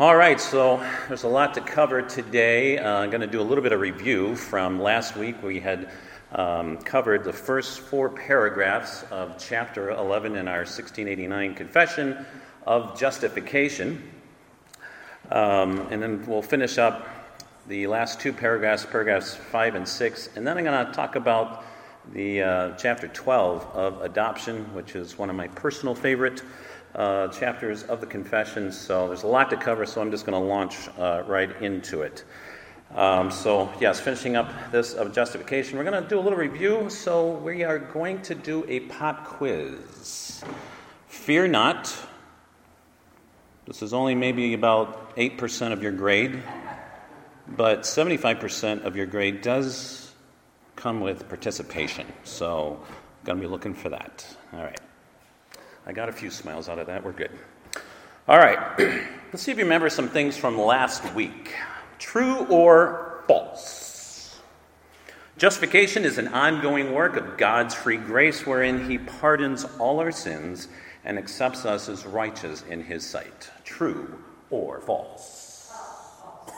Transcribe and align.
All 0.00 0.16
right, 0.16 0.40
so 0.40 0.78
there's 1.06 1.22
a 1.22 1.28
lot 1.28 1.54
to 1.54 1.60
cover 1.60 2.02
today. 2.02 2.78
Uh, 2.78 2.96
I'm 2.98 3.10
going 3.10 3.20
to 3.20 3.28
do 3.28 3.40
a 3.40 3.46
little 3.46 3.62
bit 3.62 3.70
of 3.70 3.78
review 3.78 4.34
from 4.34 4.82
last 4.82 5.14
week. 5.16 5.40
We 5.40 5.60
had 5.60 5.88
um, 6.32 6.78
covered 6.78 7.22
the 7.22 7.32
first 7.32 7.78
four 7.78 8.08
paragraphs 8.08 9.04
of 9.12 9.38
chapter 9.38 9.90
11 9.90 10.34
in 10.34 10.48
our 10.48 10.62
1689 10.62 11.54
Confession 11.54 12.26
of 12.66 12.98
Justification. 12.98 14.02
Um, 15.30 15.86
and 15.92 16.02
then 16.02 16.26
we'll 16.26 16.42
finish 16.42 16.76
up 16.76 17.06
the 17.68 17.86
last 17.86 18.18
two 18.18 18.32
paragraphs, 18.32 18.84
paragraphs 18.84 19.36
5 19.36 19.76
and 19.76 19.86
6. 19.86 20.30
And 20.34 20.44
then 20.44 20.58
I'm 20.58 20.64
going 20.64 20.86
to 20.86 20.92
talk 20.92 21.14
about 21.14 21.62
the 22.12 22.42
uh, 22.42 22.70
chapter 22.72 23.06
12 23.06 23.64
of 23.76 24.02
Adoption, 24.02 24.74
which 24.74 24.96
is 24.96 25.16
one 25.16 25.30
of 25.30 25.36
my 25.36 25.46
personal 25.46 25.94
favorite 25.94 26.42
uh, 26.94 27.28
chapters 27.28 27.82
of 27.84 28.00
the 28.00 28.06
Confessions, 28.06 28.78
so 28.78 29.08
there's 29.08 29.24
a 29.24 29.28
lot 29.28 29.50
to 29.50 29.56
cover, 29.56 29.84
so 29.86 30.00
I'm 30.00 30.10
just 30.10 30.26
going 30.26 30.40
to 30.40 30.48
launch 30.48 30.88
uh, 30.98 31.22
right 31.26 31.50
into 31.60 32.02
it. 32.02 32.24
Um, 32.94 33.30
so, 33.32 33.72
yes, 33.80 33.98
finishing 33.98 34.36
up 34.36 34.48
this 34.70 34.94
of 34.94 35.12
justification, 35.12 35.76
we're 35.78 35.84
going 35.84 36.00
to 36.00 36.08
do 36.08 36.18
a 36.18 36.20
little 36.20 36.38
review. 36.38 36.88
So, 36.90 37.30
we 37.30 37.64
are 37.64 37.78
going 37.78 38.22
to 38.22 38.34
do 38.36 38.64
a 38.68 38.80
pop 38.80 39.26
quiz. 39.26 40.44
Fear 41.08 41.48
not. 41.48 41.92
This 43.66 43.82
is 43.82 43.92
only 43.92 44.14
maybe 44.14 44.54
about 44.54 45.16
8% 45.16 45.72
of 45.72 45.82
your 45.82 45.92
grade, 45.92 46.42
but 47.48 47.80
75% 47.80 48.84
of 48.84 48.94
your 48.94 49.06
grade 49.06 49.40
does 49.40 50.12
come 50.76 51.00
with 51.00 51.28
participation. 51.28 52.06
So, 52.22 52.80
going 53.24 53.38
to 53.38 53.42
be 53.42 53.50
looking 53.50 53.74
for 53.74 53.88
that. 53.88 54.24
All 54.52 54.62
right. 54.62 54.83
I 55.86 55.92
got 55.92 56.08
a 56.08 56.12
few 56.12 56.30
smiles 56.30 56.68
out 56.68 56.78
of 56.78 56.86
that. 56.86 57.04
We're 57.04 57.12
good. 57.12 57.30
All 58.26 58.38
right. 58.38 58.58
Let's 59.32 59.42
see 59.42 59.52
if 59.52 59.58
you 59.58 59.64
remember 59.64 59.90
some 59.90 60.08
things 60.08 60.36
from 60.36 60.58
last 60.58 61.14
week. 61.14 61.54
True 61.98 62.46
or 62.46 63.22
false? 63.26 64.40
Justification 65.36 66.04
is 66.04 66.16
an 66.16 66.28
ongoing 66.28 66.92
work 66.92 67.16
of 67.16 67.36
God's 67.36 67.74
free 67.74 67.96
grace 67.96 68.46
wherein 68.46 68.88
He 68.88 68.98
pardons 68.98 69.66
all 69.78 70.00
our 70.00 70.12
sins 70.12 70.68
and 71.04 71.18
accepts 71.18 71.66
us 71.66 71.88
as 71.88 72.06
righteous 72.06 72.62
in 72.62 72.82
His 72.82 73.04
sight. 73.04 73.50
True 73.64 74.22
or 74.50 74.80
false? 74.80 75.70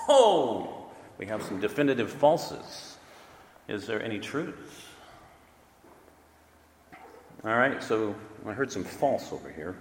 Oh, 0.08 0.86
we 1.18 1.26
have 1.26 1.42
some 1.42 1.58
definitive 1.58 2.12
falses. 2.12 2.94
Is 3.66 3.86
there 3.86 4.00
any 4.00 4.20
truth? 4.20 4.86
All 7.44 7.56
right, 7.56 7.82
so 7.82 8.14
I 8.46 8.52
heard 8.52 8.70
some 8.70 8.84
false 8.84 9.32
over 9.32 9.50
here. 9.50 9.76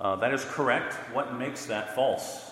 Uh, 0.00 0.16
that 0.16 0.34
is 0.34 0.44
correct. 0.44 0.94
What 1.12 1.38
makes 1.38 1.66
that 1.66 1.94
false? 1.94 2.50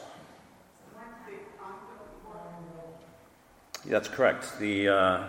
That's 3.84 4.08
correct. 4.08 4.58
The, 4.60 4.88
uh, 4.88 5.24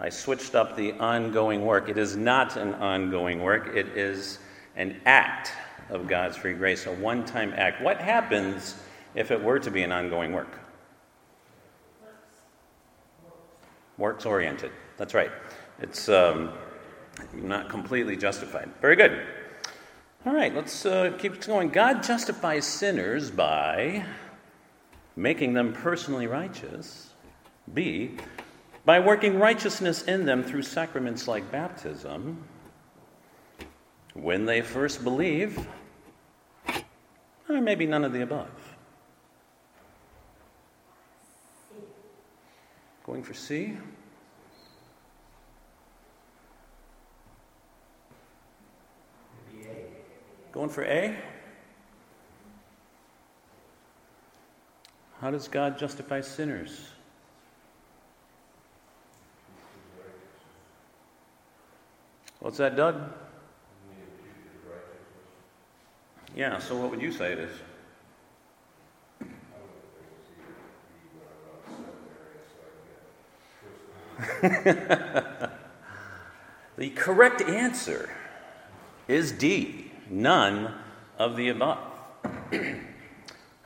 I 0.00 0.08
switched 0.08 0.56
up 0.56 0.76
the 0.76 0.92
ongoing 0.94 1.64
work. 1.64 1.88
It 1.88 1.96
is 1.96 2.16
not 2.16 2.56
an 2.56 2.74
ongoing 2.74 3.40
work, 3.40 3.76
it 3.76 3.96
is 3.96 4.40
an 4.74 5.00
act 5.06 5.52
of 5.90 6.08
God's 6.08 6.36
free 6.36 6.54
grace, 6.54 6.86
a 6.86 6.92
one 6.92 7.24
time 7.24 7.52
act. 7.56 7.80
What 7.80 8.00
happens 8.00 8.74
if 9.14 9.30
it 9.30 9.40
were 9.40 9.60
to 9.60 9.70
be 9.70 9.84
an 9.84 9.92
ongoing 9.92 10.32
work? 10.32 10.58
Works 13.98 14.26
oriented. 14.26 14.72
That's 14.96 15.14
right. 15.14 15.30
It's 15.80 16.08
um, 16.08 16.50
not 17.32 17.68
completely 17.68 18.16
justified. 18.16 18.68
Very 18.80 18.96
good. 18.96 19.24
All 20.24 20.32
right, 20.32 20.54
let's 20.54 20.86
uh, 20.86 21.12
keep 21.18 21.44
going. 21.44 21.70
God 21.70 22.04
justifies 22.04 22.64
sinners 22.64 23.28
by 23.28 24.04
making 25.16 25.54
them 25.54 25.72
personally 25.72 26.28
righteous. 26.28 27.10
B, 27.74 28.12
by 28.84 29.00
working 29.00 29.40
righteousness 29.40 30.02
in 30.02 30.24
them 30.24 30.44
through 30.44 30.62
sacraments 30.62 31.26
like 31.26 31.50
baptism. 31.50 32.44
When 34.14 34.44
they 34.44 34.60
first 34.60 35.02
believe, 35.02 35.66
or 37.48 37.60
maybe 37.60 37.84
none 37.84 38.04
of 38.04 38.12
the 38.12 38.22
above. 38.22 38.76
Going 43.04 43.24
for 43.24 43.34
C? 43.34 43.76
Going 50.52 50.68
for 50.68 50.84
A? 50.84 51.16
How 55.20 55.30
does 55.30 55.48
God 55.48 55.78
justify 55.78 56.20
sinners? 56.20 56.90
What's 62.40 62.58
that, 62.58 62.76
Doug? 62.76 63.00
Yeah, 66.36 66.58
so 66.58 66.76
what 66.76 66.90
would 66.90 67.00
you 67.00 67.12
say 67.12 67.32
it 67.32 67.38
is? 67.38 67.50
the 76.76 76.90
correct 76.90 77.40
answer 77.42 78.10
is 79.08 79.32
D 79.32 79.91
none 80.12 80.72
of 81.18 81.36
the 81.36 81.48
above. 81.48 81.78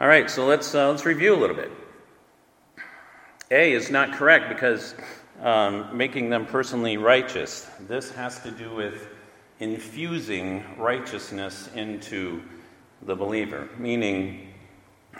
All 0.00 0.08
right, 0.08 0.30
so 0.30 0.46
let's, 0.46 0.74
uh, 0.74 0.90
let's 0.90 1.04
review 1.04 1.34
a 1.34 1.36
little 1.36 1.56
bit. 1.56 1.70
A 3.50 3.72
is 3.72 3.90
not 3.90 4.12
correct 4.12 4.48
because 4.48 4.94
um, 5.42 5.96
making 5.96 6.30
them 6.30 6.46
personally 6.46 6.96
righteous. 6.96 7.68
This 7.88 8.10
has 8.12 8.40
to 8.40 8.50
do 8.50 8.74
with 8.74 9.08
infusing 9.60 10.64
righteousness 10.76 11.68
into 11.74 12.42
the 13.02 13.14
believer, 13.14 13.68
meaning 13.78 14.52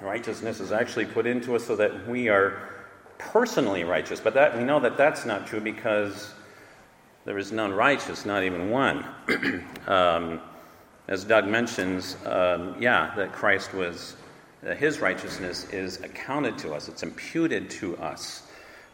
righteousness 0.01 0.61
is 0.61 0.73
actually 0.73 1.07
put 1.07 1.27
into 1.27 1.55
us 1.55 1.65
so 1.65 1.77
that 1.77 2.07
we 2.09 2.29
are 2.29 2.85
personally 3.19 3.85
righteous. 3.85 4.21
But 4.21 4.35
that 4.35 4.57
we 4.57 4.65
know 4.65 4.81
that 4.81 4.97
that's 4.97 5.25
not 5.25 5.47
true 5.47 5.61
because 5.61 6.35
there 7.25 7.39
is 7.39 7.53
none 7.53 7.73
righteous, 7.73 8.27
not 8.27 8.45
even 8.45 8.71
one. 8.71 9.05
um, 9.87 10.41
as 11.09 11.25
Doug 11.25 11.47
mentions, 11.47 12.17
um, 12.27 12.75
yeah, 12.81 13.15
that 13.17 13.33
Christ 13.33 13.73
was, 13.73 14.17
his 14.77 15.01
righteousness 15.01 15.69
is 15.71 16.01
accounted 16.01 16.59
to 16.59 16.75
us, 16.75 16.89
it's 16.89 17.03
imputed 17.03 17.71
to 17.71 17.97
us. 17.99 18.43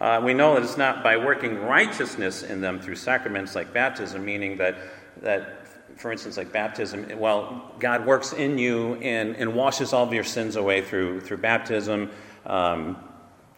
Uh, 0.01 0.21
we 0.23 0.35
know 0.35 0.55
that 0.55 0.65
it's 0.65 0.77
not 0.77 1.03
by 1.03 1.17
working 1.17 1.61
righteousness 1.61 2.43
in 2.43 2.61
them 2.61 2.81
through 2.81 2.97
sacraments 2.97 3.55
like 3.55 3.73
baptism, 3.73 4.25
meaning 4.25 4.57
that, 4.57 4.77
that 5.23 5.67
for 5.97 6.11
instance, 6.11 6.37
like 6.37 6.53
baptism, 6.53 7.07
well, 7.19 7.73
God 7.79 8.05
works 8.05 8.33
in 8.33 8.59
you 8.59 8.95
and, 8.97 9.37
and 9.37 9.55
washes 9.55 9.93
all 9.93 10.05
of 10.05 10.13
your 10.13 10.25
sins 10.25 10.57
away 10.57 10.83
through, 10.83 11.21
through 11.21 11.37
baptism. 11.37 12.11
Um, 12.45 12.97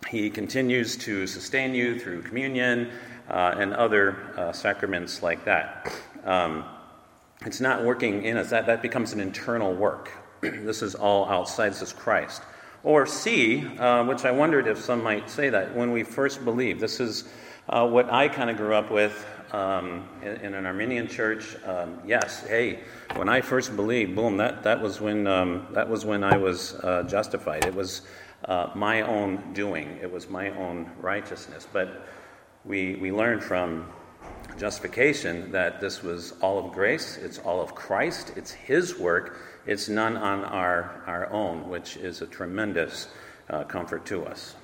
he 0.08 0.28
continues 0.28 0.96
to 0.98 1.26
sustain 1.26 1.74
you 1.74 1.98
through 1.98 2.22
communion 2.22 2.90
uh, 3.30 3.54
and 3.56 3.72
other 3.72 4.16
uh, 4.36 4.52
sacraments 4.52 5.22
like 5.22 5.46
that. 5.46 5.92
Um, 6.24 6.64
it's 7.44 7.60
not 7.60 7.84
working 7.84 8.24
in 8.24 8.36
us. 8.36 8.50
That, 8.50 8.66
that 8.66 8.82
becomes 8.82 9.12
an 9.12 9.20
internal 9.20 9.74
work. 9.74 10.10
this 10.40 10.82
is 10.82 10.94
all 10.94 11.28
outside. 11.28 11.70
This 11.70 11.82
is 11.82 11.92
Christ. 11.92 12.42
Or 12.82 13.06
C, 13.06 13.66
uh, 13.78 14.04
which 14.04 14.24
I 14.24 14.30
wondered 14.30 14.66
if 14.66 14.78
some 14.78 15.02
might 15.02 15.30
say 15.30 15.50
that, 15.50 15.74
when 15.74 15.90
we 15.92 16.02
first 16.02 16.44
believe. 16.44 16.80
This 16.80 17.00
is 17.00 17.24
uh, 17.68 17.86
what 17.88 18.10
I 18.10 18.28
kind 18.28 18.50
of 18.50 18.56
grew 18.56 18.74
up 18.74 18.90
with 18.90 19.26
um, 19.52 20.08
in, 20.22 20.36
in, 20.36 20.54
an 20.54 20.66
Arminian 20.66 21.08
church. 21.08 21.56
Um, 21.64 22.00
yes, 22.04 22.46
hey, 22.46 22.80
when 23.14 23.28
I 23.28 23.40
first 23.40 23.74
believed, 23.76 24.14
boom, 24.14 24.36
that, 24.38 24.64
that, 24.64 24.80
was, 24.80 25.00
when, 25.00 25.26
um, 25.26 25.66
that 25.72 25.88
was 25.88 26.04
when 26.04 26.24
I 26.24 26.36
was 26.36 26.74
uh, 26.74 27.04
justified. 27.04 27.64
It 27.64 27.74
was 27.74 28.02
uh, 28.46 28.70
my 28.74 29.02
own 29.02 29.52
doing, 29.52 29.98
it 30.02 30.10
was 30.10 30.28
my 30.28 30.50
own 30.50 30.90
righteousness. 31.00 31.66
But 31.72 32.06
we, 32.64 32.96
we 32.96 33.12
learned 33.12 33.42
from 33.42 33.90
justification 34.58 35.50
that 35.52 35.80
this 35.80 36.02
was 36.02 36.32
all 36.40 36.58
of 36.58 36.72
grace, 36.72 37.16
it's 37.16 37.38
all 37.38 37.60
of 37.60 37.74
Christ, 37.74 38.32
it's 38.36 38.52
His 38.52 38.98
work, 38.98 39.38
it's 39.66 39.88
none 39.88 40.16
on 40.16 40.44
our, 40.44 41.02
our 41.06 41.30
own, 41.30 41.68
which 41.68 41.96
is 41.96 42.22
a 42.22 42.26
tremendous 42.26 43.08
uh, 43.50 43.64
comfort 43.64 44.06
to 44.06 44.24
us. 44.24 44.54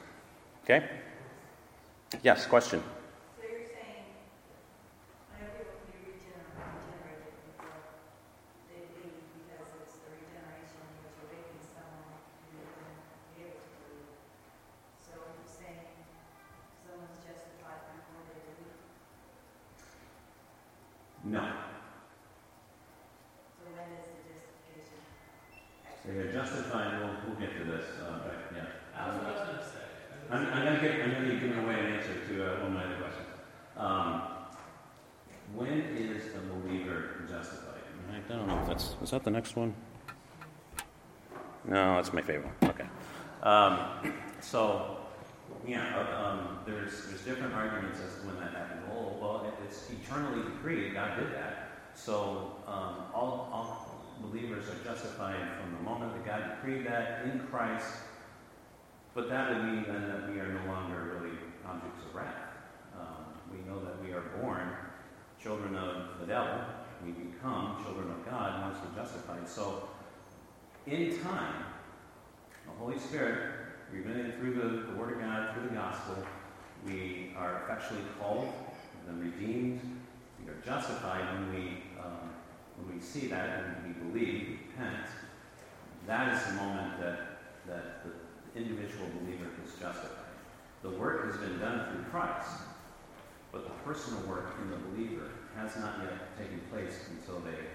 Okay? 0.64 0.86
Yes, 2.22 2.46
question. 2.46 2.82
No. 21.30 21.38
So 23.54 23.70
when 23.76 23.86
is 23.94 24.08
the 24.08 24.18
justification? 24.26 24.98
So 26.02 26.10
you're 26.10 26.32
justified, 26.32 26.98
we'll, 26.98 27.14
we'll 27.28 27.38
get 27.38 27.56
to 27.56 27.64
this, 27.70 27.84
uh, 28.02 28.18
but 28.24 28.40
I'm, 30.30 30.46
I'm 30.46 30.64
going 30.64 30.74
to 30.76 30.80
get, 30.80 31.02
I'm 31.02 31.10
going 31.10 31.24
to 31.24 31.34
be 31.34 31.40
giving 31.40 31.58
away 31.62 31.74
an 31.74 31.86
answer 31.94 32.14
to 32.28 32.44
uh, 32.44 32.62
one 32.62 32.66
of 32.66 32.72
my 32.72 32.84
other 32.84 32.96
questions. 32.96 33.26
Um, 33.76 34.22
when 35.54 35.80
is 35.96 36.34
a 36.34 36.40
believer 36.40 37.26
justified? 37.28 37.70
Is 39.02 39.10
that 39.10 39.24
the 39.24 39.30
next 39.30 39.56
one? 39.56 39.74
No, 41.64 41.96
that's 41.96 42.12
my 42.12 42.22
favorite 42.22 42.50
one. 42.60 42.70
Okay. 42.70 42.86
Um, 43.42 44.12
so, 44.40 44.98
yeah, 45.66 45.96
uh, 45.96 46.24
um, 46.24 46.58
there's, 46.66 47.06
there's 47.06 47.22
different 47.22 47.54
arguments 47.54 48.00
as 48.00 48.20
to 48.20 48.26
when 48.26 48.36
that 48.40 48.52
happened. 48.52 48.80
Well, 48.88 49.52
it's 49.64 49.88
eternally 49.90 50.42
decreed. 50.42 50.94
God 50.94 51.18
did 51.18 51.32
that. 51.32 51.70
So, 51.94 52.52
um, 52.66 53.06
all, 53.14 53.48
all 53.52 53.90
believers 54.22 54.64
are 54.68 54.84
justified 54.84 55.48
from 55.60 55.72
the 55.76 55.82
moment 55.82 56.12
that 56.14 56.26
God 56.26 56.56
decreed 56.56 56.86
that 56.86 57.24
in 57.24 57.40
Christ. 57.50 57.86
But 59.14 59.28
that 59.28 59.50
would 59.50 59.64
mean 59.64 59.84
then 59.86 60.08
that 60.08 60.30
we 60.30 60.38
are 60.38 60.48
no 60.48 60.72
longer 60.72 61.18
really 61.20 61.36
objects 61.66 62.04
of 62.08 62.14
wrath. 62.14 62.34
Um, 62.98 63.24
we 63.50 63.58
know 63.68 63.80
that 63.84 64.02
we 64.02 64.12
are 64.12 64.22
born 64.40 64.68
children 65.42 65.74
of 65.74 66.20
the 66.20 66.26
devil. 66.26 66.60
We 67.04 67.12
become 67.12 67.82
children 67.82 68.10
of 68.10 68.28
God 68.28 68.62
once 68.62 68.78
we're 68.84 69.02
justified. 69.02 69.48
So, 69.48 69.88
in 70.86 71.18
time, 71.20 71.64
the 72.66 72.72
Holy 72.78 72.98
Spirit, 72.98 73.52
revealing 73.92 74.32
through 74.32 74.54
the, 74.54 74.92
the 74.92 74.98
Word 74.98 75.14
of 75.14 75.20
God, 75.20 75.54
through 75.54 75.68
the 75.68 75.74
gospel, 75.74 76.16
we 76.84 77.32
are 77.36 77.62
effectually 77.64 78.02
called, 78.18 78.48
and 79.08 79.20
redeemed, 79.20 79.80
we 80.42 80.50
are 80.50 80.56
justified 80.64 81.24
when 81.34 81.54
we 81.54 81.68
um, 81.98 82.30
when 82.76 82.96
we 82.96 83.02
see 83.02 83.26
that 83.28 83.64
and 83.64 83.86
we 83.86 84.10
believe, 84.10 84.58
repent. 84.76 85.06
That 86.06 86.34
is 86.34 86.44
the 86.46 86.52
moment 86.52 87.00
that 87.00 87.38
that 87.66 88.04
the 88.04 88.58
individual 88.58 89.06
believer 89.20 89.48
is 89.64 89.72
justified. 89.72 90.16
The 90.82 90.90
work 90.90 91.26
has 91.26 91.40
been 91.40 91.58
done 91.58 91.90
through 91.90 92.04
Christ, 92.10 92.62
but 93.52 93.64
the 93.64 93.74
personal 93.84 94.22
work 94.22 94.54
in 94.62 94.70
the 94.70 94.76
believer 94.76 95.30
has 95.56 95.76
not 95.76 95.98
yet 96.02 96.36
taken 96.38 96.60
place 96.70 97.08
until 97.10 97.40
they 97.40 97.70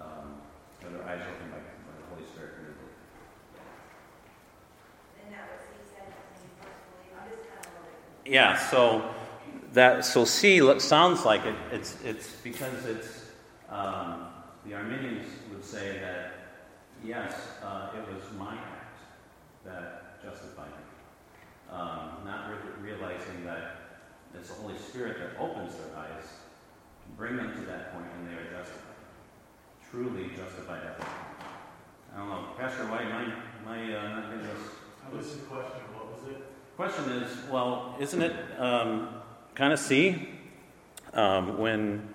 um, 0.00 0.40
have 0.82 0.92
their 0.92 1.02
eyes 1.02 1.22
opened 1.22 1.50
by 1.52 1.58
the 1.58 2.14
Holy 2.14 2.26
Spirit 2.26 2.58
Yeah, 8.28 8.58
so 8.58 9.02
that 9.72 10.04
so 10.04 10.26
C 10.26 10.60
sounds 10.80 11.24
like 11.24 11.46
it. 11.46 11.54
It's 11.72 11.96
it's 12.04 12.30
because 12.44 12.84
it's 12.84 13.30
um, 13.70 14.26
the 14.66 14.74
Arminians 14.74 15.26
would 15.50 15.64
say 15.64 15.98
that 16.00 16.32
yes, 17.02 17.32
uh, 17.62 17.88
it 17.96 18.14
was 18.14 18.22
my 18.38 18.52
act 18.52 18.98
that 19.64 20.22
justified 20.22 20.66
me, 20.66 21.72
um, 21.72 22.18
not 22.26 22.50
re- 22.50 22.90
realizing 22.92 23.46
that 23.46 23.76
it's 24.34 24.50
the 24.50 24.54
Holy 24.56 24.76
Spirit 24.76 25.16
that 25.20 25.40
opens 25.40 25.74
their 25.76 25.96
eyes, 25.96 26.24
bring 27.16 27.36
them 27.36 27.54
to 27.54 27.60
that 27.66 27.92
point, 27.92 28.06
and 28.18 28.28
they 28.28 28.34
are 28.34 28.58
justified, 28.58 28.96
truly 29.90 30.30
justified 30.36 30.84
at 30.84 30.98
that 30.98 31.06
point. 31.06 31.52
I 32.14 32.18
don't 32.18 32.28
know. 32.28 32.44
Pastor 32.58 32.84
White, 32.86 33.08
my, 33.10 33.24
my 33.64 33.96
uh, 33.96 34.08
not 34.08 34.30
getting 34.30 34.46
this. 34.46 34.52
I 35.06 35.16
missed 35.16 35.40
the 35.40 35.46
question. 35.46 35.80
What 35.94 36.12
was 36.12 36.30
it? 36.30 36.42
Question 36.76 37.10
is, 37.12 37.50
well, 37.50 37.96
isn't 37.98 38.22
it 38.22 38.60
um, 38.60 39.08
kind 39.54 39.72
of 39.72 39.78
see 39.78 40.28
um, 41.12 41.58
when 41.58 42.08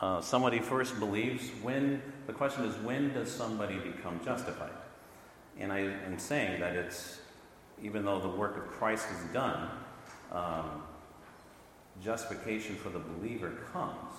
uh, 0.00 0.20
somebody 0.20 0.60
first 0.60 0.98
believes? 0.98 1.48
When 1.62 2.02
the 2.26 2.32
question 2.32 2.64
is, 2.64 2.76
when 2.78 3.12
does 3.12 3.30
somebody 3.30 3.78
become 3.78 4.20
justified? 4.24 4.70
And 5.58 5.72
I 5.72 5.80
am 5.80 6.18
saying 6.18 6.60
that 6.60 6.76
it's 6.76 7.20
even 7.82 8.04
though 8.04 8.18
the 8.18 8.28
work 8.28 8.56
of 8.56 8.66
Christ 8.68 9.06
is 9.10 9.32
done, 9.32 9.68
um, 10.32 10.82
justification 12.02 12.76
for 12.76 12.90
the 12.90 12.98
believer 12.98 13.52
comes 13.72 14.14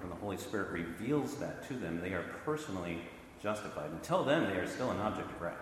when 0.00 0.10
the 0.10 0.16
Holy 0.16 0.36
Spirit 0.36 0.70
reveals 0.70 1.36
that 1.36 1.66
to 1.68 1.74
them. 1.74 2.00
They 2.00 2.12
are 2.12 2.24
personally 2.44 2.98
justified. 3.42 3.90
Until 3.90 4.24
then, 4.24 4.44
they 4.44 4.56
are 4.56 4.66
still 4.66 4.90
an 4.90 4.98
object 5.00 5.30
of 5.30 5.40
wrath. 5.40 5.54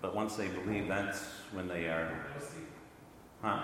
But 0.00 0.14
once 0.14 0.36
they 0.36 0.48
believe, 0.48 0.86
that's 0.86 1.24
when 1.52 1.66
they 1.66 1.86
are. 1.86 2.10
Huh? 3.42 3.60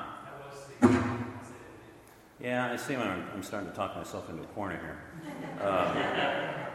Yeah, 2.41 2.73
I 2.73 2.77
see. 2.77 2.97
I'm, 2.97 3.25
I'm 3.33 3.43
starting 3.43 3.71
to 3.71 3.77
talk 3.77 3.97
myself 3.97 4.29
into 4.29 4.43
a 4.43 4.47
corner 4.47 4.77
here. 4.77 5.67
Uh, 5.67 6.67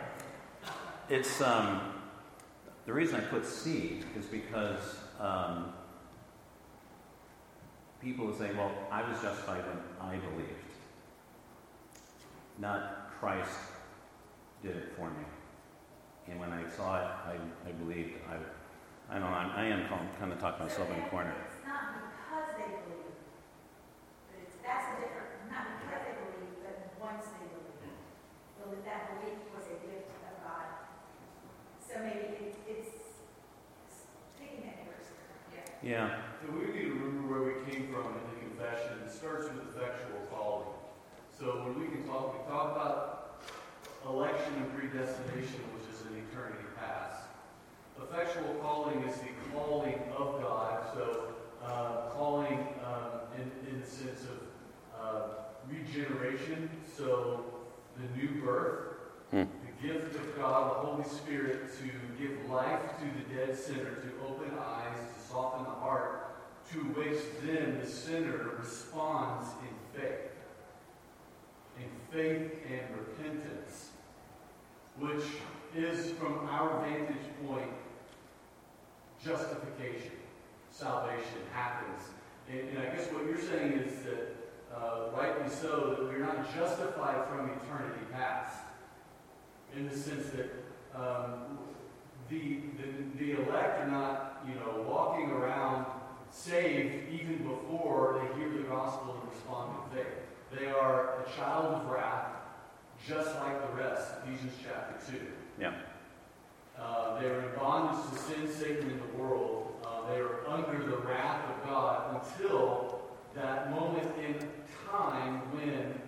it's 1.09 1.41
um, 1.41 1.81
the 2.85 2.93
reason 2.93 3.17
I 3.17 3.19
put 3.19 3.45
C 3.45 4.01
is 4.17 4.25
because 4.25 4.95
um, 5.19 5.73
people 8.01 8.27
will 8.27 8.37
say, 8.37 8.51
"Well, 8.55 8.71
I 8.91 9.07
was 9.09 9.21
justified 9.21 9.63
when 9.65 9.79
I 10.01 10.17
believed, 10.17 10.73
not 12.57 13.11
Christ 13.19 13.51
did 14.63 14.75
it 14.75 14.93
for 14.97 15.09
me." 15.09 15.25
And 16.29 16.39
when 16.39 16.51
I 16.53 16.61
saw 16.69 17.01
it, 17.01 17.09
I, 17.25 17.35
I 17.67 17.71
believed. 17.73 18.13
I, 18.29 18.37
I 19.09 19.17
don't 19.17 19.25
know, 19.25 19.33
I'm, 19.33 19.49
I 19.57 19.65
am 19.73 19.89
kind 20.19 20.31
of 20.31 20.37
talking 20.37 20.69
myself 20.69 20.85
in 20.93 21.01
a 21.01 21.09
corner. 21.09 21.33
It's 21.49 21.65
not 21.65 21.97
because 21.97 22.53
they 22.53 22.69
believe. 22.69 23.17
But 24.29 24.45
it's, 24.45 24.61
that's 24.61 24.85
a 24.93 24.95
different, 25.01 25.49
not 25.49 25.81
because 25.81 26.05
they 26.05 26.13
believe, 26.21 26.61
but 26.61 26.93
once 27.01 27.25
they 27.33 27.49
believe. 27.49 27.97
So 28.53 28.69
that, 28.69 28.85
that 28.85 29.01
belief 29.17 29.49
was 29.49 29.65
a 29.65 29.81
gift 29.81 30.13
of 30.13 30.35
God. 30.45 30.93
So 31.81 32.05
maybe 32.05 32.53
it, 32.53 32.53
it's 32.69 32.93
taking 34.37 34.69
that 34.69 34.85
first. 34.85 35.09
Yeah. 35.49 35.65
Yeah. 35.81 36.37
So 36.45 36.53
we 36.53 36.69
need 36.69 36.93
to 36.93 37.01
remember 37.01 37.25
where 37.25 37.43
we 37.49 37.65
came 37.79 37.93
from 37.93 38.07
in 38.07 38.25
the 38.33 38.39
confession. 38.49 38.97
Starts 39.09 39.45
with 39.45 39.75
effectual 39.75 40.19
calling. 40.31 40.67
So 41.37 41.63
when 41.63 41.79
we 41.79 41.87
can 41.87 42.03
talk, 42.07 42.33
we 42.33 42.51
talk 42.51 42.71
about 42.75 43.41
election 44.05 44.53
and 44.57 44.73
predestination, 44.75 45.61
which 45.75 45.87
is 45.93 46.01
an 46.07 46.23
eternity 46.27 46.65
past. 46.77 47.23
Effectual 48.01 48.55
calling 48.61 49.01
is 49.03 49.15
the 49.19 49.29
calling 49.53 49.99
of 50.17 50.41
God. 50.41 50.83
So, 50.93 51.33
uh, 51.63 52.09
calling 52.13 52.67
um, 52.85 53.19
in, 53.37 53.73
in 53.73 53.81
the 53.81 53.87
sense 53.87 54.21
of 54.23 54.99
uh, 54.99 55.21
regeneration. 55.69 56.69
So, 56.97 57.45
the 57.97 58.17
new 58.17 58.41
birth, 58.41 58.95
hmm. 59.31 59.43
the 59.43 59.87
gift 59.87 60.15
of 60.15 60.37
God, 60.37 60.71
the 60.71 60.87
Holy 60.87 61.07
Spirit 61.07 61.69
to 61.79 62.23
give 62.23 62.49
life 62.49 62.81
to 62.99 63.05
the 63.05 63.35
dead 63.35 63.57
sinner, 63.57 63.95
to 63.95 64.09
open 64.27 64.51
eyes, 64.57 64.97
to 65.13 65.29
soften 65.29 65.63
the 65.63 65.69
heart, 65.69 66.28
to 66.71 66.79
which 66.79 67.19
then 67.43 67.79
the 67.81 67.89
sinner 67.89 68.51
responds 68.59 69.47
in 69.63 69.99
faith. 69.99 70.31
In 71.79 71.89
faith 72.11 72.51
and 72.69 72.97
repentance, 72.97 73.89
which 74.99 75.23
is, 75.75 76.11
from 76.11 76.47
our 76.47 76.81
vantage 76.81 77.25
point, 77.47 77.71
justification. 79.23 80.11
Salvation 80.71 81.41
happens. 81.53 82.01
And, 82.49 82.69
and 82.69 82.79
I 82.79 82.95
guess 82.95 83.11
what 83.11 83.25
you're 83.25 83.39
saying 83.39 83.73
is 83.73 84.03
that, 84.03 84.35
uh, 84.75 85.09
rightly 85.17 85.49
so, 85.49 85.95
that 85.97 86.03
we're 86.03 86.19
not 86.19 86.53
justified 86.55 87.27
from 87.27 87.49
eternity 87.49 88.05
past. 88.11 88.57
In 89.75 89.87
the 89.87 89.97
sense 89.97 90.27
that 90.29 90.51
um, 90.95 91.57
the, 92.29 92.59
the, 92.77 93.17
the 93.17 93.41
elect 93.41 93.81
are 93.81 93.87
not, 93.87 94.45
you 94.47 94.55
know, 94.55 94.85
walking 94.87 95.31
around 95.31 95.85
saved 96.31 97.11
even 97.11 97.37
before 97.37 98.21
they 98.21 98.39
hear 98.39 98.49
the 98.49 98.63
gospel 98.67 99.19
and 99.21 99.31
respond 99.31 99.75
in 99.75 99.97
faith. 99.97 100.13
They 100.57 100.67
are 100.67 101.21
a 101.21 101.29
child 101.37 101.75
of 101.75 101.89
wrath, 101.89 102.27
just 103.07 103.35
like 103.35 103.61
the 103.69 103.81
rest. 103.81 104.11
Ephesians 104.23 104.53
chapter 104.63 105.11
2. 105.11 105.19
Yeah. 105.59 105.73
Uh, 106.79 107.19
they 107.19 107.27
are 107.27 107.41
in 107.41 107.55
bondage 107.57 107.99
to 108.11 108.17
sin, 108.17 108.47
Satan, 108.51 108.89
in 108.89 108.99
the 108.99 109.17
world. 109.17 109.73
Uh, 109.85 110.09
they 110.09 110.19
are 110.19 110.47
under 110.47 110.83
the 110.83 110.97
wrath 110.97 111.43
of 111.49 111.69
God 111.69 112.21
until 112.21 113.01
that 113.35 113.69
moment 113.71 114.07
in 114.17 114.35
time 114.89 115.41
when 115.53 116.01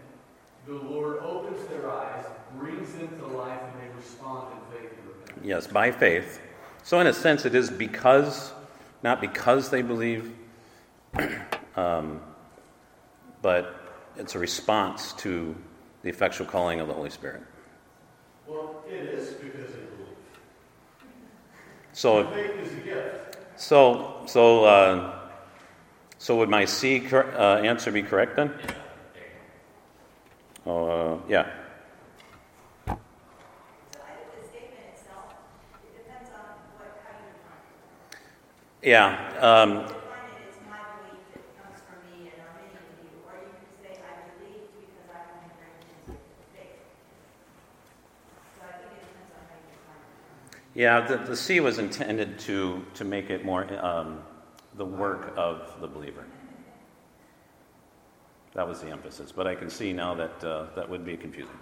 the 0.65 0.73
Lord 0.73 1.19
opens 1.19 1.67
their 1.67 1.91
eyes, 1.91 2.25
brings 2.57 2.93
them 2.93 3.09
to 3.19 3.27
life, 3.27 3.59
and 3.61 3.81
they 3.81 3.95
respond 3.95 4.53
in 4.53 4.79
faith 4.79 4.91
and 4.97 5.07
repentance. 5.07 5.45
Yes, 5.45 5.67
by 5.67 5.91
faith. 5.91 6.39
So, 6.83 6.99
in 6.99 7.07
a 7.07 7.13
sense, 7.13 7.45
it 7.45 7.53
is 7.53 7.69
because, 7.69 8.53
not 9.03 9.21
because 9.21 9.69
they 9.69 9.81
believe, 9.81 10.33
um, 11.75 12.21
but 13.41 13.75
it's 14.17 14.35
a 14.35 14.39
response 14.39 15.13
to 15.13 15.55
the 16.03 16.09
effectual 16.09 16.47
calling 16.47 16.79
of 16.79 16.87
the 16.87 16.93
Holy 16.93 17.09
Spirit. 17.09 17.43
Well, 18.47 18.83
it 18.87 18.93
is 18.93 19.33
because 19.33 19.71
they 19.73 19.81
believe. 19.81 20.17
So, 21.93 22.27
faith 22.27 22.51
is 22.59 22.73
a 22.73 22.81
gift. 22.81 23.37
So, 23.55 24.23
so, 24.25 24.65
uh, 24.65 25.19
so 26.17 26.37
would 26.37 26.49
my 26.49 26.65
C 26.65 26.99
cor- 26.99 27.31
uh, 27.35 27.61
answer 27.61 27.91
be 27.91 28.01
correct 28.01 28.35
then? 28.35 28.53
Oh, 30.65 30.87
uh, 30.87 31.17
yeah. 31.27 31.49
Yeah. 38.83 39.29
Um, 39.39 39.85
yeah, 50.73 51.01
the, 51.01 51.17
the 51.17 51.35
C 51.35 51.59
was 51.59 51.77
intended 51.77 52.39
to, 52.39 52.83
to 52.95 53.03
make 53.03 53.29
it 53.29 53.45
more 53.45 53.67
um, 53.85 54.23
the 54.77 54.85
work 54.85 55.31
of 55.37 55.79
the 55.79 55.87
believer. 55.87 56.25
That 58.53 58.67
was 58.67 58.81
the 58.81 58.89
emphasis. 58.89 59.31
But 59.31 59.45
I 59.45 59.53
can 59.53 59.69
see 59.69 59.93
now 59.93 60.15
that 60.15 60.43
uh, 60.43 60.65
that 60.75 60.89
would 60.89 61.05
be 61.05 61.15
confusing. 61.15 61.57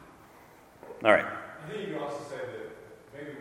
All 1.04 1.12
right. 1.12 1.26
I 1.26 1.70
think 1.70 1.90
you 1.90 2.00
also 2.00 2.24
said 2.30 2.48
that 2.48 3.14
maybe 3.14 3.38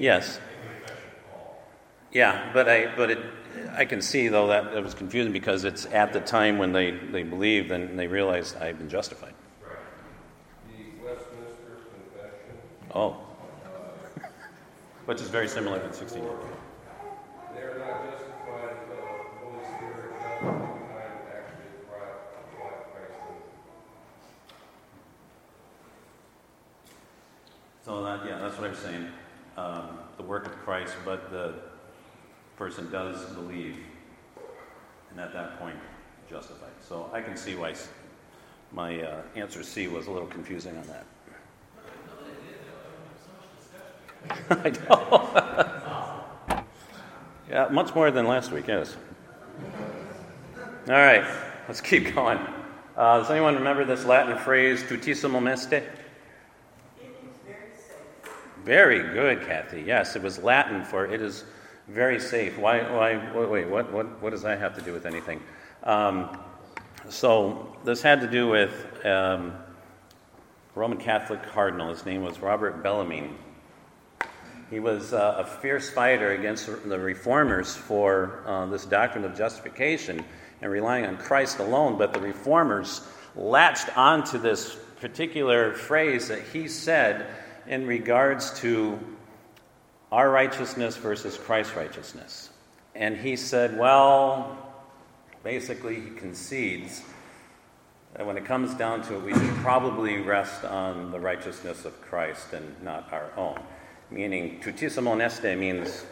Yes. 0.00 0.38
In 0.38 0.40
the 0.40 0.74
confession 0.80 1.10
of 1.10 1.30
Paul. 1.30 1.62
Yeah, 2.10 2.50
but 2.54 2.68
I 2.70 2.96
but 2.96 3.10
it 3.10 3.18
I 3.76 3.84
can 3.84 4.00
see 4.00 4.28
though 4.28 4.46
that 4.46 4.72
it 4.72 4.82
was 4.82 4.94
confusing 4.94 5.30
because 5.32 5.64
it's 5.64 5.84
at 5.86 6.14
the 6.14 6.20
time 6.20 6.56
when 6.56 6.72
they, 6.72 6.92
they 6.92 7.22
believed 7.22 7.70
and 7.70 7.98
they 7.98 8.06
realized 8.06 8.56
I've 8.56 8.78
been 8.78 8.88
justified. 8.88 9.34
Right. 9.62 9.76
The 10.68 11.04
Westminster 11.04 11.80
Confession, 11.92 12.56
Oh. 12.94 13.18
Which 15.04 15.20
is 15.20 15.28
very 15.28 15.48
similar 15.48 15.78
to 15.78 15.92
16. 15.92 16.22
they 16.22 17.60
are 17.60 17.78
not 17.78 18.02
justified 18.10 18.76
until 18.80 19.04
the 19.04 19.44
Holy 19.44 19.64
Spirit 19.76 20.12
mankind 20.22 21.28
actually 21.28 21.68
Christ 21.90 23.20
in. 23.28 23.36
So 27.84 28.02
that 28.02 28.24
yeah, 28.24 28.38
that's 28.38 28.56
what 28.56 28.70
I'm 28.70 28.76
saying. 28.76 29.06
Um, 29.56 29.98
the 30.16 30.22
work 30.22 30.46
of 30.46 30.52
Christ, 30.58 30.94
but 31.04 31.30
the 31.30 31.54
person 32.56 32.90
does 32.90 33.24
believe, 33.34 33.78
and 35.10 35.20
at 35.20 35.32
that 35.32 35.58
point, 35.58 35.76
justified. 36.28 36.70
So 36.86 37.10
I 37.12 37.20
can 37.20 37.36
see 37.36 37.56
why 37.56 37.74
my 38.72 39.02
uh, 39.02 39.22
answer 39.34 39.62
C 39.62 39.88
was 39.88 40.06
a 40.06 40.10
little 40.10 40.28
confusing 40.28 40.76
on 40.76 40.86
that. 40.86 41.06
I 44.50 44.70
know. 44.70 46.64
yeah, 47.50 47.68
much 47.70 47.94
more 47.94 48.10
than 48.10 48.26
last 48.26 48.52
week, 48.52 48.66
yes. 48.68 48.96
All 50.88 50.94
right, 50.94 51.24
let's 51.66 51.80
keep 51.80 52.14
going. 52.14 52.38
Uh, 52.96 53.18
does 53.18 53.30
anyone 53.30 53.54
remember 53.54 53.84
this 53.84 54.04
Latin 54.04 54.36
phrase, 54.38 54.82
tutissimum 54.82 55.50
est? 55.50 55.82
Very 58.70 59.02
good, 59.02 59.44
Kathy. 59.48 59.82
Yes, 59.82 60.14
it 60.14 60.22
was 60.22 60.38
Latin 60.38 60.84
for 60.84 61.04
it 61.04 61.20
is 61.20 61.42
very 61.88 62.20
safe. 62.20 62.56
Why, 62.56 62.82
why, 62.82 63.44
wait, 63.44 63.66
what, 63.66 63.92
what, 63.92 64.22
what 64.22 64.30
does 64.30 64.42
that 64.42 64.60
have 64.60 64.76
to 64.76 64.80
do 64.80 64.92
with 64.92 65.06
anything? 65.06 65.42
Um, 65.82 66.38
so, 67.08 67.76
this 67.84 68.00
had 68.00 68.20
to 68.20 68.28
do 68.28 68.46
with 68.46 69.04
um, 69.04 69.54
Roman 70.76 70.98
Catholic 70.98 71.42
cardinal. 71.42 71.88
His 71.88 72.06
name 72.06 72.22
was 72.22 72.38
Robert 72.38 72.80
Bellarmine. 72.80 73.34
He 74.70 74.78
was 74.78 75.12
uh, 75.12 75.34
a 75.38 75.44
fierce 75.44 75.90
fighter 75.90 76.30
against 76.30 76.66
the 76.88 76.96
reformers 77.00 77.74
for 77.74 78.44
uh, 78.46 78.66
this 78.66 78.84
doctrine 78.84 79.24
of 79.24 79.36
justification 79.36 80.24
and 80.62 80.70
relying 80.70 81.06
on 81.06 81.16
Christ 81.16 81.58
alone, 81.58 81.98
but 81.98 82.12
the 82.12 82.20
reformers 82.20 83.00
latched 83.34 83.98
onto 83.98 84.38
this 84.38 84.76
particular 85.00 85.74
phrase 85.74 86.28
that 86.28 86.42
he 86.52 86.68
said 86.68 87.26
in 87.66 87.86
regards 87.86 88.58
to 88.60 88.98
our 90.12 90.30
righteousness 90.30 90.96
versus 90.96 91.36
Christ's 91.38 91.76
righteousness. 91.76 92.50
And 92.94 93.16
he 93.16 93.36
said, 93.36 93.78
well, 93.78 94.58
basically, 95.44 96.00
he 96.00 96.10
concedes 96.10 97.02
that 98.14 98.26
when 98.26 98.36
it 98.36 98.44
comes 98.44 98.74
down 98.74 99.02
to 99.02 99.14
it, 99.14 99.22
we 99.22 99.32
should 99.32 99.54
probably 99.56 100.18
rest 100.18 100.64
on 100.64 101.12
the 101.12 101.20
righteousness 101.20 101.84
of 101.84 102.00
Christ 102.02 102.52
and 102.52 102.82
not 102.82 103.12
our 103.12 103.30
own. 103.36 103.60
Meaning, 104.10 104.60
tutissimum 104.60 105.20
est 105.20 105.56
means 105.56 106.04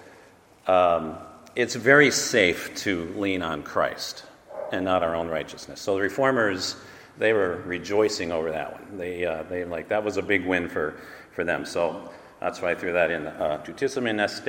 um, 0.69 1.19
it's 1.57 1.75
very 1.75 2.13
safe 2.13 2.75
to 2.77 3.13
lean 3.17 3.43
on 3.43 3.65
Christ 3.65 4.25
and 4.71 4.85
not 4.85 5.03
our 5.03 5.17
own 5.17 5.29
righteousness. 5.29 5.81
So 5.81 5.97
the 5.97 6.03
reformers, 6.03 6.77
they 7.19 7.33
were 7.33 7.63
rejoicing 7.67 8.31
over 8.31 8.53
that 8.53 8.73
one. 8.73 8.99
They, 8.99 9.25
uh, 9.25 9.43
they 9.45 9.65
like 9.65 9.89
that 9.89 10.05
was 10.05 10.17
a 10.19 10.23
big 10.23 10.47
win 10.47 10.69
for, 10.69 10.95
for 11.39 11.45
them. 11.45 11.65
So 11.65 12.11
that's 12.41 12.61
why 12.61 12.73
I 12.73 12.75
threw 12.75 12.95
that 12.95 13.13
in. 13.13 13.29
Uh, 13.29 13.63
tutissimum 13.65 14.21
est, 14.21 14.49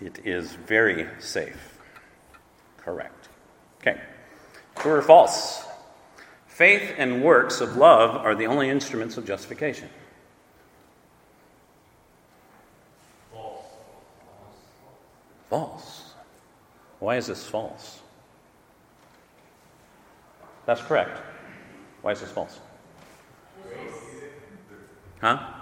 it 0.00 0.20
is 0.24 0.52
very 0.52 1.08
safe. 1.18 1.80
Correct. 2.76 3.28
Okay. 3.80 4.00
True 4.76 4.92
or 4.92 5.02
false? 5.02 5.64
Faith 6.46 6.94
and 6.96 7.24
works 7.24 7.60
of 7.60 7.76
love 7.76 8.14
are 8.14 8.36
the 8.36 8.46
only 8.46 8.70
instruments 8.70 9.16
of 9.16 9.26
justification. 9.26 9.88
False. 13.32 13.64
False. 15.48 16.14
Why 17.00 17.16
is 17.16 17.26
this 17.26 17.44
false? 17.44 17.98
That's 20.66 20.82
correct. 20.82 21.20
Why 22.02 22.12
is 22.12 22.20
this 22.20 22.30
false? 22.30 22.60
Huh? 25.20 25.59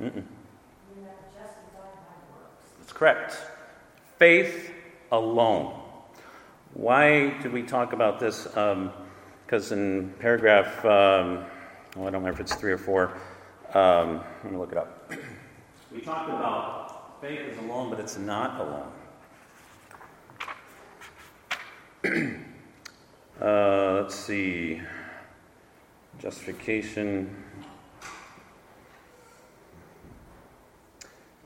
Mm-mm. 0.00 0.24
That's 2.78 2.92
correct. 2.92 3.36
Faith 4.18 4.72
alone. 5.12 5.78
Why 6.72 7.38
did 7.42 7.52
we 7.52 7.62
talk 7.62 7.92
about 7.92 8.18
this? 8.18 8.44
Because 8.44 9.72
in 9.72 10.14
paragraph, 10.18 10.84
um, 10.84 11.44
oh, 11.96 12.02
I 12.02 12.04
don't 12.04 12.14
remember 12.14 12.30
if 12.30 12.40
it's 12.40 12.54
three 12.54 12.72
or 12.72 12.78
four. 12.78 13.18
Um, 13.74 14.22
let 14.42 14.52
me 14.52 14.58
look 14.58 14.72
it 14.72 14.78
up. 14.78 15.12
We 15.92 16.00
talked 16.00 16.30
about 16.30 17.20
faith 17.20 17.40
is 17.40 17.58
alone, 17.58 17.90
but 17.90 18.00
it's 18.00 18.16
not 18.16 18.60
alone. 18.60 18.92
uh, 23.40 24.00
let's 24.00 24.14
see. 24.14 24.80
Justification. 26.18 27.39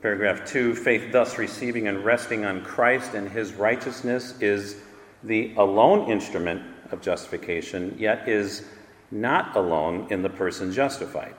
Paragraph 0.05 0.45
2 0.45 0.75
Faith, 0.75 1.11
thus 1.11 1.39
receiving 1.39 1.87
and 1.87 2.05
resting 2.05 2.45
on 2.45 2.63
Christ 2.63 3.15
and 3.15 3.27
his 3.27 3.53
righteousness, 3.53 4.39
is 4.39 4.75
the 5.23 5.51
alone 5.57 6.11
instrument 6.11 6.61
of 6.91 7.01
justification, 7.01 7.95
yet 7.97 8.29
is 8.29 8.65
not 9.09 9.55
alone 9.55 10.05
in 10.11 10.21
the 10.21 10.29
person 10.29 10.71
justified, 10.71 11.33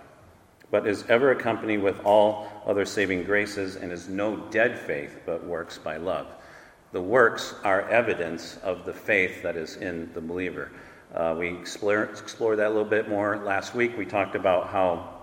but 0.72 0.84
is 0.84 1.04
ever 1.08 1.30
accompanied 1.30 1.78
with 1.78 2.04
all 2.04 2.48
other 2.66 2.84
saving 2.84 3.22
graces, 3.22 3.76
and 3.76 3.92
is 3.92 4.08
no 4.08 4.34
dead 4.50 4.76
faith, 4.76 5.20
but 5.24 5.46
works 5.46 5.78
by 5.78 5.96
love. 5.96 6.26
The 6.90 7.00
works 7.00 7.54
are 7.62 7.88
evidence 7.88 8.58
of 8.64 8.84
the 8.84 8.92
faith 8.92 9.44
that 9.44 9.56
is 9.56 9.76
in 9.76 10.12
the 10.12 10.20
believer. 10.20 10.72
Uh, 11.14 11.36
we 11.38 11.56
explore, 11.56 12.02
explored 12.02 12.58
that 12.58 12.66
a 12.66 12.70
little 12.70 12.84
bit 12.84 13.08
more 13.08 13.36
last 13.36 13.76
week. 13.76 13.96
We 13.96 14.06
talked 14.06 14.34
about 14.34 14.70
how, 14.70 15.22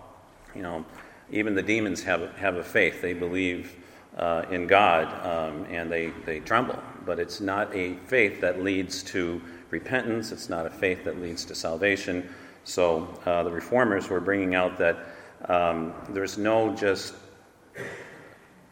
you 0.55 0.62
know, 0.62 0.85
even 1.34 1.56
the 1.56 1.63
demons 1.63 2.04
have, 2.04 2.36
have 2.38 2.56
a 2.56 2.63
faith. 2.63 3.02
They 3.02 3.13
believe 3.13 3.75
uh, 4.18 4.44
in 4.52 4.68
God 4.68 5.06
um, 5.25 5.66
and 5.66 5.92
they, 5.92 6.12
they 6.25 6.40
tremble. 6.40 6.80
But 7.06 7.20
it's 7.20 7.42
not 7.42 7.75
a 7.75 7.96
faith 8.06 8.40
that 8.42 8.63
leads 8.63 9.04
to 9.04 9.42
repentance, 9.70 10.32
it's 10.32 10.50
not 10.50 10.66
a 10.66 10.70
faith 10.70 11.04
that 11.04 11.20
leads 11.20 11.44
to 11.46 11.56
salvation. 11.56 12.30
So 12.63 13.20
uh, 13.25 13.44
the 13.44 13.52
reformers 13.52 14.10
were 14.10 14.22
bringing 14.22 14.56
out 14.56 14.78
that 14.78 14.98
um, 15.46 15.94
there's 16.10 16.38
no 16.38 16.74
just 16.75 17.16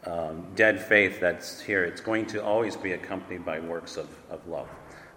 um, 0.06 0.48
dead 0.56 0.80
faith 0.80 1.20
that's 1.20 1.60
here. 1.60 1.84
It's 1.84 2.02
going 2.02 2.28
to 2.28 2.44
always 2.44 2.78
be 2.78 2.94
accompanied 2.94 3.44
by 3.44 3.60
works 3.60 3.98
of, 3.98 4.10
of 4.30 4.48
love. 4.48 4.70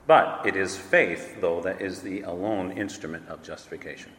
But 0.07 0.47
it 0.47 0.57
is 0.57 0.77
faith, 0.77 1.41
though, 1.41 1.61
that 1.63 1.81
is 1.81 2.01
the 2.01 2.23
alone 2.23 2.73
instrument 2.73 3.29
of 3.29 3.43
justification. 3.43 4.13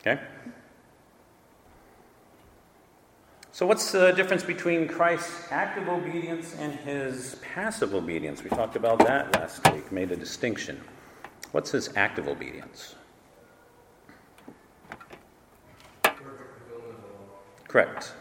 Okay? 0.00 0.20
So, 3.58 3.66
what's 3.66 3.90
the 3.90 4.12
difference 4.12 4.44
between 4.44 4.86
Christ's 4.86 5.50
active 5.50 5.88
obedience 5.88 6.54
and 6.60 6.72
his 6.72 7.34
passive 7.42 7.92
obedience? 7.92 8.44
We 8.44 8.50
talked 8.50 8.76
about 8.76 9.00
that 9.00 9.34
last 9.34 9.72
week, 9.72 9.90
made 9.90 10.12
a 10.12 10.16
distinction. 10.16 10.80
What's 11.50 11.72
his 11.72 11.90
active 11.96 12.28
obedience? 12.28 12.94
Correct. 17.66 18.12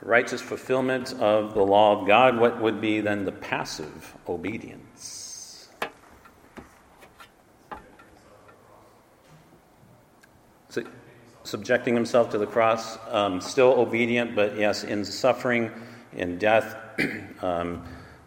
Righteous 0.00 0.40
fulfillment 0.40 1.12
of 1.14 1.54
the 1.54 1.64
law 1.64 2.00
of 2.00 2.06
God. 2.06 2.38
What 2.38 2.62
would 2.62 2.80
be 2.80 3.00
then 3.00 3.24
the 3.24 3.32
passive 3.32 4.16
obedience? 4.28 5.68
So, 10.68 10.84
subjecting 11.46 11.94
himself 11.94 12.30
to 12.30 12.38
the 12.38 12.46
cross, 12.46 12.98
um, 13.10 13.40
still 13.40 13.72
obedient, 13.78 14.34
but 14.34 14.56
yes, 14.58 14.82
in 14.82 15.04
suffering, 15.04 15.70
in 16.12 16.38
death, 16.38 16.76
um, 17.42 17.84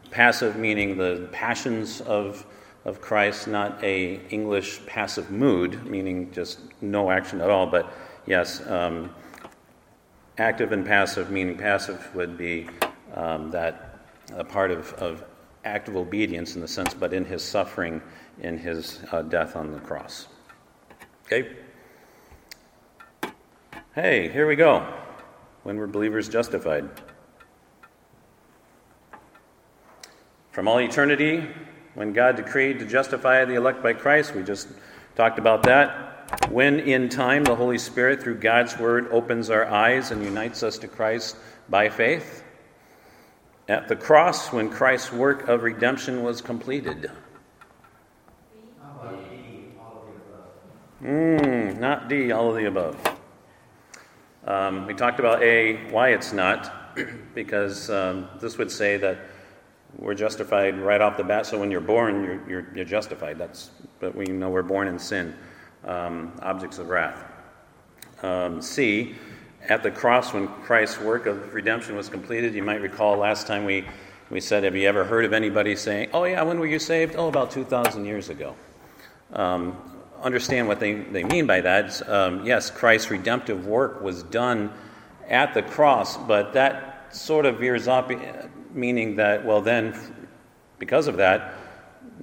passive 0.10 0.56
meaning 0.56 0.98
the 0.98 1.28
passions 1.32 2.00
of, 2.02 2.46
of 2.86 3.02
Christ, 3.02 3.48
not 3.48 3.84
a 3.84 4.22
English 4.30 4.86
passive 4.86 5.32
mood, 5.32 5.86
meaning 5.86 6.32
just 6.32 6.60
no 6.82 7.12
action 7.12 7.42
at 7.42 7.50
all, 7.50 7.68
but 7.68 7.92
yes, 8.26 8.66
um, 8.68 9.14
active 10.38 10.72
and 10.72 10.86
passive, 10.86 11.30
meaning 11.30 11.58
passive 11.58 12.16
would 12.16 12.38
be 12.38 12.70
um, 13.16 13.52
that 13.52 14.00
a 14.34 14.44
part 14.46 14.72
of, 14.72 14.94
of 14.94 15.26
active 15.66 15.98
obedience 15.98 16.56
in 16.56 16.62
the 16.62 16.68
sense, 16.68 16.94
but 16.94 17.14
in 17.14 17.26
his 17.26 17.44
suffering, 17.44 18.02
in 18.40 18.58
his 18.58 19.02
uh, 19.12 19.22
death 19.24 19.58
on 19.58 19.74
the 19.74 19.80
cross. 19.80 20.28
Okay? 21.26 21.50
Hey, 23.96 24.30
here 24.30 24.46
we 24.46 24.56
go. 24.56 24.86
When 25.64 25.78
were 25.78 25.88
believers 25.88 26.30
justified? 26.30 26.88
From 30.52 30.68
all 30.68 30.80
eternity, 30.80 31.48
when 31.96 32.14
God 32.14 32.36
decreed 32.36 32.78
to 32.80 32.86
justify 32.86 33.44
the 33.46 33.56
elect 33.56 33.82
by 33.82 33.94
Christ, 33.94 34.36
we 34.36 34.44
just 34.44 34.68
talked 35.16 35.40
about 35.40 35.64
that. 35.64 36.52
When 36.52 36.80
in 36.80 37.10
time 37.10 37.44
the 37.44 37.56
Holy 37.56 37.80
Spirit, 37.80 38.22
through 38.22 38.36
God's 38.36 38.78
Word, 38.78 39.08
opens 39.10 39.50
our 39.50 39.66
eyes 39.66 40.12
and 40.12 40.24
unites 40.24 40.62
us 40.62 40.78
to 40.78 40.88
Christ 40.88 41.38
by 41.68 41.90
faith. 41.90 42.44
At 43.68 43.88
the 43.88 43.96
cross, 43.96 44.54
when 44.54 44.70
Christ's 44.70 45.12
work 45.12 45.48
of 45.48 45.64
redemption 45.64 46.22
was 46.22 46.42
completed. 46.42 47.10
Mm, 51.02 51.80
not 51.80 52.08
D, 52.08 52.32
all 52.32 52.50
of 52.50 52.56
the 52.56 52.66
above. 52.66 53.19
Um, 54.46 54.86
we 54.88 54.94
talked 54.94 55.20
about 55.20 55.44
A, 55.44 55.90
why 55.92 56.10
it's 56.10 56.34
not, 56.34 56.96
because 57.36 57.90
um, 57.90 58.28
this 58.40 58.58
would 58.58 58.72
say 58.72 58.98
that 58.98 59.20
we're 59.98 60.14
justified 60.14 60.80
right 60.80 61.02
off 61.02 61.18
the 61.18 61.24
bat. 61.24 61.46
So 61.46 61.60
when 61.60 61.72
you're 61.72 61.82
born, 61.82 62.24
you're, 62.24 62.50
you're, 62.50 62.68
you're 62.76 62.86
justified. 62.86 63.38
That's, 63.38 63.72
but 64.00 64.16
we 64.16 64.26
know 64.26 64.50
we're 64.50 64.62
born 64.62 64.88
in 64.88 65.00
sin, 65.00 65.36
um, 65.84 66.34
objects 66.42 66.78
of 66.78 66.90
wrath. 66.90 67.26
Um, 68.22 68.62
C, 68.62 69.16
at 69.68 69.84
the 69.84 69.92
cross, 69.92 70.34
when 70.34 70.48
Christ's 70.48 71.00
work 71.00 71.26
of 71.26 71.54
redemption 71.54 71.96
was 71.96 72.10
completed, 72.10 72.54
you 72.54 72.64
might 72.64 72.82
recall 72.82 73.18
last 73.18 73.48
time 73.48 73.66
we, 73.66 73.86
we 74.30 74.40
said, 74.40 74.64
Have 74.64 74.76
you 74.76 74.88
ever 74.88 75.04
heard 75.04 75.26
of 75.26 75.34
anybody 75.34 75.76
saying, 75.76 76.10
Oh, 76.14 76.24
yeah, 76.24 76.42
when 76.44 76.60
were 76.60 76.68
you 76.68 76.80
saved? 76.80 77.16
Oh, 77.18 77.28
about 77.28 77.52
2,000 77.52 78.06
years 78.06 78.30
ago. 78.30 78.56
Um, 79.34 79.78
understand 80.22 80.68
what 80.68 80.80
they, 80.80 80.94
they 80.94 81.24
mean 81.24 81.48
by 81.48 81.62
that. 81.62 82.08
Um, 82.10 82.46
yes, 82.46 82.70
Christ's 82.70 83.12
redemptive 83.12 83.66
work 83.66 84.02
was 84.02 84.24
done 84.24 84.72
at 85.28 85.54
the 85.54 85.62
cross, 85.62 86.18
but 86.18 86.54
that 86.54 87.16
sort 87.16 87.46
of 87.46 87.60
veers 87.60 87.88
up, 87.88 88.12
meaning 88.74 89.16
that, 89.18 89.46
well, 89.46 89.62
then, 89.62 89.98
because 90.78 91.08
of 91.08 91.18
that, 91.18 91.54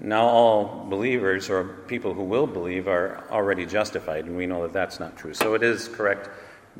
now 0.00 0.26
all 0.26 0.86
believers 0.88 1.48
or 1.48 1.64
people 1.88 2.12
who 2.12 2.22
will 2.22 2.46
believe 2.46 2.86
are 2.88 3.24
already 3.30 3.64
justified, 3.64 4.26
and 4.26 4.36
we 4.36 4.46
know 4.46 4.62
that 4.62 4.72
that's 4.72 5.00
not 5.00 5.16
true. 5.16 5.32
So 5.34 5.54
it 5.54 5.62
is 5.62 5.88
correct. 5.88 6.28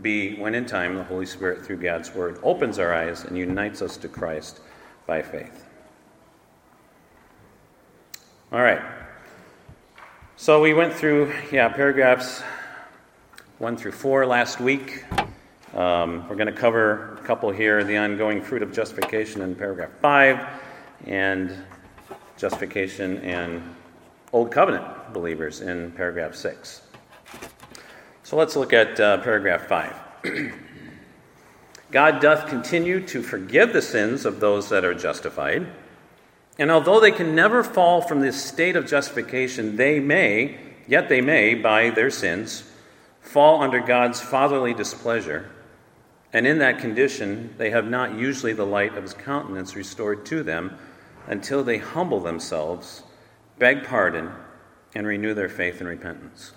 B, 0.03 0.35
when 0.37 0.55
in 0.55 0.67
time, 0.67 0.95
the 0.97 1.05
Holy 1.05 1.25
Spirit, 1.25 1.65
through 1.65 1.79
God's 1.79 2.15
Word, 2.15 2.39
opens 2.43 2.79
our 2.79 2.93
eyes 2.93 3.25
and 3.25 3.37
unites 3.37 3.81
us 3.81 3.97
to 3.99 4.09
Christ 4.09 4.61
by 5.07 5.23
faith. 5.23 5.65
All 8.53 8.61
right. 8.61 8.83
So 10.39 10.61
we 10.61 10.75
went 10.75 10.93
through, 10.93 11.33
yeah, 11.51 11.67
paragraphs 11.71 12.43
one 13.57 13.75
through 13.75 13.93
four 13.93 14.27
last 14.27 14.61
week. 14.61 15.03
Um, 15.73 16.29
we're 16.29 16.37
going 16.37 16.47
to 16.47 16.53
cover 16.53 17.15
a 17.15 17.25
couple 17.25 17.51
here 17.51 17.83
the 17.83 17.97
ongoing 17.97 18.43
fruit 18.43 18.63
of 18.63 18.71
justification 18.71 19.41
in 19.41 19.55
paragraph 19.55 19.93
five, 20.03 20.47
and 21.07 21.57
justification 22.37 23.17
and 23.21 23.63
Old 24.35 24.53
Covenant 24.53 25.15
believers 25.15 25.63
in 25.63 25.91
paragraph 25.93 26.35
six. 26.35 26.83
So 28.23 28.37
let's 28.37 28.57
look 28.57 28.75
at 28.75 29.01
uh, 29.01 29.17
paragraph 29.23 29.67
five. 29.67 29.97
God 31.91 32.21
doth 32.21 32.47
continue 32.47 33.01
to 33.07 33.23
forgive 33.23 33.73
the 33.73 33.81
sins 33.81 34.27
of 34.27 34.41
those 34.41 34.69
that 34.69 34.85
are 34.85 34.93
justified 34.93 35.67
and 36.59 36.71
although 36.71 37.01
they 37.01 37.11
can 37.11 37.35
never 37.35 37.63
fall 37.63 38.01
from 38.01 38.21
this 38.21 38.43
state 38.43 38.77
of 38.77 38.87
justification, 38.87 39.77
they 39.77 40.01
may, 40.01 40.59
yet 40.87 41.09
they 41.09 41.21
may, 41.21 41.55
by 41.55 41.91
their 41.91 42.11
sins, 42.11 42.65
fall 43.21 43.63
under 43.63 43.81
God's 43.81 44.21
fatherly 44.21 44.73
displeasure. 44.73 45.51
And 46.33 46.47
in 46.47 46.59
that 46.59 46.79
condition, 46.79 47.55
they 47.59 47.71
have 47.71 47.89
not 47.89 48.15
usually 48.15 48.53
the 48.53 48.67
light 48.67 48.97
of 48.97 49.03
his 49.03 49.15
countenance 49.15 49.77
restored 49.77 50.25
to 50.27 50.43
them 50.43 50.79
until 51.27 51.63
they 51.63 51.79
humble 51.79 52.21
themselves, 52.21 53.03
beg 53.59 53.85
pardon, 53.85 54.31
and 54.95 55.07
renew 55.07 55.35
their 55.35 55.49
faith 55.49 55.81
and 55.81 55.89
repentance. 55.89 56.53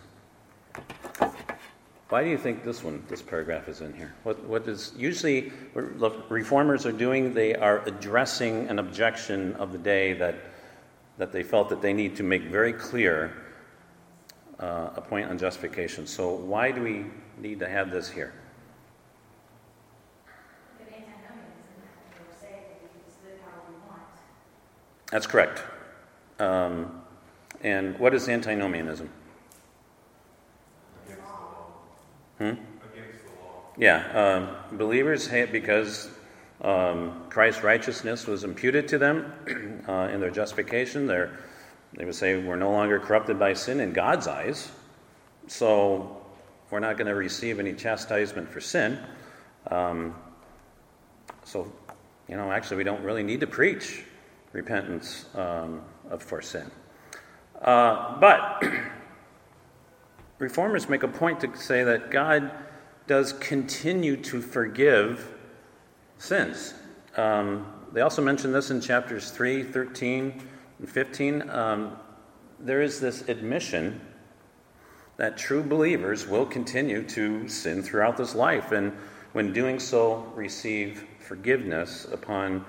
Why 2.10 2.24
do 2.24 2.30
you 2.32 2.40
think 2.40 2.64
this 2.64 2.84
one, 2.84 3.04
this 3.08 3.22
paragraph 3.22 3.70
is 3.70 3.82
in 3.82 3.94
here? 3.94 4.16
What, 4.24 4.44
what 4.46 4.68
is 4.68 4.94
usually 4.98 5.50
what 5.74 6.30
reformers 6.32 6.88
are 6.88 6.92
doing? 6.92 7.36
They 7.36 7.54
are 7.54 7.86
addressing 7.86 8.68
an 8.68 8.80
objection 8.80 9.56
of 9.58 9.72
the 9.72 9.78
day 9.78 10.14
that, 10.14 10.36
that 11.20 11.32
they 11.32 11.44
felt 11.44 11.70
that 11.70 11.84
they 11.84 11.94
need 11.94 12.16
to 12.16 12.24
make 12.24 12.44
very 12.44 12.74
clear 12.74 13.32
uh, 14.60 14.90
a 14.96 15.02
point 15.02 15.30
on 15.30 15.38
justification. 15.38 16.08
So 16.08 16.34
why 16.34 16.72
do 16.72 16.82
we 16.82 17.06
need 17.38 17.60
to 17.60 17.70
have 17.70 17.92
this 17.92 18.10
here? 18.10 18.34
That's 25.12 25.28
correct. 25.28 25.64
Um, 26.40 27.02
and 27.62 27.98
what 28.00 28.14
is 28.14 28.30
antinomianism? 28.30 29.10
Hmm? 32.40 32.54
Yeah, 33.78 34.58
um, 34.72 34.78
believers, 34.78 35.28
hate 35.28 35.52
because 35.52 36.10
um, 36.62 37.26
Christ's 37.30 37.64
righteousness 37.64 38.28
was 38.28 38.44
imputed 38.44 38.88
to 38.90 38.98
them 38.98 39.84
uh, 39.88 40.10
in 40.12 40.20
their 40.20 40.32
justification, 40.32 41.06
They're, 41.06 41.38
they 41.94 42.06
would 42.06 42.16
say 42.16 42.42
we're 42.42 42.56
no 42.56 42.72
longer 42.72 43.00
corrupted 43.00 43.38
by 43.38 43.54
sin 43.54 43.80
in 43.82 43.92
God's 43.92 44.28
eyes, 44.28 44.72
so 45.48 46.22
we're 46.72 46.80
not 46.80 46.98
going 46.98 47.08
to 47.08 47.16
receive 47.16 47.60
any 47.60 47.74
chastisement 47.74 48.50
for 48.50 48.62
sin. 48.62 49.00
Um, 49.68 50.16
so, 51.44 51.72
you 52.28 52.38
know, 52.38 52.52
actually, 52.52 52.78
we 52.78 52.84
don't 52.86 53.04
really 53.04 53.24
need 53.24 53.42
to 53.42 53.48
preach 53.48 54.04
repentance 54.54 55.26
um, 55.36 55.82
of, 56.10 56.24
for 56.24 56.42
sin. 56.42 56.72
Uh, 57.62 58.18
but 58.20 58.64
reformers 60.40 60.90
make 60.90 61.04
a 61.04 61.08
point 61.08 61.42
to 61.42 61.56
say 61.58 61.84
that 61.84 62.10
God 62.10 62.52
does 63.08 63.34
continue 63.34 64.18
to 64.18 64.42
forgive 64.42 65.34
sins. 66.18 66.74
Um, 67.18 67.66
they 67.92 68.02
also 68.02 68.22
mention 68.22 68.52
this 68.52 68.72
in 68.72 68.82
chapters 68.82 69.32
3, 69.32 69.64
13, 69.64 70.42
and 70.80 70.90
15. 70.90 71.50
Um, 71.50 71.98
there 72.60 72.82
is 72.82 73.00
this 73.00 73.28
admission 73.28 74.02
that 75.18 75.38
true 75.38 75.62
believers 75.62 76.28
will 76.28 76.46
continue 76.46 77.04
to 77.04 77.48
sin 77.50 77.84
throughout 77.84 78.16
this 78.16 78.36
life, 78.36 78.72
and 78.72 78.94
when 79.34 79.52
doing 79.52 79.80
so, 79.80 80.32
receive 80.36 81.06
forgiveness 81.20 82.06
upon 82.12 82.66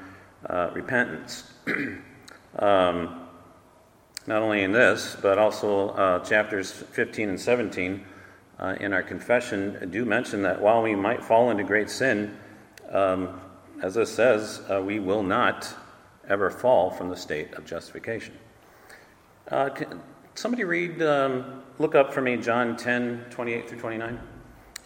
uh, 0.48 0.70
repentance. 0.74 1.52
um, 2.58 3.19
not 4.26 4.42
only 4.42 4.62
in 4.62 4.72
this, 4.72 5.16
but 5.20 5.38
also 5.38 5.90
uh, 5.90 6.18
chapters 6.20 6.70
15 6.70 7.30
and 7.30 7.40
17 7.40 8.04
uh, 8.58 8.76
in 8.80 8.92
our 8.92 9.02
confession 9.02 9.88
do 9.90 10.04
mention 10.04 10.42
that 10.42 10.60
while 10.60 10.82
we 10.82 10.94
might 10.94 11.24
fall 11.24 11.50
into 11.50 11.64
great 11.64 11.88
sin, 11.88 12.36
um, 12.90 13.40
as 13.82 13.96
it 13.96 14.06
says, 14.06 14.62
uh, 14.70 14.80
we 14.80 14.98
will 14.98 15.22
not 15.22 15.72
ever 16.28 16.50
fall 16.50 16.90
from 16.90 17.08
the 17.08 17.16
state 17.16 17.54
of 17.54 17.64
justification. 17.64 18.34
Uh, 19.50 19.70
can 19.70 20.00
somebody 20.34 20.64
read, 20.64 21.02
um, 21.02 21.62
look 21.78 21.94
up 21.94 22.12
for 22.12 22.20
me 22.20 22.36
John 22.36 22.76
10, 22.76 23.26
28 23.30 23.68
through 23.68 23.78
29? 23.78 24.20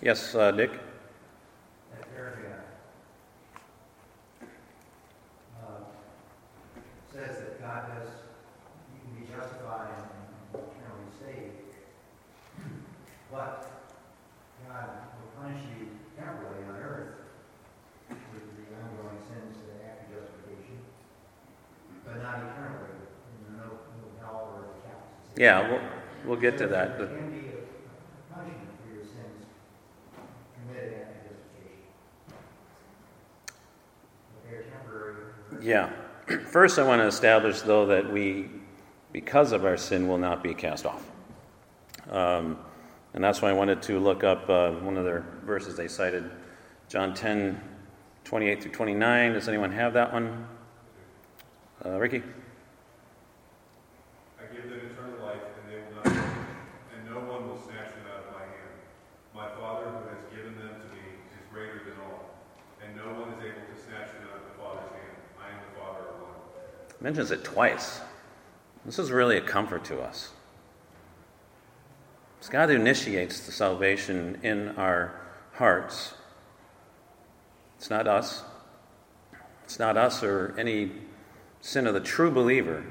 Yes, 0.00 0.34
uh, 0.34 0.52
Dick? 0.52 0.70
Yeah, 25.36 25.68
we'll, 25.68 25.80
we'll 26.24 26.40
get 26.40 26.58
to 26.58 26.66
that. 26.68 26.98
But... 26.98 27.10
Yeah. 35.60 35.90
First, 36.46 36.78
I 36.78 36.86
want 36.86 37.00
to 37.00 37.06
establish, 37.06 37.62
though, 37.62 37.86
that 37.86 38.12
we, 38.12 38.50
because 39.12 39.52
of 39.52 39.64
our 39.64 39.76
sin, 39.76 40.06
will 40.06 40.18
not 40.18 40.42
be 40.42 40.54
cast 40.54 40.86
off. 40.86 41.10
Um, 42.10 42.58
and 43.14 43.24
that's 43.24 43.40
why 43.40 43.50
I 43.50 43.54
wanted 43.54 43.80
to 43.82 43.98
look 43.98 44.24
up 44.24 44.48
uh, 44.50 44.72
one 44.72 44.96
of 44.96 45.04
their 45.04 45.24
verses 45.44 45.76
they 45.76 45.88
cited, 45.88 46.30
John 46.88 47.14
10, 47.14 47.60
28 48.24 48.62
through 48.62 48.72
29. 48.72 49.32
Does 49.32 49.48
anyone 49.48 49.72
have 49.72 49.94
that 49.94 50.12
one? 50.12 50.46
Uh, 51.84 51.98
Ricky? 51.98 52.22
Mentions 67.04 67.30
it 67.30 67.44
twice. 67.44 68.00
This 68.86 68.98
is 68.98 69.12
really 69.12 69.36
a 69.36 69.42
comfort 69.42 69.84
to 69.84 70.00
us. 70.00 70.32
It's 72.38 72.48
God 72.48 72.70
who 72.70 72.76
initiates 72.76 73.40
the 73.40 73.52
salvation 73.52 74.38
in 74.42 74.70
our 74.78 75.20
hearts. 75.52 76.14
It's 77.76 77.90
not 77.90 78.06
us. 78.06 78.42
It's 79.64 79.78
not 79.78 79.98
us 79.98 80.22
or 80.22 80.54
any 80.56 80.92
sin 81.60 81.86
of 81.86 81.92
the 81.92 82.00
true 82.00 82.30
believer 82.30 82.82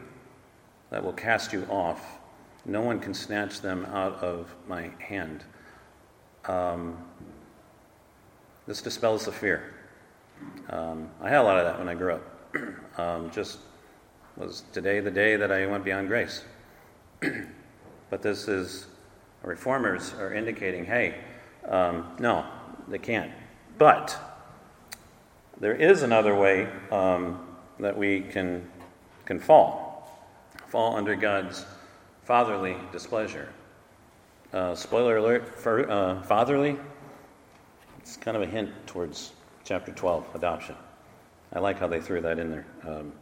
that 0.91 1.03
will 1.03 1.13
cast 1.13 1.51
you 1.51 1.65
off. 1.67 2.19
No 2.65 2.81
one 2.81 2.99
can 2.99 3.15
snatch 3.15 3.61
them 3.61 3.83
out 3.85 4.13
of 4.21 4.53
my 4.67 4.91
hand. 4.99 5.43
Um, 6.45 7.03
this 8.67 8.79
dispels 8.79 9.25
the 9.25 9.31
fear. 9.31 9.73
Um, 10.69 11.09
I 11.19 11.29
had 11.29 11.39
a 11.39 11.43
lot 11.43 11.57
of 11.57 11.65
that 11.65 11.79
when 11.79 11.89
I 11.89 11.95
grew 11.95 12.13
up. 12.13 12.59
um, 12.99 13.31
just 13.31 13.57
was 14.37 14.63
today 14.71 14.99
the 14.99 15.11
day 15.11 15.35
that 15.35 15.51
I 15.51 15.65
went 15.65 15.83
beyond 15.83 16.07
grace. 16.07 16.43
but 18.09 18.21
this 18.21 18.47
is 18.47 18.87
reformers 19.43 20.13
are 20.15 20.33
indicating, 20.33 20.85
hey, 20.85 21.15
um, 21.67 22.15
no, 22.19 22.45
they 22.87 22.97
can't. 22.97 23.31
But 23.77 24.17
there 25.59 25.75
is 25.75 26.03
another 26.03 26.35
way 26.35 26.67
um, 26.91 27.45
that 27.79 27.97
we 27.97 28.21
can, 28.21 28.67
can 29.25 29.39
fall, 29.39 30.19
fall 30.67 30.95
under 30.95 31.15
God's 31.15 31.65
fatherly 32.23 32.75
displeasure. 32.91 33.49
Uh, 34.51 34.75
spoiler 34.75 35.17
alert 35.17 35.59
for 35.59 35.89
uh, 35.89 36.21
fatherly, 36.23 36.77
it's 37.99 38.17
kind 38.17 38.37
of 38.37 38.43
a 38.43 38.45
hint 38.45 38.69
towards 38.85 39.31
chapter 39.63 39.91
12, 39.91 40.35
adoption. 40.35 40.75
I 41.53 41.59
like 41.59 41.79
how 41.79 41.87
they 41.87 42.01
threw 42.01 42.21
that 42.21 42.39
in 42.39 42.51
there. 42.51 42.65
Um, 42.85 43.13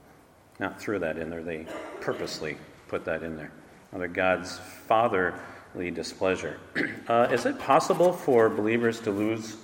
not 0.61 0.79
threw 0.79 0.99
that 0.99 1.17
in 1.17 1.29
there, 1.29 1.43
they 1.43 1.65
purposely 1.99 2.55
put 2.87 3.03
that 3.05 3.23
in 3.23 3.35
there. 3.35 3.51
Under 3.91 4.07
God's 4.07 4.59
fatherly 4.87 5.91
displeasure. 5.91 6.57
Uh, 7.07 7.27
is 7.29 7.45
it 7.45 7.59
possible 7.59 8.13
for 8.13 8.47
believers 8.47 9.01
to 9.01 9.11
lose 9.11 9.57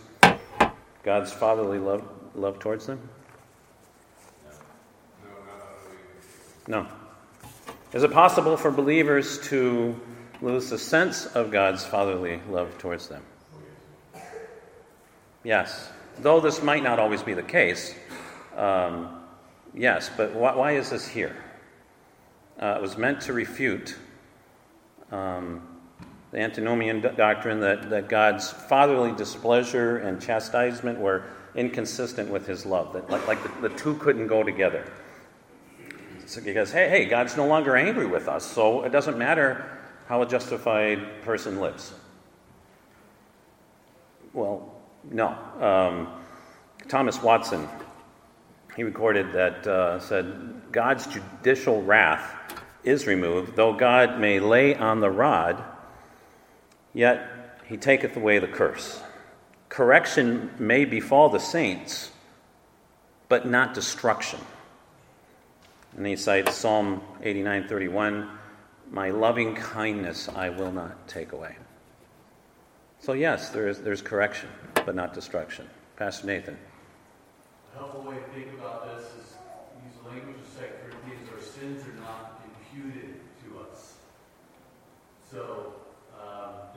God's 1.03 1.31
fatherly 1.31 1.79
love, 1.79 2.03
love 2.35 2.59
towards 2.59 2.87
them? 2.87 2.99
No. 6.67 6.87
Is 7.93 8.03
it 8.03 8.11
possible 8.11 8.57
for 8.57 8.69
believers 8.69 9.39
to 9.47 9.97
lose 10.41 10.69
the 10.69 10.77
sense 10.77 11.25
of 11.27 11.51
God's 11.51 11.85
fatherly 11.85 12.41
love 12.49 12.77
towards 12.79 13.07
them? 13.07 13.23
Yes. 15.43 15.89
Though 16.19 16.41
this 16.41 16.61
might 16.61 16.83
not 16.83 16.99
always 16.99 17.23
be 17.23 17.33
the 17.33 17.43
case, 17.43 17.95
um, 18.57 19.16
yes, 19.73 20.09
but 20.15 20.33
why, 20.33 20.55
why, 20.55 20.71
is 20.73 20.89
this 20.89 21.07
here? 21.07 21.35
Uh, 22.61 22.75
it 22.77 22.81
was 22.81 22.97
meant 22.97 23.21
to 23.21 23.33
refute 23.33 23.95
um, 25.11 25.61
the 26.31 26.39
antinomian 26.39 27.01
doctrine 27.01 27.59
that, 27.61 27.89
that 27.89 28.09
God's 28.09 28.51
fatherly 28.51 29.11
displeasure 29.13 29.97
and 29.97 30.21
chastisement 30.21 30.99
were 30.99 31.25
inconsistent 31.55 32.29
with 32.29 32.45
his 32.45 32.65
love, 32.65 32.93
that 32.93 33.09
like, 33.09 33.27
like 33.27 33.41
the, 33.43 33.69
the 33.69 33.75
two 33.75 33.95
couldn't 33.95 34.27
go 34.27 34.43
together. 34.43 34.91
So 36.25 36.41
because, 36.41 36.71
hey, 36.71 36.89
hey, 36.89 37.05
God's 37.05 37.37
no 37.37 37.47
longer 37.47 37.77
angry 37.77 38.05
with 38.05 38.27
us, 38.27 38.45
so 38.45 38.83
it 38.83 38.91
doesn't 38.91 39.17
matter 39.17 39.79
how 40.07 40.21
a 40.21 40.25
justified 40.27 41.21
person 41.21 41.59
lives. 41.59 41.93
Well, 44.33 44.73
no. 45.09 45.29
Um, 45.59 46.07
Thomas 46.87 47.21
Watson, 47.21 47.67
he 48.77 48.83
recorded 48.83 49.33
that, 49.33 49.67
uh, 49.67 49.99
said, 49.99 50.61
God's 50.71 51.05
judicial 51.07 51.81
wrath 51.83 52.33
is 52.85 53.05
removed, 53.05 53.57
though 53.57 53.73
God 53.73 54.19
may 54.21 54.39
lay 54.39 54.73
on 54.73 55.01
the 55.01 55.11
rod 55.11 55.61
Yet 56.97 57.61
he 57.65 57.77
taketh 57.77 58.17
away 58.17 58.39
the 58.39 58.47
curse. 58.47 59.03
Correction 59.69 60.49
may 60.57 60.83
befall 60.83 61.29
the 61.29 61.39
saints, 61.39 62.09
but 63.29 63.47
not 63.47 63.75
destruction. 63.75 64.39
And 65.95 66.07
he 66.07 66.15
cites 66.15 66.55
Psalm 66.55 67.03
89:31, 67.21 68.31
"My 68.89 69.11
loving 69.11 69.53
kindness 69.53 70.27
I 70.27 70.49
will 70.49 70.71
not 70.71 71.07
take 71.07 71.33
away." 71.33 71.57
So 72.99 73.13
yes, 73.13 73.49
there 73.49 73.67
is 73.67 73.83
there's 73.83 74.01
correction, 74.01 74.49
but 74.83 74.95
not 74.95 75.13
destruction. 75.13 75.69
Pastor 75.97 76.25
Nathan. 76.25 76.57
Helpful 77.77 78.01
way 78.01 78.15
to 78.15 78.27
think 78.33 78.53
about 78.59 78.97
this 78.97 79.05
is 79.05 79.35
use 79.85 80.05
language 80.05 80.37
of 80.37 80.59
2 80.59 80.65
Corinthians, 80.83 81.29
our 81.33 81.41
sins 81.41 81.85
are 81.87 81.99
not 82.01 82.41
imputed 82.45 83.15
to 83.43 83.59
us. 83.59 83.95
So 85.29 85.73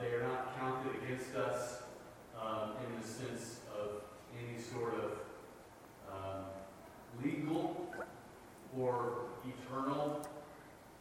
they 0.00 0.14
are 0.14 0.22
not 0.22 0.58
counted 0.58 0.92
against 1.02 1.34
us 1.34 1.82
um, 2.40 2.70
in 2.86 3.00
the 3.00 3.06
sense 3.06 3.60
of 3.78 4.02
any 4.38 4.58
sort 4.58 4.94
of 4.94 5.18
um, 6.10 6.44
legal 7.22 7.86
or 8.78 9.26
eternal 9.44 10.26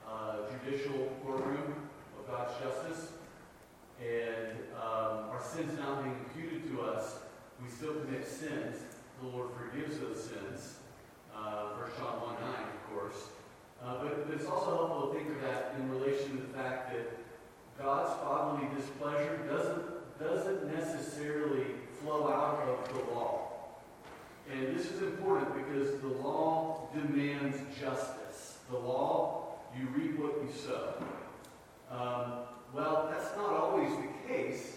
uh, 0.05 0.37
judicial 0.51 1.09
courtroom 1.23 1.75
of 2.19 2.27
God's 2.27 2.53
justice. 2.61 3.11
And 4.01 4.57
um, 4.75 5.29
our 5.31 5.41
sins 5.41 5.77
not 5.79 6.03
being 6.03 6.15
imputed 6.25 6.69
to 6.71 6.81
us, 6.81 7.19
we 7.63 7.69
still 7.69 7.93
commit 7.93 8.27
sins. 8.27 8.77
The 9.21 9.27
Lord 9.27 9.49
forgives 9.57 9.99
those 9.99 10.21
sins. 10.21 10.75
Uh, 11.35 11.75
1 11.77 11.89
John 11.97 12.21
1 12.21 12.35
9, 12.35 12.51
of 12.51 12.93
course. 12.93 13.29
Uh, 13.81 14.03
but, 14.03 14.27
but 14.27 14.35
it's 14.35 14.45
also 14.45 14.75
helpful 14.75 15.13
to 15.13 15.19
think 15.19 15.29
of 15.29 15.41
that 15.41 15.75
in 15.79 15.89
relation 15.89 16.31
to 16.31 16.37
the 16.37 16.53
fact 16.53 16.91
that 16.93 17.19
God's 17.81 18.13
fatherly 18.21 18.67
displeasure 18.75 19.37
doesn't, 19.49 20.19
doesn't 20.19 20.73
necessarily 20.73 21.65
flow 22.01 22.27
out 22.27 22.67
of 22.67 22.93
the 22.93 23.13
law. 23.13 23.51
And 24.51 24.77
this 24.77 24.91
is 24.91 25.01
important 25.01 25.53
because 25.65 26.01
the 26.01 26.07
law 26.07 26.89
demands 26.93 27.57
justice. 27.79 28.57
The 28.69 28.77
law, 28.77 29.59
you 29.77 29.87
reap 29.95 30.19
what 30.19 30.43
you 30.43 30.49
sow. 30.53 30.93
Um, 31.89 32.33
well, 32.73 33.09
that's 33.09 33.35
not 33.37 33.49
always 33.49 33.91
the 33.91 34.27
case 34.27 34.75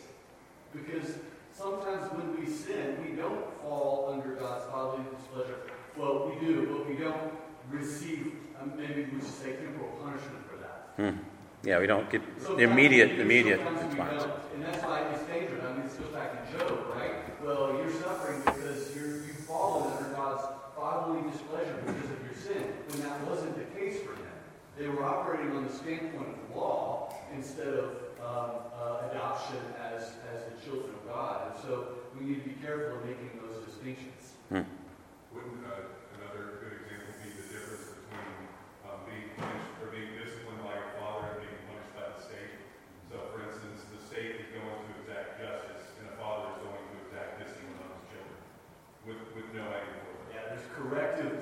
because 0.73 1.17
sometimes 1.53 2.11
when 2.13 2.39
we 2.39 2.51
sin, 2.51 2.97
we 3.05 3.17
don't 3.17 3.45
fall 3.63 4.11
under 4.13 4.35
God's 4.37 4.65
fatherly 4.67 5.05
displeasure. 5.17 5.59
Well, 5.97 6.29
we 6.33 6.47
do, 6.47 6.67
but 6.73 6.89
we 6.89 6.97
don't 6.97 7.33
receive, 7.69 8.33
um, 8.61 8.73
maybe 8.77 9.09
we 9.13 9.21
should 9.21 9.29
say, 9.29 9.53
temporal 9.55 9.91
punishment 10.03 10.47
for 10.49 10.57
that. 10.59 10.93
Hmm. 10.97 11.19
Yeah, 11.65 11.72
we 11.83 11.89
don't 11.89 12.09
get 12.09 12.23
immediate 12.61 13.19
immediate 13.19 13.59
response. 13.59 14.23
And 14.55 14.63
that's 14.63 14.85
why 14.85 15.03
it's 15.11 15.25
dangerous. 15.25 15.65
I 15.67 15.73
mean, 15.73 15.83
this 15.83 15.95
goes 15.95 16.15
back 16.15 16.31
to 16.31 16.57
Job, 16.57 16.79
right? 16.95 17.43
Well, 17.43 17.75
you're 17.75 17.91
suffering 17.91 18.39
because 18.47 18.95
you're, 18.95 19.27
you've 19.27 19.43
fallen 19.51 19.91
under 19.91 20.15
God's 20.15 20.47
fatherly 20.77 21.29
displeasure 21.29 21.75
because 21.85 22.11
of 22.15 22.23
your 22.23 22.39
sin, 22.39 22.63
when 22.87 23.03
that 23.03 23.27
wasn't 23.27 23.59
the 23.59 23.67
case 23.75 23.99
for 23.99 24.15
them. 24.15 24.31
They 24.79 24.87
were 24.87 25.03
operating 25.03 25.57
on 25.57 25.67
the 25.67 25.73
standpoint 25.73 26.29
of 26.31 26.39
the 26.47 26.55
law 26.55 27.17
instead 27.35 27.75
of 27.75 27.91
um, 28.23 28.63
uh, 28.79 29.11
adoption 29.11 29.59
as, 29.83 30.15
as 30.31 30.55
the 30.55 30.63
children 30.63 30.95
of 30.95 31.03
God. 31.11 31.51
And 31.51 31.65
so 31.67 31.99
we 32.15 32.27
need 32.27 32.45
to 32.45 32.49
be 32.49 32.55
careful 32.63 33.03
in 33.03 33.11
making 33.11 33.43
those 33.43 33.59
distinctions. 33.67 34.39
Hmm. 34.55 34.63
Wouldn't 35.35 35.67
uh, 35.67 35.91
another 36.15 36.63
good 36.63 36.79
example 36.79 37.11
be 37.27 37.35
the 37.35 37.47
difference 37.51 37.91
between 37.91 38.39
um, 38.87 39.03
being 39.11 39.35
punished 39.35 39.83
or 39.83 39.91
being 39.91 40.15
disciplined 40.15 40.63
by 40.63 40.79
a 40.79 40.87
father 41.03 41.27
and 41.27 41.43
being 41.43 41.63
so, 43.13 43.21
for 43.29 43.45
instance, 43.45 43.85
the 43.93 44.01
state 44.01 44.41
is 44.41 44.49
going 44.57 44.65
to 44.65 44.91
exact 45.05 45.37
justice, 45.37 45.85
and 46.01 46.09
the 46.09 46.17
father 46.17 46.49
is 46.57 46.65
going 46.65 46.81
to 46.81 46.97
exact 47.05 47.45
discipline 47.45 47.77
on 47.85 47.93
his 48.01 48.09
children, 48.09 48.41
with, 49.05 49.21
with 49.37 49.49
no 49.53 49.69
anger 49.69 50.01
for 50.01 50.17
them. 50.17 50.33
Yeah, 50.33 50.49
there's 50.49 50.65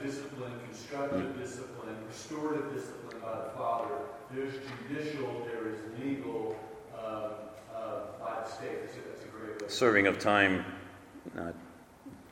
corrective 0.01 0.23
discipline, 0.23 0.53
constructive 0.67 1.39
discipline, 1.39 1.97
restorative 2.09 2.75
discipline 2.75 3.21
by 3.23 3.37
the 3.45 3.51
father. 3.57 3.95
There's 4.33 4.55
judicial, 4.89 5.47
there 5.47 5.69
is 5.69 5.79
legal 6.03 6.57
uh, 6.95 7.31
uh, 7.75 8.01
by 8.21 8.43
the 8.43 8.51
state. 8.51 8.87
That's 8.87 8.97
a, 8.97 9.01
that's 9.09 9.25
a 9.25 9.29
great 9.29 9.63
way. 9.63 9.69
Serving 9.69 10.07
of 10.07 10.19
time 10.19 10.65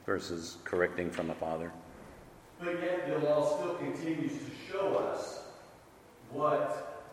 versus 0.06 0.56
correcting 0.64 1.10
from 1.10 1.30
a 1.30 1.34
father. 1.34 1.72
But 2.60 2.80
yet 2.82 3.08
the 3.08 3.18
law 3.18 3.56
still 3.56 3.74
continues 3.74 4.32
to 4.32 4.50
show 4.70 4.96
us 4.96 5.42
what 6.32 7.04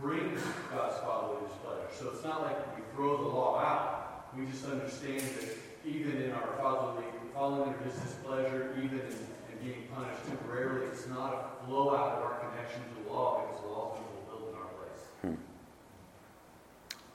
brings 0.00 0.40
God's 0.72 0.98
fatherly 1.00 1.46
displeasure. 1.46 1.88
So 1.98 2.10
it's 2.14 2.24
not 2.24 2.42
like 2.42 2.76
we 2.76 2.82
throw 2.94 3.16
the 3.18 3.28
law 3.28 3.58
out. 3.58 4.26
We 4.36 4.46
just 4.46 4.64
understand 4.64 5.20
that 5.20 5.56
even 5.84 6.22
in 6.22 6.30
our 6.32 6.56
fatherly, 6.58 7.04
following 7.34 7.74
his 7.84 7.94
displeasure, 7.94 8.74
even 8.78 9.00
in 9.00 9.16
being 9.60 9.84
punished 9.92 10.24
temporarily, 10.26 10.86
it's 10.88 11.06
not 11.08 11.30
a 11.36 11.66
flow 11.66 11.94
out 11.94 12.16
of 12.16 12.24
our 12.24 12.40
connection 12.48 12.80
to 12.96 13.12
law 13.12 13.44
because 13.44 13.60
law 13.68 13.92
is 13.92 14.00
fulfilled 14.00 14.48
in 14.50 14.54
our 14.56 14.72
place. 14.72 15.04
Hmm. 15.20 15.36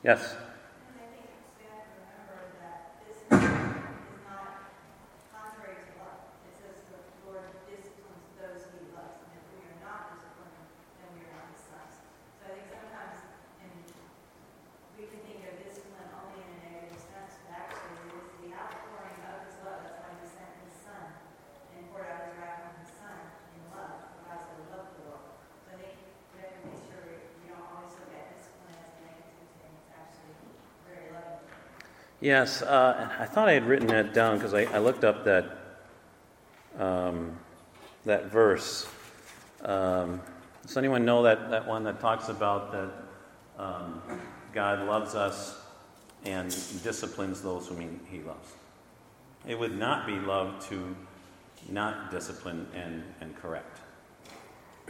Yes. 0.06 0.38
And 0.38 1.02
I 1.02 1.08
think 1.10 1.26
we 1.58 1.66
have 1.66 1.90
to 1.90 1.98
remember 2.06 2.38
that 2.62 3.02
this 3.02 3.18
is 3.18 3.34
is 3.34 4.22
not 4.30 4.70
contrary 5.34 5.82
to 5.90 5.92
love. 5.98 6.22
It 6.46 6.54
says 6.54 6.78
the 6.94 7.02
Lord 7.26 7.50
disciplines 7.66 8.30
those 8.38 8.62
he 8.70 8.94
loves, 8.94 9.26
and 9.26 9.34
if 9.34 9.44
we 9.50 9.66
are 9.66 9.82
not 9.82 10.14
disciplined, 10.14 10.70
then 11.02 11.10
we 11.18 11.26
are 11.26 11.34
not 11.34 11.50
his 11.50 11.66
sons. 11.66 11.98
So 12.38 12.42
I 12.46 12.62
think 12.62 12.70
sometimes, 12.70 13.26
and 13.66 13.74
we 15.02 15.10
can 15.10 15.26
think 15.26 15.42
of 15.50 15.58
discipline 15.66 16.14
only 16.14 16.46
in 16.46 16.50
a 16.54 16.58
negative 16.62 17.02
sense, 17.02 17.42
but 17.50 17.58
actually 17.58 18.06
it 18.06 18.22
is 18.22 18.30
the 18.46 18.54
outpouring 18.54 19.18
of 19.34 19.50
his 19.50 19.58
love. 19.66 19.82
That's 19.82 19.98
why 19.98 20.14
he 20.14 20.30
sent 20.30 20.54
his 20.62 20.78
son 20.86 21.26
and 21.74 21.90
poured 21.92 22.08
out 22.08 22.30
his 22.30 22.38
wrath 22.40 22.62
on 22.70 22.74
his 22.80 22.94
son 22.94 23.20
in 23.58 23.62
love, 23.74 24.00
for 24.16 24.22
God 24.30 24.40
so 24.46 24.54
loved 24.72 24.96
the 24.96 25.04
world. 25.10 25.28
So 25.66 25.76
I 25.76 25.78
think 25.82 25.98
we 26.32 26.40
have 26.40 26.54
to 26.56 26.62
make 26.72 26.80
sure 26.88 27.04
we 27.42 27.52
don't 27.52 27.68
always 27.68 27.92
look 28.00 28.16
at 28.16 28.32
discipline 28.32 28.80
as 28.80 28.96
a 28.96 29.02
negative 29.04 29.50
thing. 29.60 29.74
It's 29.76 29.92
actually 29.92 30.40
very 30.88 31.12
loving. 31.12 31.44
Yes, 32.26 32.64
uh, 32.64 33.08
I 33.20 33.26
thought 33.26 33.50
I 33.50 33.52
had 33.52 33.68
written 33.68 33.86
that 33.90 34.16
down 34.16 34.40
because 34.40 34.56
I, 34.56 34.64
I 34.64 34.80
looked 34.80 35.04
up 35.04 35.26
that 35.26 35.60
um, 36.80 37.38
that 38.04 38.32
verse. 38.32 38.88
Um, 39.62 40.20
does 40.66 40.76
anyone 40.76 41.06
know 41.06 41.22
that, 41.22 41.52
that 41.52 41.68
one 41.68 41.84
that 41.84 42.00
talks 42.00 42.30
about 42.30 42.72
that 42.72 42.90
um, 43.64 44.02
God 44.54 44.88
loves 44.88 45.14
us 45.14 45.62
and 46.24 46.50
disciplines 46.82 47.44
those 47.44 47.68
whom 47.68 47.80
he, 47.80 48.18
he 48.18 48.24
loves? 48.24 48.54
It 49.48 49.60
would 49.60 49.78
not 49.78 50.08
be 50.08 50.14
love 50.14 50.68
to 50.70 50.96
not 51.70 52.10
discipline 52.10 52.66
and, 52.74 53.04
and 53.22 53.36
correct. 53.36 53.82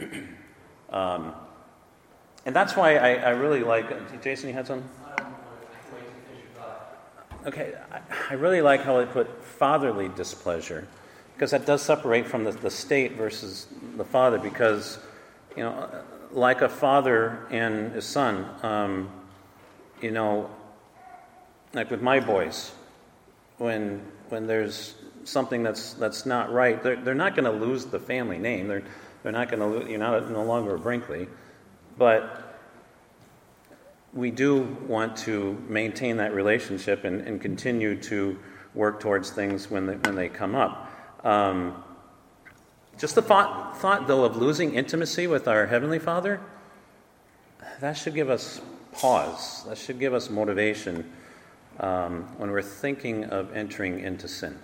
um, 0.88 1.34
and 2.46 2.56
that's 2.56 2.74
why 2.74 2.96
I, 2.96 3.14
I 3.16 3.30
really 3.32 3.62
like. 3.62 4.22
Jason, 4.22 4.48
you 4.48 4.54
had 4.54 4.66
something? 4.66 4.88
I 5.04 5.16
don't 5.16 5.26
want 5.26 5.36
to, 5.36 5.66
I 5.66 5.82
can 5.84 5.94
wait 5.96 6.06
to 6.06 6.30
finish 6.30 6.44
your 6.44 6.62
thought. 6.62 6.96
Okay, 7.46 7.74
I, 8.28 8.34
really 8.34 8.60
like 8.60 8.82
how 8.82 8.98
they 8.98 9.06
put 9.06 9.44
fatherly 9.44 10.08
displeasure, 10.08 10.88
because 11.34 11.52
that 11.52 11.64
does 11.64 11.80
separate 11.80 12.26
from 12.26 12.42
the, 12.42 12.50
the 12.50 12.70
state 12.70 13.12
versus 13.12 13.68
the 13.96 14.04
father, 14.04 14.36
because, 14.36 14.98
you 15.56 15.62
know, 15.62 15.88
like 16.32 16.60
a 16.62 16.68
father 16.68 17.46
and 17.50 17.92
his 17.92 18.04
son, 18.04 18.46
um, 18.64 19.08
you 20.02 20.10
know, 20.10 20.50
like 21.72 21.88
with 21.88 22.02
my 22.02 22.18
boys, 22.18 22.72
when, 23.58 24.02
when 24.28 24.48
there's 24.48 24.96
something 25.22 25.62
that's, 25.62 25.92
that's 25.94 26.26
not 26.26 26.52
right, 26.52 26.82
they're, 26.82 26.96
they're 26.96 27.14
not 27.14 27.36
going 27.36 27.44
to 27.44 27.64
lose 27.66 27.84
the 27.84 28.00
family 28.00 28.38
name. 28.38 28.66
They're, 28.66 28.82
they're 29.22 29.30
not 29.30 29.48
going 29.48 29.60
to 29.60 29.66
lose, 29.66 29.88
you're 29.88 30.00
not 30.00 30.30
no 30.30 30.42
longer 30.42 30.74
a 30.74 30.78
Brinkley. 30.80 31.28
But 31.96 32.45
we 34.16 34.30
do 34.30 34.62
want 34.88 35.16
to 35.16 35.62
maintain 35.68 36.16
that 36.16 36.32
relationship 36.34 37.04
and, 37.04 37.20
and 37.20 37.40
continue 37.40 38.00
to 38.00 38.38
work 38.74 38.98
towards 38.98 39.30
things 39.30 39.70
when 39.70 39.86
they, 39.86 39.94
when 39.94 40.14
they 40.16 40.28
come 40.28 40.54
up. 40.54 40.90
Um, 41.22 41.82
just 42.98 43.14
the 43.14 43.22
thought, 43.22 43.78
thought, 43.78 44.06
though, 44.06 44.24
of 44.24 44.36
losing 44.36 44.74
intimacy 44.74 45.26
with 45.26 45.46
our 45.46 45.66
Heavenly 45.66 45.98
Father, 45.98 46.40
that 47.80 47.92
should 47.92 48.14
give 48.14 48.30
us 48.30 48.60
pause. 48.92 49.64
That 49.64 49.76
should 49.76 49.98
give 49.98 50.14
us 50.14 50.30
motivation 50.30 51.12
um, 51.78 52.22
when 52.38 52.50
we're 52.50 52.62
thinking 52.62 53.24
of 53.24 53.54
entering 53.54 54.00
into 54.00 54.28
sin. 54.28 54.58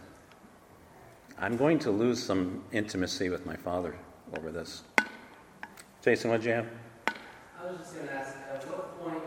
I'm 1.38 1.59
going 1.59 1.79
to 1.81 1.91
lose 1.91 2.23
some 2.23 2.65
intimacy 2.73 3.29
with 3.29 3.45
my 3.45 3.57
Father 3.57 3.95
over 4.35 4.51
this. 4.51 4.83
Jason, 6.03 6.31
what 6.31 6.41
did 6.41 6.47
you 6.47 6.55
have? 6.55 6.67
I 7.61 7.67
was 7.67 7.79
just 7.79 7.95
going 7.95 8.09
to 8.09 8.15
ask, 8.15 8.35
at 8.53 8.65
what 8.71 8.99
point, 9.05 9.23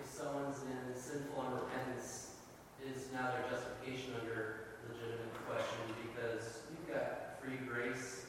if 0.00 0.10
someone's 0.10 0.60
in 0.62 1.00
sinful 1.00 1.40
unrepentance, 1.40 2.36
is 2.84 3.08
now 3.14 3.30
their 3.32 3.44
justification 3.48 4.12
under 4.20 4.76
legitimate 4.90 5.32
question? 5.46 5.78
Because 6.04 6.68
you've 6.68 6.88
got 6.92 7.40
free 7.40 7.56
grace 7.64 8.26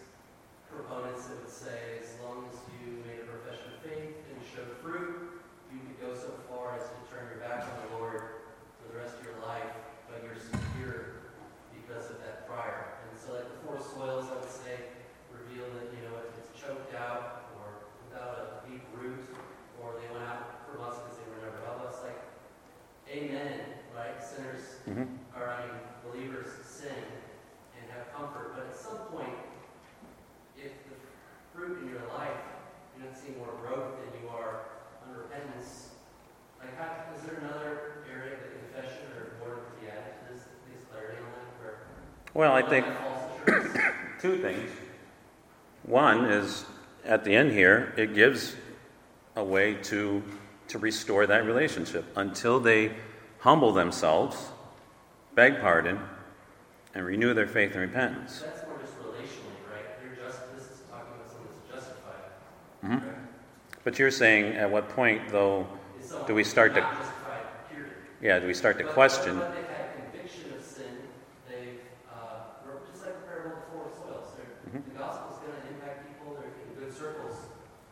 proponents 0.72 1.28
that 1.28 1.44
would 1.44 1.52
say, 1.52 2.00
as 2.04 2.16
long 2.24 2.48
as 2.52 2.56
you 2.80 3.04
made 3.04 3.20
a 3.20 3.28
profession 3.28 3.68
of 3.76 3.80
faith 3.84 4.16
and 4.32 4.40
showed 4.48 4.72
fruit, 4.80 5.44
you 5.72 5.80
could 5.80 6.00
go 6.00 6.16
so 6.16 6.32
far 6.48 6.76
as 6.80 6.88
to 6.88 6.96
turn 7.12 7.28
your 7.36 7.44
back 7.44 7.68
on 7.68 7.76
the 7.88 8.00
Lord 8.00 8.48
for 8.80 8.88
the 8.92 8.96
rest 8.96 9.20
of 9.20 9.28
your 9.28 9.40
life, 9.44 9.76
but 10.08 10.24
you're 10.24 10.40
secure 10.40 11.28
because 11.76 12.08
of 12.08 12.24
that 12.24 12.48
prior. 12.48 12.96
And 13.04 13.12
so, 13.20 13.36
like 13.36 13.48
the 13.52 13.60
four 13.68 13.76
soils, 13.84 14.32
I 14.32 14.40
would 14.40 14.56
say, 14.56 14.96
reveal 15.36 15.68
that, 15.68 15.92
you 15.92 16.00
know, 16.08 16.16
if 16.24 16.32
it's 16.40 16.56
choked 16.56 16.96
out 16.96 17.52
or 17.60 17.92
without 18.08 18.64
a 18.64 18.72
deep 18.72 18.84
root, 18.96 19.20
or 19.84 20.00
they 20.00 20.08
went 20.16 20.24
out 20.28 20.64
from 20.68 20.80
us 20.84 20.96
because 21.04 21.20
they 21.20 21.28
were 21.28 21.44
never 21.44 21.60
of 21.68 21.88
us, 21.88 22.00
like, 22.04 22.20
amen, 23.12 23.84
right? 23.96 24.20
Sinners, 24.24 24.80
Mm-hmm. 24.86 25.10
or 25.34 25.50
I 25.50 25.66
mean, 25.66 25.82
believers 26.06 26.46
sin 26.62 26.94
and 27.74 27.84
have 27.90 28.06
comfort, 28.14 28.54
but 28.54 28.70
at 28.70 28.78
some 28.78 29.02
point, 29.10 29.34
if 30.54 30.70
the 30.86 30.94
fruit 31.50 31.82
in 31.82 31.90
your 31.90 32.06
life, 32.14 32.38
you're 32.94 33.10
not 33.10 33.18
seeing 33.18 33.34
more 33.42 33.50
growth 33.66 33.98
than 33.98 34.14
you 34.22 34.30
are 34.30 34.70
unrepentance, 35.10 35.98
like, 36.62 36.78
how, 36.78 37.02
is 37.18 37.26
there 37.26 37.42
another 37.42 38.06
area 38.06 38.38
of 38.38 38.42
the 38.46 38.52
confession 38.62 39.10
or 39.18 39.42
more 39.42 39.58
to 39.58 39.74
be 39.82 39.90
added 39.90 40.14
to 40.22 40.24
this, 40.38 40.46
these 40.70 40.86
clarity 40.94 41.18
on 41.18 41.34
that, 41.34 41.50
where 41.58 41.76
Well, 42.36 42.52
I 42.54 42.62
think 42.62 42.86
have 42.86 42.98
false 42.98 43.32
assurance? 43.48 43.78
two 44.22 44.38
things. 44.40 44.70
One 45.84 46.26
is 46.26 46.66
at 47.06 47.24
the 47.24 47.34
end 47.34 47.52
here, 47.54 47.94
it 47.98 48.14
gives 48.14 48.56
a 49.38 49.44
way 49.44 49.76
to, 49.84 50.22
to 50.68 50.78
restore 50.80 51.26
that 51.28 51.46
relationship 51.46 52.06
until 52.18 52.60
they 52.60 52.92
humble 53.40 53.72
themselves, 53.72 54.50
beg 55.34 55.62
pardon, 55.62 56.00
and 56.94 57.06
renew 57.06 57.34
their 57.34 57.48
faith 57.48 57.72
and 57.72 57.82
repentance. 57.82 58.42
That's 58.42 58.68
more 58.68 58.78
just 58.82 58.94
relationally, 59.00 59.72
right? 59.72 59.86
You're 60.04 60.26
just, 60.28 60.40
this 60.56 60.64
is 60.66 60.82
talking 60.92 61.14
about 61.16 61.32
someone 61.32 61.48
that's 61.72 61.86
justified. 61.86 62.32
Mhm. 62.84 63.02
correct? 63.02 63.20
But 63.86 63.98
you're 64.00 64.12
saying 64.12 64.56
at 64.56 64.70
what 64.70 64.90
point, 64.90 65.30
though, 65.30 65.68
Do 66.28 66.36
we 66.36 66.44
start 66.44 66.74
to- 66.76 66.82
justified, 66.82 67.46
yeah, 68.22 68.40
do 68.40 68.48
we 68.48 68.54
start 68.54 68.78
to 68.80 68.84
But- 68.84 68.94
question? 68.94 69.38
But 69.40 69.54
they've 69.56 69.68
had 69.68 69.90
conviction 70.12 70.54
of 70.58 70.64
sin. 70.64 70.98
They've, 71.50 71.82
uh, 72.10 72.66
or 72.66 72.82
just 72.90 73.04
like 73.06 73.20
the 73.20 73.28
parable 73.28 73.58
of 73.58 73.60
the 73.60 73.72
four 73.74 73.86
soils. 73.92 74.30
They're- 74.38 74.72
Mhm. 74.80 74.86
The 74.94 74.98
gospel's 74.98 75.38
going 75.44 75.60
to 75.60 75.68
impact 75.76 76.08
people. 76.08 76.38
They're 76.40 76.56
in 76.56 76.72
good 76.80 76.94
circles. 76.96 77.36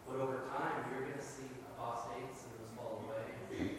But 0.08 0.16
over 0.24 0.38
time, 0.56 0.88
you're 0.94 1.04
going 1.10 1.20
to 1.20 1.26
see 1.26 1.50
apostates 1.76 2.48
and 2.48 2.54
those 2.64 2.72
fall 2.78 3.04
away. 3.12 3.76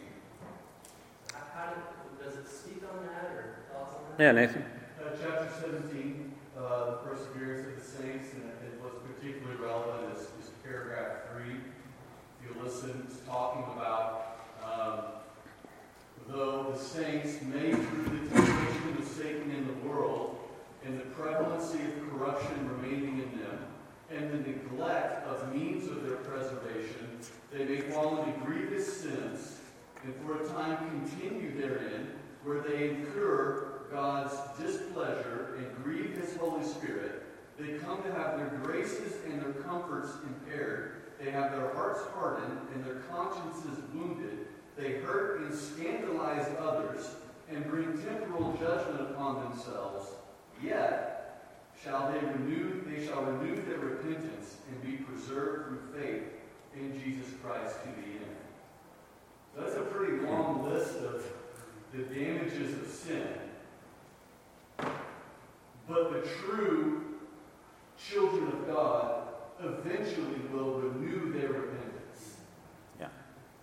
How, 1.33 1.43
how 1.55 1.65
do, 1.73 1.79
does 2.23 2.35
it 2.37 2.47
speak 2.47 2.83
on 2.85 3.03
that 3.07 3.31
or 3.33 3.43
thoughts 3.73 3.95
on 3.95 4.01
that? 4.15 4.23
Yeah, 4.23 4.31
Nathan? 4.31 4.63
Uh, 5.01 5.09
chapter 5.19 5.47
17, 5.59 6.33
uh, 6.57 6.85
the 6.85 6.97
perseverance 7.07 7.65
of 7.67 7.75
the 7.75 7.83
saints, 7.87 8.29
and 8.35 8.43
it 8.67 8.79
was 8.83 8.93
particularly 9.03 9.57
relevant 9.59 10.15
is, 10.15 10.21
is 10.43 10.51
paragraph 10.63 11.31
3. 11.33 11.55
If 11.55 12.55
you 12.55 12.61
listen, 12.63 13.03
it's 13.07 13.19
talking 13.25 13.63
about 13.75 14.21
um, 14.63 14.99
though 16.27 16.71
the 16.71 16.77
saints 16.77 17.41
may 17.43 17.71
through 17.71 18.03
the 18.03 18.29
temptation 18.29 18.97
of 18.97 19.05
Satan 19.07 19.51
in 19.51 19.67
the 19.67 19.87
world, 19.87 20.37
and 20.83 20.99
the 20.99 21.05
prevalency 21.05 21.79
of 21.85 22.09
corruption 22.09 22.69
remaining 22.77 23.19
in 23.21 23.39
them, 23.39 23.59
and 24.11 24.31
the 24.31 24.37
neglect 24.49 25.27
of 25.27 25.53
means 25.53 25.87
of 25.89 26.03
their 26.03 26.17
preservation, 26.17 27.19
they 27.51 27.65
may 27.65 27.81
fall 27.81 28.23
into 28.23 28.34
grievous 28.45 29.01
sins, 29.01 29.59
and 30.03 30.13
for 30.17 30.41
a 30.41 30.47
time 30.47 30.77
continue 30.89 31.59
therein, 31.59 32.11
where 32.43 32.61
they 32.61 32.89
incur 32.89 33.87
God's 33.91 34.33
displeasure 34.59 35.55
and 35.57 35.83
grieve 35.83 36.17
His 36.17 36.35
Holy 36.37 36.63
Spirit. 36.63 37.23
They 37.57 37.77
come 37.79 38.03
to 38.03 38.13
have 38.13 38.37
their 38.37 38.59
graces 38.63 39.13
and 39.25 39.41
their 39.41 39.53
comforts 39.63 40.11
impaired. 40.27 41.03
They 41.23 41.31
have 41.31 41.51
their 41.51 41.73
hearts 41.73 42.01
hardened 42.13 42.59
and 42.73 42.83
their 42.83 43.01
consciences 43.09 43.79
wounded. 43.93 44.47
They 44.77 44.99
hurt 44.99 45.41
and 45.41 45.53
scandalize 45.53 46.47
others 46.59 47.15
and 47.49 47.65
bring 47.69 47.97
temporal 48.03 48.57
judgment 48.59 49.11
upon 49.11 49.49
themselves. 49.49 50.09
Yet 50.61 51.51
shall 51.81 52.11
they 52.11 52.19
renew, 52.19 52.83
they 52.85 53.05
shall 53.05 53.23
renew 53.23 53.55
their 53.63 53.79
repentance 53.79 54.57
and 54.69 54.81
be 54.81 55.03
preserved 55.03 55.69
through 55.69 56.01
faith 56.01 56.23
in 56.75 56.99
Jesus 57.01 57.31
Christ 57.41 57.75
to 57.83 57.89
the 57.89 58.07
end. 58.07 58.34
That's 59.57 59.75
a 59.75 59.81
pretty 59.81 60.17
long 60.25 60.69
list 60.69 60.97
of 60.97 61.23
the 61.93 62.03
damages 62.03 62.73
of 62.73 62.87
sin. 62.87 63.27
But 65.87 66.11
the 66.11 66.27
true 66.27 67.03
children 67.97 68.47
of 68.47 68.67
God 68.67 69.27
eventually 69.63 70.41
will 70.51 70.81
renew 70.81 71.31
their 71.31 71.49
repentance. 71.49 72.37
Yeah. 72.99 73.07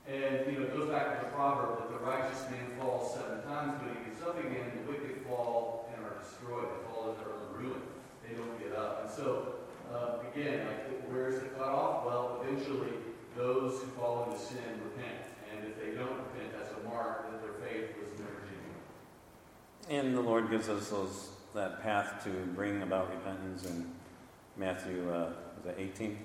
And, 0.08 0.50
you 0.50 0.58
know, 0.58 0.64
it 0.64 0.76
goes 0.76 0.88
back 0.88 1.18
to 1.18 1.26
the 1.26 1.32
proverb 1.32 1.80
that 1.80 1.90
the 1.90 2.04
righteous 2.04 2.40
man 2.50 2.78
falls 2.80 3.14
seven 3.14 3.42
times, 3.42 3.80
but 3.82 3.94
he 3.94 4.10
gets 4.10 4.22
up 4.22 4.38
again, 4.38 4.72
the 4.86 4.92
wicked 4.92 5.26
fall 5.26 5.92
and 5.94 6.06
are 6.06 6.18
destroyed, 6.22 6.64
they 6.64 6.92
fall 6.92 7.10
into 7.10 7.24
their 7.24 7.34
own 7.34 7.62
ruin. 7.62 7.82
They 8.26 8.34
don't 8.34 8.58
get 8.58 8.76
up. 8.78 9.02
And 9.04 9.10
so, 9.10 9.56
uh, 9.92 10.20
again, 10.32 10.66
like, 10.66 11.02
where's 11.10 11.42
the 11.42 11.48
cutoff? 11.50 12.06
Well, 12.06 12.42
eventually, 12.42 12.92
those 13.36 13.80
who 13.80 13.86
fall 13.88 14.24
into 14.24 14.38
sin 14.42 14.80
repent. 14.84 15.21
They 15.82 15.96
don't 15.96 16.22
that's 16.52 16.70
a 16.70 16.88
mark 16.88 17.30
that 17.30 17.42
their 17.42 17.68
faith 17.68 17.90
was 17.98 18.18
never 18.18 18.40
genuine. 18.46 20.06
And 20.06 20.16
the 20.16 20.20
Lord 20.20 20.50
gives 20.50 20.68
us 20.68 20.90
those 20.90 21.30
that 21.54 21.82
path 21.82 22.22
to 22.24 22.30
bring 22.54 22.82
about 22.82 23.10
repentance 23.10 23.66
in 23.66 23.90
Matthew, 24.56 25.10
uh, 25.10 25.30
is 25.58 25.64
that 25.64 25.78
18? 25.78 26.18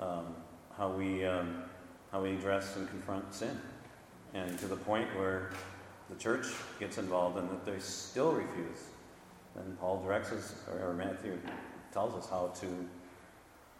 Um, 0.00 0.34
how 0.76 0.90
we 0.90 1.24
um, 1.24 1.62
how 2.10 2.22
we 2.22 2.32
address 2.32 2.76
and 2.76 2.88
confront 2.88 3.34
sin, 3.34 3.60
and 4.34 4.58
to 4.58 4.66
the 4.66 4.76
point 4.76 5.08
where 5.16 5.50
the 6.08 6.16
church 6.16 6.46
gets 6.78 6.98
involved 6.98 7.38
and 7.38 7.48
that 7.50 7.64
they 7.64 7.78
still 7.78 8.32
refuse. 8.32 8.84
Then 9.54 9.76
Paul 9.80 10.02
directs 10.02 10.32
us, 10.32 10.54
or, 10.70 10.90
or 10.90 10.94
Matthew 10.94 11.38
tells 11.92 12.14
us 12.14 12.28
how 12.28 12.52
to 12.60 12.66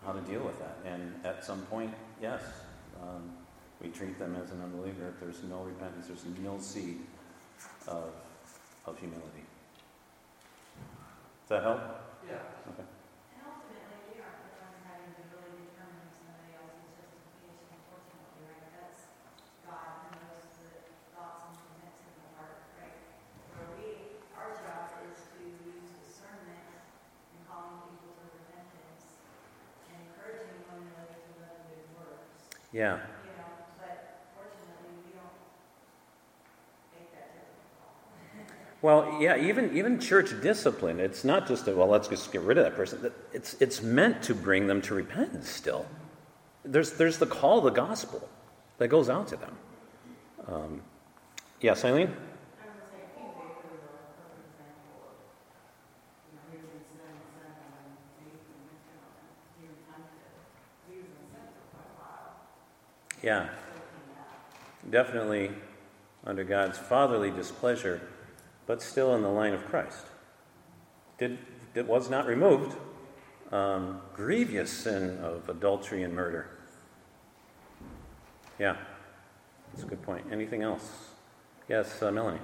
how 0.04 0.12
to 0.12 0.20
deal 0.20 0.42
with 0.42 0.58
that. 0.58 0.76
And 0.84 1.14
at 1.24 1.44
some 1.44 1.62
point, 1.62 1.92
yes, 2.20 2.42
um, 3.02 3.30
we 3.84 3.90
treat 3.92 4.18
them 4.18 4.34
as 4.40 4.50
an 4.50 4.64
unbeliever. 4.64 5.12
If 5.12 5.20
there's 5.20 5.44
no 5.44 5.60
repentance, 5.60 6.08
there's 6.08 6.24
no 6.40 6.56
seed 6.56 7.04
of 7.86 8.16
of 8.88 8.96
humility. 8.96 9.44
Does 11.44 11.48
that 11.52 11.62
help? 11.62 11.80
Yeah. 12.24 12.40
Okay. 12.72 12.88
And 13.36 13.44
ultimately, 13.44 14.00
we 14.08 14.24
aren't 14.24 14.40
the 14.40 14.56
ones 14.56 14.80
having 14.88 15.12
to 15.12 15.22
really 15.36 15.68
determine 15.68 16.08
somebody 16.16 16.56
else's 16.56 16.96
justification, 16.96 17.68
unfortunately, 17.76 18.48
right? 18.48 18.64
That's 18.72 19.04
God 19.68 20.08
who 20.08 20.16
knows 20.16 20.48
the 20.64 20.68
thoughts 21.12 21.52
and 21.52 21.68
intents 21.76 22.00
of 22.08 22.16
the 22.24 22.30
heart, 22.40 22.56
right? 22.80 23.00
Where 23.52 23.68
we, 23.76 24.20
our 24.40 24.56
job 24.56 24.96
is 25.04 25.28
to 25.36 25.40
use 25.44 25.84
discernment 26.08 26.72
in 27.36 27.40
calling 27.44 27.84
people 27.92 28.16
to 28.16 28.24
repentance 28.32 29.20
and 29.92 29.96
encouraging 30.08 30.64
one 30.72 30.88
another 30.88 31.20
to 31.20 31.30
love. 31.36 32.24
Yeah. 32.72 33.04
You 33.24 33.32
know, 33.36 33.52
but 33.80 34.28
fortunately, 34.36 34.92
we 35.08 35.12
don't 35.16 35.40
make 36.92 37.12
that 37.16 37.32
difficult. 37.36 38.73
Well, 38.84 39.16
yeah, 39.18 39.38
even 39.38 39.74
even 39.74 39.98
church 39.98 40.38
discipline, 40.42 41.00
it's 41.00 41.24
not 41.24 41.48
just 41.48 41.66
a, 41.68 41.74
well, 41.74 41.88
let's 41.88 42.06
just 42.06 42.30
get 42.30 42.42
rid 42.42 42.58
of 42.58 42.64
that 42.64 42.76
person. 42.76 43.10
It's 43.32 43.54
it's 43.58 43.80
meant 43.80 44.22
to 44.24 44.34
bring 44.34 44.66
them 44.66 44.82
to 44.82 44.94
repentance 44.94 45.48
still. 45.48 45.86
There's 46.66 46.92
there's 46.92 47.16
the 47.16 47.24
call 47.24 47.56
of 47.60 47.64
the 47.64 47.70
gospel 47.70 48.28
that 48.76 48.88
goes 48.88 49.08
out 49.08 49.26
to 49.28 49.36
them. 49.36 49.56
Um, 50.46 50.82
yes, 51.62 51.82
Eileen? 51.82 52.14
Yeah, 63.22 63.48
definitely 64.90 65.52
under 66.26 66.44
God's 66.44 66.76
fatherly 66.76 67.30
displeasure, 67.30 68.02
but 68.66 68.82
still 68.82 69.14
in 69.14 69.22
the 69.22 69.28
line 69.28 69.54
of 69.54 69.64
Christ. 69.66 70.06
Did 71.18 71.38
it 71.74 71.86
was 71.86 72.08
not 72.08 72.26
removed. 72.26 72.76
Um, 73.52 74.00
grievous 74.14 74.70
sin 74.70 75.18
of 75.18 75.48
adultery 75.48 76.02
and 76.02 76.14
murder. 76.14 76.50
Yeah, 78.58 78.76
that's 79.72 79.84
a 79.84 79.86
good 79.86 80.02
point. 80.02 80.26
Anything 80.30 80.62
else? 80.62 81.10
Yes, 81.68 82.02
uh, 82.02 82.10
Melanie. 82.10 82.40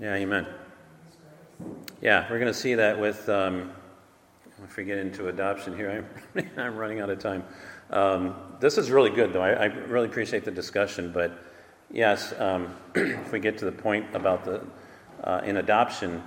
Yeah, 0.00 0.14
amen. 0.14 0.46
Yeah, 2.02 2.26
we're 2.28 2.40
going 2.40 2.52
to 2.52 2.58
see 2.58 2.74
that 2.74 2.98
with, 2.98 3.28
um, 3.28 3.72
if 4.62 4.76
we 4.76 4.84
get 4.84 4.98
into 4.98 5.28
adoption 5.28 5.76
here, 5.76 6.06
I'm, 6.34 6.50
I'm 6.56 6.76
running 6.76 7.00
out 7.00 7.10
of 7.10 7.18
time. 7.18 7.44
Um, 7.90 8.36
this 8.60 8.78
is 8.78 8.90
really 8.90 9.10
good, 9.10 9.32
though. 9.32 9.42
I, 9.42 9.50
I 9.50 9.64
really 9.66 10.06
appreciate 10.06 10.44
the 10.44 10.50
discussion, 10.50 11.10
but 11.12 11.38
yes, 11.90 12.32
um, 12.38 12.74
if 12.94 13.32
we 13.32 13.40
get 13.40 13.58
to 13.58 13.64
the 13.64 13.72
point 13.72 14.06
about 14.14 14.44
the, 14.44 14.64
uh, 15.24 15.40
in 15.44 15.56
adoption, 15.56 16.22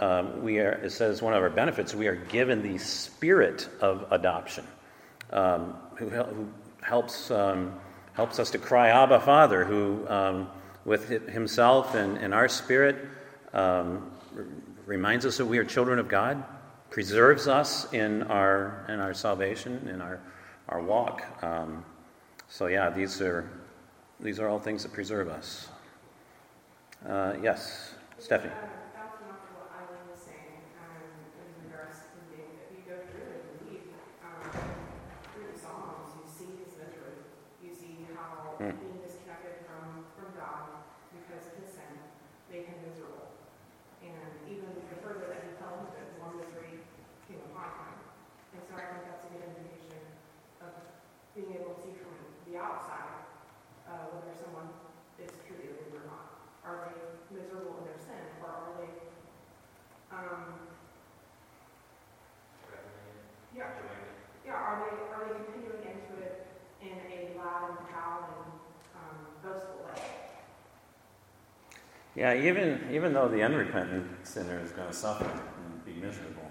um, 0.00 0.42
we 0.42 0.58
are, 0.60 0.72
it 0.72 0.92
says 0.92 1.20
one 1.20 1.34
of 1.34 1.42
our 1.42 1.50
benefits, 1.50 1.94
we 1.94 2.06
are 2.06 2.16
given 2.16 2.62
the 2.62 2.78
spirit 2.78 3.68
of 3.80 4.06
adoption, 4.10 4.64
um, 5.32 5.76
who, 5.96 6.08
who 6.08 6.48
helps, 6.80 7.30
um, 7.30 7.74
helps 8.14 8.38
us 8.38 8.50
to 8.50 8.58
cry, 8.58 8.88
Abba, 8.88 9.20
Father, 9.20 9.64
who, 9.64 10.08
um, 10.08 10.48
with 10.84 11.08
himself 11.28 11.94
and, 11.94 12.16
and 12.16 12.32
our 12.32 12.48
spirit, 12.48 12.96
reminds 14.86 15.26
us 15.26 15.36
that 15.36 15.44
we 15.44 15.58
are 15.58 15.64
children 15.64 15.98
of 15.98 16.08
God, 16.08 16.42
preserves 16.98 17.46
us 17.46 17.86
in 17.92 18.24
our, 18.24 18.84
in 18.88 18.98
our 18.98 19.14
salvation, 19.14 19.86
in 19.86 20.02
our, 20.02 20.18
our 20.68 20.82
walk. 20.82 21.22
Um, 21.44 21.84
so, 22.48 22.66
yeah, 22.66 22.90
these 22.90 23.22
are, 23.22 23.48
these 24.18 24.40
are 24.40 24.48
all 24.48 24.58
things 24.58 24.82
that 24.82 24.92
preserve 24.92 25.28
us. 25.28 25.68
Uh, 27.08 27.34
yes, 27.40 27.94
Stephanie. 28.18 28.50
Um, 28.50 28.66
Bouncing 28.98 29.30
off 29.30 29.46
of 29.46 29.54
what 29.62 29.70
Eileen 29.78 30.10
was 30.10 30.18
saying, 30.18 30.58
um, 30.74 31.06
in 31.38 31.70
regards 31.70 32.02
to 32.02 32.18
David, 32.34 32.66
if 32.66 32.74
you 32.74 32.82
go 32.82 32.98
through 32.98 33.30
it 33.30 33.46
and 33.46 33.54
read, 33.62 33.86
um, 34.26 34.42
through 35.30 35.54
the 35.54 35.58
Psalms, 35.62 36.18
you 36.18 36.26
see 36.26 36.50
his 36.66 36.74
misery. 36.82 37.14
You 37.62 37.70
see 37.78 38.10
how 38.10 38.58
Hmm. 38.58 38.74
being 38.74 38.98
disconnected 39.06 39.62
from, 39.70 40.02
from 40.18 40.34
God 40.34 40.82
because 41.14 41.46
of 41.46 41.62
his 41.62 41.78
sin 41.78 41.94
made 42.50 42.66
him 42.66 42.82
miserable. 42.82 43.38
And 44.02 44.18
even 44.50 44.66
the 44.90 44.98
further 44.98 45.30
that 45.30 45.46
he 45.46 45.54
fell 45.62 45.78
into 45.78 45.94
it, 45.94 46.10
the 46.10 46.26
more 46.26 46.34
misery 46.34 46.82
came 47.28 47.44
upon 47.52 47.68
him. 47.76 47.92
And 48.56 48.62
so 48.64 48.72
I 48.72 48.88
think 48.88 49.04
that's 49.04 49.20
a 49.20 49.30
good 49.36 49.44
indication 49.52 50.00
of 50.64 50.72
being 51.36 51.60
able 51.60 51.76
to 51.76 51.80
see 51.84 51.92
from 52.00 52.16
the 52.48 52.56
outside, 52.56 53.20
uh, 53.84 54.08
whether 54.16 54.32
someone 54.32 54.72
is 55.20 55.28
truly 55.44 55.68
a 55.68 55.76
believer 55.76 56.00
or 56.00 56.08
not. 56.08 56.24
Are 56.64 56.88
they 56.88 56.96
miserable 57.36 57.84
in 57.84 57.92
their 57.92 58.00
sin, 58.00 58.24
or 58.40 58.48
are 58.48 58.72
they, 58.80 58.88
um, 60.08 60.56
yeah, 63.52 63.76
yeah, 64.48 64.56
are 64.56 64.80
they, 64.80 64.92
are 65.12 65.28
they 65.28 65.36
continuing 65.52 65.84
into 65.84 66.16
it 66.24 66.48
in 66.80 66.96
a 66.96 67.36
loud 67.36 67.76
and 67.76 67.80
proud 67.92 68.24
and, 68.32 68.56
um, 68.96 69.16
boastful 69.44 69.84
way? 69.84 70.00
Yeah, 72.18 72.34
even, 72.34 72.80
even 72.90 73.12
though 73.12 73.28
the 73.28 73.44
unrepentant 73.44 74.26
sinner 74.26 74.58
is 74.58 74.72
going 74.72 74.88
to 74.88 74.92
suffer 74.92 75.24
and 75.24 75.84
be 75.84 75.92
miserable, 75.92 76.50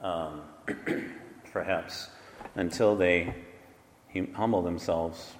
um, 0.00 0.42
perhaps 1.52 2.08
until 2.54 2.94
they 2.94 3.34
humble 4.32 4.62
themselves, 4.62 5.32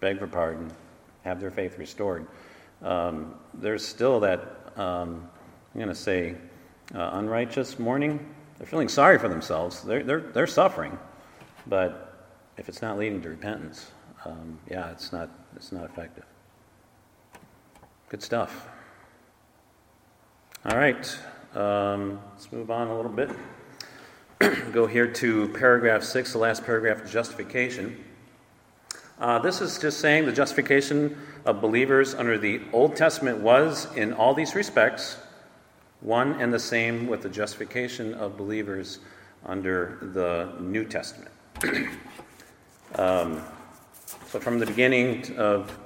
beg 0.00 0.18
for 0.18 0.26
pardon, 0.26 0.72
have 1.24 1.40
their 1.42 1.50
faith 1.50 1.76
restored, 1.76 2.26
um, 2.80 3.34
there's 3.52 3.86
still 3.86 4.18
that, 4.20 4.72
um, 4.76 5.28
I'm 5.74 5.80
going 5.80 5.88
to 5.88 5.94
say, 5.94 6.34
uh, 6.94 7.10
unrighteous 7.12 7.78
mourning. 7.78 8.34
They're 8.56 8.66
feeling 8.66 8.88
sorry 8.88 9.18
for 9.18 9.28
themselves, 9.28 9.82
they're, 9.82 10.04
they're, 10.04 10.20
they're 10.20 10.46
suffering, 10.46 10.98
but 11.66 12.30
if 12.56 12.70
it's 12.70 12.80
not 12.80 12.96
leading 12.96 13.20
to 13.20 13.28
repentance, 13.28 13.90
um, 14.24 14.58
yeah, 14.70 14.90
it's 14.90 15.12
not, 15.12 15.28
it's 15.54 15.70
not 15.70 15.84
effective. 15.84 16.24
Good 18.08 18.22
stuff. 18.22 18.68
All 20.68 20.76
right, 20.76 21.18
um, 21.54 22.18
let's 22.32 22.50
move 22.50 22.72
on 22.72 22.88
a 22.88 22.96
little 22.96 23.12
bit. 23.12 23.30
Go 24.72 24.88
here 24.88 25.06
to 25.06 25.48
paragraph 25.50 26.02
six, 26.02 26.32
the 26.32 26.38
last 26.38 26.64
paragraph, 26.64 27.08
justification. 27.08 28.04
Uh, 29.20 29.38
this 29.38 29.60
is 29.60 29.78
just 29.78 30.00
saying 30.00 30.26
the 30.26 30.32
justification 30.32 31.16
of 31.44 31.60
believers 31.60 32.16
under 32.16 32.36
the 32.36 32.62
Old 32.72 32.96
Testament 32.96 33.38
was, 33.38 33.86
in 33.94 34.12
all 34.12 34.34
these 34.34 34.56
respects, 34.56 35.18
one 36.00 36.32
and 36.40 36.52
the 36.52 36.58
same 36.58 37.06
with 37.06 37.22
the 37.22 37.30
justification 37.30 38.12
of 38.14 38.36
believers 38.36 38.98
under 39.44 39.98
the 40.02 40.52
New 40.60 40.84
Testament. 40.84 41.30
um, 42.96 43.40
so, 44.26 44.40
from 44.40 44.58
the 44.58 44.66
beginning 44.66 45.36
of 45.36 45.78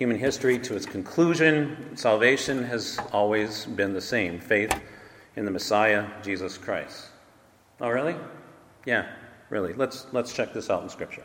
human 0.00 0.18
history 0.18 0.58
to 0.58 0.74
its 0.74 0.86
conclusion, 0.86 1.94
salvation 1.94 2.64
has 2.64 2.98
always 3.12 3.66
been 3.66 3.92
the 3.92 4.00
same 4.00 4.40
faith 4.40 4.72
in 5.36 5.44
the 5.44 5.50
Messiah, 5.50 6.06
Jesus 6.22 6.56
Christ. 6.56 7.08
Oh, 7.82 7.90
really? 7.90 8.16
Yeah, 8.86 9.12
really. 9.50 9.74
Let's, 9.74 10.06
let's 10.12 10.32
check 10.32 10.54
this 10.54 10.70
out 10.70 10.82
in 10.82 10.88
Scripture. 10.88 11.22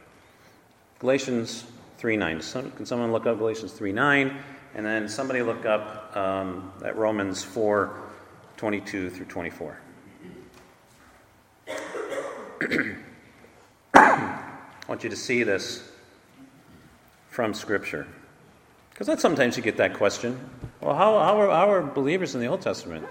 Galatians 0.99 1.63
3 1.99 2.17
9. 2.17 2.41
Some, 2.41 2.69
can 2.71 2.85
someone 2.85 3.13
look 3.13 3.25
up 3.25 3.37
Galatians 3.37 3.71
3 3.71 3.93
9? 3.93 4.37
And 4.75 4.85
then 4.85 5.07
somebody 5.07 5.41
look 5.41 5.65
up 5.65 6.13
um, 6.17 6.73
at 6.83 6.97
Romans 6.97 7.41
4 7.45 7.97
22 8.57 9.09
through 9.09 9.25
24. 9.27 9.79
I 13.93 14.43
want 14.89 15.05
you 15.05 15.09
to 15.09 15.15
see 15.15 15.43
this 15.43 15.89
from 17.29 17.53
Scripture. 17.53 18.05
Because 18.95 19.07
that's 19.07 19.21
sometimes 19.21 19.57
you 19.57 19.61
get 19.61 19.75
that 19.75 19.93
question. 19.93 20.39
Well, 20.79 20.95
how, 20.95 21.19
how, 21.19 21.41
are, 21.41 21.49
how 21.49 21.69
are 21.69 21.81
believers 21.81 22.33
in 22.33 22.39
the 22.39 22.47
Old 22.47 22.61
Testament 22.61 23.05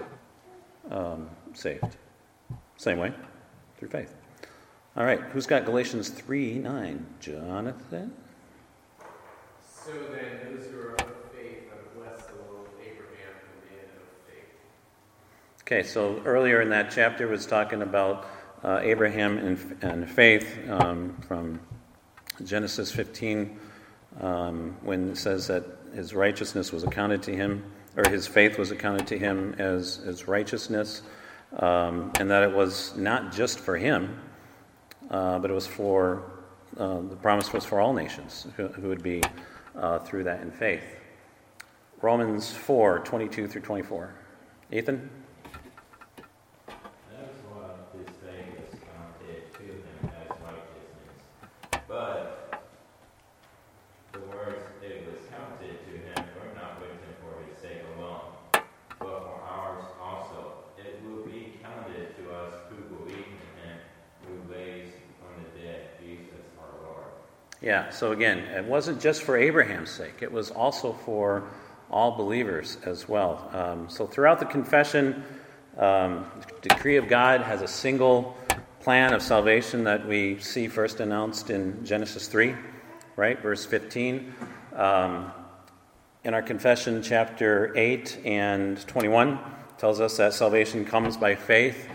um, 0.89 1.29
saved? 1.53 1.95
Same 2.75 2.97
way, 2.97 3.13
through 3.77 3.89
faith. 3.89 4.11
All 4.97 5.05
right, 5.05 5.19
who's 5.19 5.45
got 5.45 5.63
Galatians 5.63 6.09
3 6.09 6.55
9? 6.55 7.05
Jonathan? 7.19 8.11
So 9.69 9.91
then, 9.91 10.55
those 10.55 10.65
who 10.71 10.79
are 10.79 10.93
of 10.93 11.31
faith 11.31 11.71
are 11.71 11.99
blessed 11.99 12.31
along 12.31 12.63
with 12.63 12.87
Abraham, 12.87 13.35
the 13.61 13.75
man 13.75 13.85
of 13.95 14.27
faith. 14.27 15.61
Okay, 15.61 15.83
so 15.83 16.19
earlier 16.25 16.61
in 16.61 16.69
that 16.69 16.89
chapter 16.89 17.27
was 17.27 17.45
talking 17.45 17.83
about 17.83 18.25
uh, 18.63 18.79
Abraham 18.81 19.37
and, 19.37 19.77
and 19.83 20.09
faith 20.09 20.57
um, 20.67 21.15
from 21.27 21.59
Genesis 22.43 22.91
15 22.91 23.59
um, 24.21 24.77
when 24.81 25.11
it 25.11 25.17
says 25.17 25.47
that 25.47 25.65
his 25.93 26.13
righteousness 26.13 26.71
was 26.71 26.83
accounted 26.83 27.23
to 27.23 27.35
him, 27.35 27.63
or 27.95 28.09
his 28.09 28.27
faith 28.27 28.57
was 28.57 28.71
accounted 28.71 29.07
to 29.07 29.17
him 29.17 29.55
as, 29.57 30.01
as 30.05 30.27
righteousness, 30.27 31.01
um, 31.57 32.11
and 32.19 32.29
that 32.31 32.43
it 32.43 32.53
was 32.53 32.95
not 32.97 33.31
just 33.31 33.59
for 33.59 33.77
him, 33.77 34.19
uh, 35.09 35.39
but 35.39 35.49
it 35.49 35.53
was 35.53 35.67
for, 35.67 36.23
uh, 36.77 36.99
the 37.01 37.15
promise 37.15 37.53
was 37.53 37.63
for 37.63 37.79
all 37.79 37.93
nations 37.93 38.47
who, 38.57 38.67
who 38.67 38.89
would 38.89 39.03
be 39.03 39.21
uh, 39.75 39.99
through 39.99 40.23
that 40.23 40.41
in 40.41 40.51
faith. 40.51 40.83
Romans 42.01 42.51
4 42.51 42.99
22 42.99 43.47
through 43.47 43.61
24. 43.61 44.13
Ethan? 44.71 45.09
That 46.67 46.75
is 47.23 47.41
what 47.49 47.93
this 47.93 48.13
thing 48.17 48.53
is 48.61 48.79
counted 48.79 49.53
to 49.53 49.63
him 49.63 50.11
as 50.21 50.29
righteousness. 50.43 51.81
But 51.87 52.63
the 54.11 54.19
words 54.19 54.61
it 54.83 55.07
was 55.07 55.21
counted 55.31 55.79
to 55.85 55.91
him 55.91 56.27
were 56.35 56.53
not 56.59 56.81
written 56.81 56.97
for 57.21 57.41
his 57.49 57.57
sake 57.61 57.81
alone, 57.97 58.33
but 58.51 58.67
for 58.99 59.41
ours 59.49 59.85
also. 60.01 60.65
It 60.77 61.01
will 61.07 61.25
be 61.25 61.53
counted 61.63 62.15
to 62.17 62.33
us 62.35 62.53
who 62.69 62.95
believe 62.95 63.17
in 63.25 63.49
him, 63.63 63.77
who 64.27 64.53
raised 64.53 64.93
from 65.17 65.43
the 65.43 65.59
dead 65.59 65.89
Jesus 65.99 66.45
our 66.59 66.87
Lord. 66.87 67.05
Yeah, 67.61 67.84
so 67.95 68.11
again, 68.11 68.39
it 68.39 68.65
wasn't 68.65 68.99
just 68.99 69.23
for 69.23 69.37
Abraham's 69.37 69.89
sake, 69.89 70.21
it 70.21 70.31
was 70.31 70.51
also 70.51 70.93
for 70.93 71.47
all 71.89 72.11
believers 72.11 72.77
as 72.85 73.07
well. 73.07 73.49
Um, 73.53 73.89
so 73.89 74.05
throughout 74.05 74.39
the 74.39 74.45
confession, 74.45 75.23
um, 75.77 76.25
the 76.61 76.69
decree 76.69 76.97
of 76.97 77.07
God 77.07 77.41
has 77.41 77.61
a 77.61 77.67
single 77.67 78.37
plan 78.81 79.13
of 79.13 79.21
salvation 79.21 79.85
that 79.85 80.05
we 80.05 80.39
see 80.39 80.67
first 80.67 80.99
announced 80.99 81.49
in 81.49 81.85
Genesis 81.85 82.27
3, 82.27 82.55
right? 83.15 83.41
Verse 83.41 83.65
15. 83.65 84.33
Um, 84.75 85.31
in 86.23 86.33
our 86.33 86.41
confession, 86.41 87.01
chapter 87.01 87.71
8 87.77 88.19
and 88.25 88.85
21 88.87 89.39
tells 89.77 90.01
us 90.01 90.17
that 90.17 90.33
salvation 90.33 90.83
comes 90.85 91.15
by 91.15 91.35
faith 91.35 91.87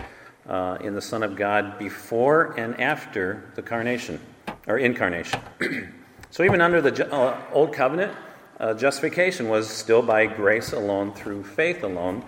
uh, 0.48 0.78
in 0.80 0.94
the 0.94 1.02
Son 1.02 1.22
of 1.22 1.36
God 1.36 1.78
before 1.78 2.54
and 2.58 2.80
after 2.80 3.50
the 3.54 3.62
carnation 3.62 4.18
or 4.66 4.78
incarnation. 4.78 5.40
so 6.30 6.42
even 6.42 6.60
under 6.60 6.80
the 6.80 7.12
uh, 7.12 7.40
old 7.52 7.72
covenant, 7.72 8.16
uh, 8.58 8.74
justification 8.74 9.48
was 9.48 9.68
still 9.68 10.02
by 10.02 10.26
grace 10.26 10.72
alone 10.72 11.12
through 11.12 11.42
faith 11.42 11.82
alone 11.82 12.22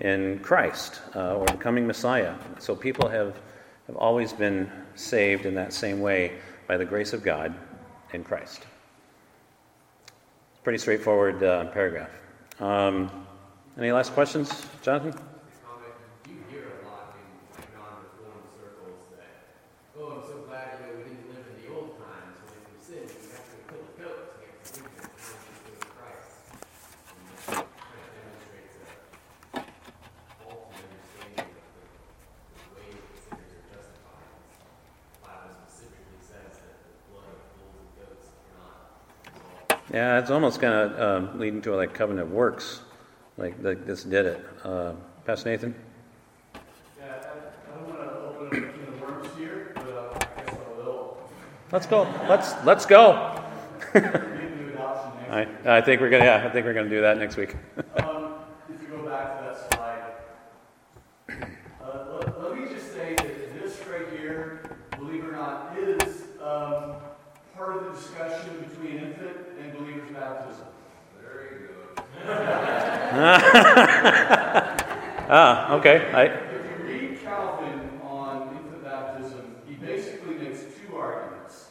in 0.00 0.38
Christ 0.40 1.00
uh, 1.14 1.36
or 1.36 1.46
the 1.46 1.54
coming 1.54 1.86
Messiah. 1.86 2.34
So 2.58 2.74
people 2.74 3.08
have, 3.08 3.38
have 3.86 3.96
always 3.96 4.32
been 4.32 4.70
saved 4.94 5.46
in 5.46 5.54
that 5.54 5.72
same 5.72 6.00
way 6.00 6.38
by 6.66 6.76
the 6.76 6.84
grace 6.84 7.12
of 7.12 7.22
God 7.22 7.54
in 8.12 8.24
Christ. 8.24 8.66
Pretty 10.62 10.78
straightforward 10.78 11.42
uh, 11.42 11.66
paragraph. 11.66 12.10
Um, 12.60 13.10
any 13.76 13.90
last 13.90 14.12
questions, 14.12 14.64
Jonathan? 14.82 15.12
comment, 15.12 15.92
you 16.28 16.36
hear 16.48 16.78
a 16.80 16.86
lot 16.86 17.18
in 17.58 17.66
non-reformed 17.74 18.46
circles 18.54 19.02
that, 19.18 19.58
oh, 19.98 20.14
I'm 20.14 20.22
so 20.22 20.46
glad, 20.46 20.78
you 20.78 20.86
know, 20.86 21.02
we 21.02 21.10
didn't 21.10 21.26
live 21.34 21.42
in 21.50 21.58
the 21.58 21.74
old 21.74 21.98
times 21.98 22.38
when 22.46 22.62
we 22.64 22.78
sinned, 22.78 23.10
we 23.10 23.34
have 23.34 23.50
to 23.50 23.58
kill 23.66 23.82
a 23.82 23.92
goat 23.98 24.30
to 24.30 24.46
get 24.46 24.62
forgiveness, 24.62 25.26
and 25.26 25.34
then 25.34 25.50
we 25.50 25.58
go 25.66 25.74
to 25.74 25.90
Christ. 25.90 26.38
And 27.10 27.58
that 27.58 27.66
kind 27.74 27.98
of 27.98 28.14
demonstrates 28.14 28.78
a 28.78 29.66
faulty 30.38 30.78
understanding 30.86 31.50
of 31.50 31.74
the, 31.74 31.90
the 31.90 32.70
way 32.78 32.94
that 32.94 33.10
sinners 33.26 33.50
are 33.58 33.66
justified. 33.74 34.30
The 35.02 35.26
Bible 35.26 35.50
specifically 35.66 36.22
says 36.22 36.62
that 36.62 36.78
the 36.78 36.94
blood 37.10 37.26
of 37.26 37.42
bulls 37.58 37.74
and 37.74 37.90
goats 37.98 38.30
cannot 38.54 39.02
absolve 39.34 39.83
Yeah, 39.94 40.18
it's 40.18 40.32
almost 40.32 40.60
kind 40.60 40.74
of 40.74 40.98
uh, 40.98 41.38
leading 41.38 41.62
to 41.62 41.76
like 41.76 41.94
covenant 41.94 42.28
works, 42.28 42.80
like, 43.36 43.54
like 43.62 43.86
this 43.86 44.02
did 44.02 44.26
it. 44.26 44.44
Uh, 44.64 44.94
Pastor 45.24 45.50
Nathan? 45.50 45.72
Yeah, 46.98 47.04
I, 47.04 47.78
don't 47.78 47.88
want 47.88 48.00
to 48.00 48.56
open 48.56 48.64
up 48.70 48.88
of 48.88 49.00
worms 49.00 49.28
here, 49.38 49.70
but 49.76 49.86
uh, 49.86 50.18
I 50.18 50.40
guess 50.40 50.54
I 50.54 50.82
will. 50.82 51.16
Let's 51.70 51.86
go. 51.86 52.12
Let's 52.28 52.54
let's 52.64 52.86
go. 52.86 53.40
Get 53.92 54.04
into 54.04 54.72
adoption 54.72 55.30
next 55.30 55.64
I, 55.64 55.76
I 55.76 55.80
think 55.80 56.00
we're 56.00 56.10
gonna. 56.10 56.24
Yeah, 56.24 56.44
I 56.44 56.50
think 56.50 56.66
we're 56.66 56.74
gonna 56.74 56.90
do 56.90 57.00
that 57.00 57.16
next 57.16 57.36
week. 57.36 57.54
Um, 57.98 58.34
if 58.74 58.82
you 58.82 58.88
go 58.88 59.08
back 59.08 59.38
to 59.38 59.44
that 59.44 59.74
slide, 59.74 61.38
uh, 61.80 62.18
let, 62.18 62.42
let 62.42 62.58
me 62.58 62.66
just 62.66 62.92
say 62.92 63.14
that 63.14 63.62
this 63.62 63.78
right 63.86 64.08
here, 64.18 64.76
believe 64.98 65.22
it 65.22 65.28
or 65.28 65.32
not, 65.32 65.78
is 65.78 66.24
um, 66.42 66.94
part 67.56 67.76
of 67.76 67.84
the 67.84 67.90
discussion 67.92 68.66
between 68.68 68.98
infant 68.98 69.36
and 69.60 69.72
believer's 69.72 70.10
baptism. 70.10 70.66
Very 71.22 71.68
good. 71.68 72.02
ah, 75.30 75.73
okay. 75.84 76.10
I, 76.12 76.24
If 76.24 76.80
you 76.80 76.86
read 76.86 77.22
Calvin 77.22 78.00
on 78.02 78.56
infant 78.56 78.84
baptism, 78.84 79.56
he 79.68 79.74
basically 79.74 80.36
makes 80.36 80.60
two 80.60 80.96
arguments. 80.96 81.68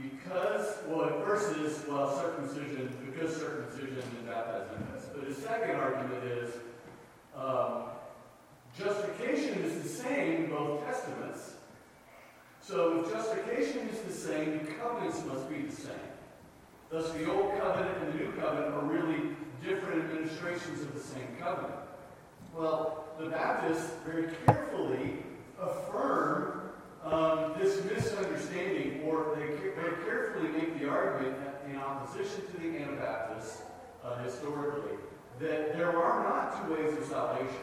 Because, 0.00 0.78
well, 0.88 1.04
at 1.04 1.24
first 1.24 1.56
is, 1.58 1.84
well, 1.88 2.18
circumcision, 2.18 2.92
because 3.04 3.36
circumcision 3.36 4.02
and 4.18 4.26
baptism 4.26 4.86
is. 4.96 5.04
But 5.14 5.24
his 5.24 5.36
second 5.36 5.76
argument 5.76 6.24
is, 6.24 6.54
um, 7.36 7.84
justification 8.76 9.62
is 9.62 9.82
the 9.82 9.88
same 9.88 10.44
in 10.44 10.50
both 10.50 10.84
testaments. 10.84 11.54
So 12.60 13.00
if 13.00 13.12
justification 13.12 13.88
is 13.88 14.00
the 14.00 14.12
same, 14.12 14.64
the 14.64 14.72
covenants 14.72 15.22
must 15.26 15.48
be 15.50 15.60
the 15.62 15.76
same. 15.76 15.94
Thus, 16.90 17.12
the 17.12 17.30
old 17.30 17.58
covenant 17.60 17.98
and 17.98 18.14
the 18.14 18.24
new 18.24 18.32
covenant 18.32 18.74
are 18.74 18.84
really 18.84 19.36
different 19.62 20.04
administrations 20.04 20.80
of 20.80 20.94
the 20.94 21.00
same 21.00 21.36
covenant. 21.38 21.83
Well, 22.56 23.04
the 23.18 23.30
Baptists 23.30 23.94
very 24.06 24.28
carefully 24.46 25.24
affirm 25.60 26.70
um, 27.02 27.52
this 27.58 27.84
misunderstanding, 27.84 29.02
or 29.04 29.36
they 29.36 29.46
very 29.74 30.04
carefully 30.04 30.48
make 30.50 30.80
the 30.80 30.88
argument 30.88 31.36
in 31.68 31.76
opposition 31.76 32.42
to 32.52 32.60
the 32.60 32.78
Anabaptists 32.78 33.62
uh, 34.04 34.22
historically 34.22 34.96
that 35.40 35.76
there 35.76 36.00
are 36.00 36.22
not 36.22 36.66
two 36.66 36.74
ways 36.74 36.96
of 36.96 37.04
salvation 37.04 37.56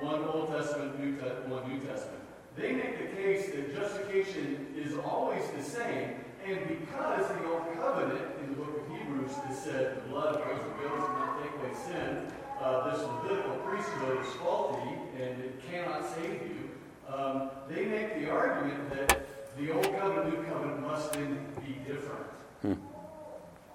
one 0.00 0.24
Old 0.24 0.48
Testament, 0.48 0.98
New 0.98 1.16
Te- 1.16 1.48
one 1.48 1.68
New 1.68 1.78
Testament. 1.86 2.20
They 2.56 2.72
make 2.72 2.98
the 2.98 3.16
case 3.16 3.46
that 3.54 3.74
justification 3.74 4.74
is 4.76 4.96
always 4.98 5.42
the 5.56 5.62
same, 5.62 6.14
and 6.44 6.68
because 6.68 7.28
the 7.28 7.48
Old 7.48 7.62
Covenant 7.76 8.26
in 8.42 8.50
the 8.50 8.56
book 8.56 8.82
of 8.82 8.96
Hebrews 8.96 9.32
has 9.46 9.56
said 9.56 9.96
the 9.96 10.08
blood 10.08 10.34
of 10.34 10.40
those 10.44 10.62
goats 10.82 11.00
will 11.00 11.14
not 11.14 11.40
take 11.40 11.52
away 11.60 11.74
sin, 11.86 12.26
uh, 12.60 12.90
this 12.90 13.02
Levitical 13.02 13.56
priesthood 13.64 14.24
is 14.24 14.32
faulty 14.34 14.96
and 15.20 15.40
it 15.42 15.60
cannot 15.70 16.04
save 16.14 16.40
you. 16.42 16.70
Um, 17.12 17.50
they 17.68 17.84
make 17.84 18.20
the 18.20 18.30
argument 18.30 18.90
that 18.90 19.26
the 19.58 19.72
Old 19.72 19.84
Covenant, 19.96 20.34
New 20.34 20.44
Covenant 20.44 20.80
must 20.80 21.12
then 21.12 21.38
be 21.64 21.74
different. 21.86 22.26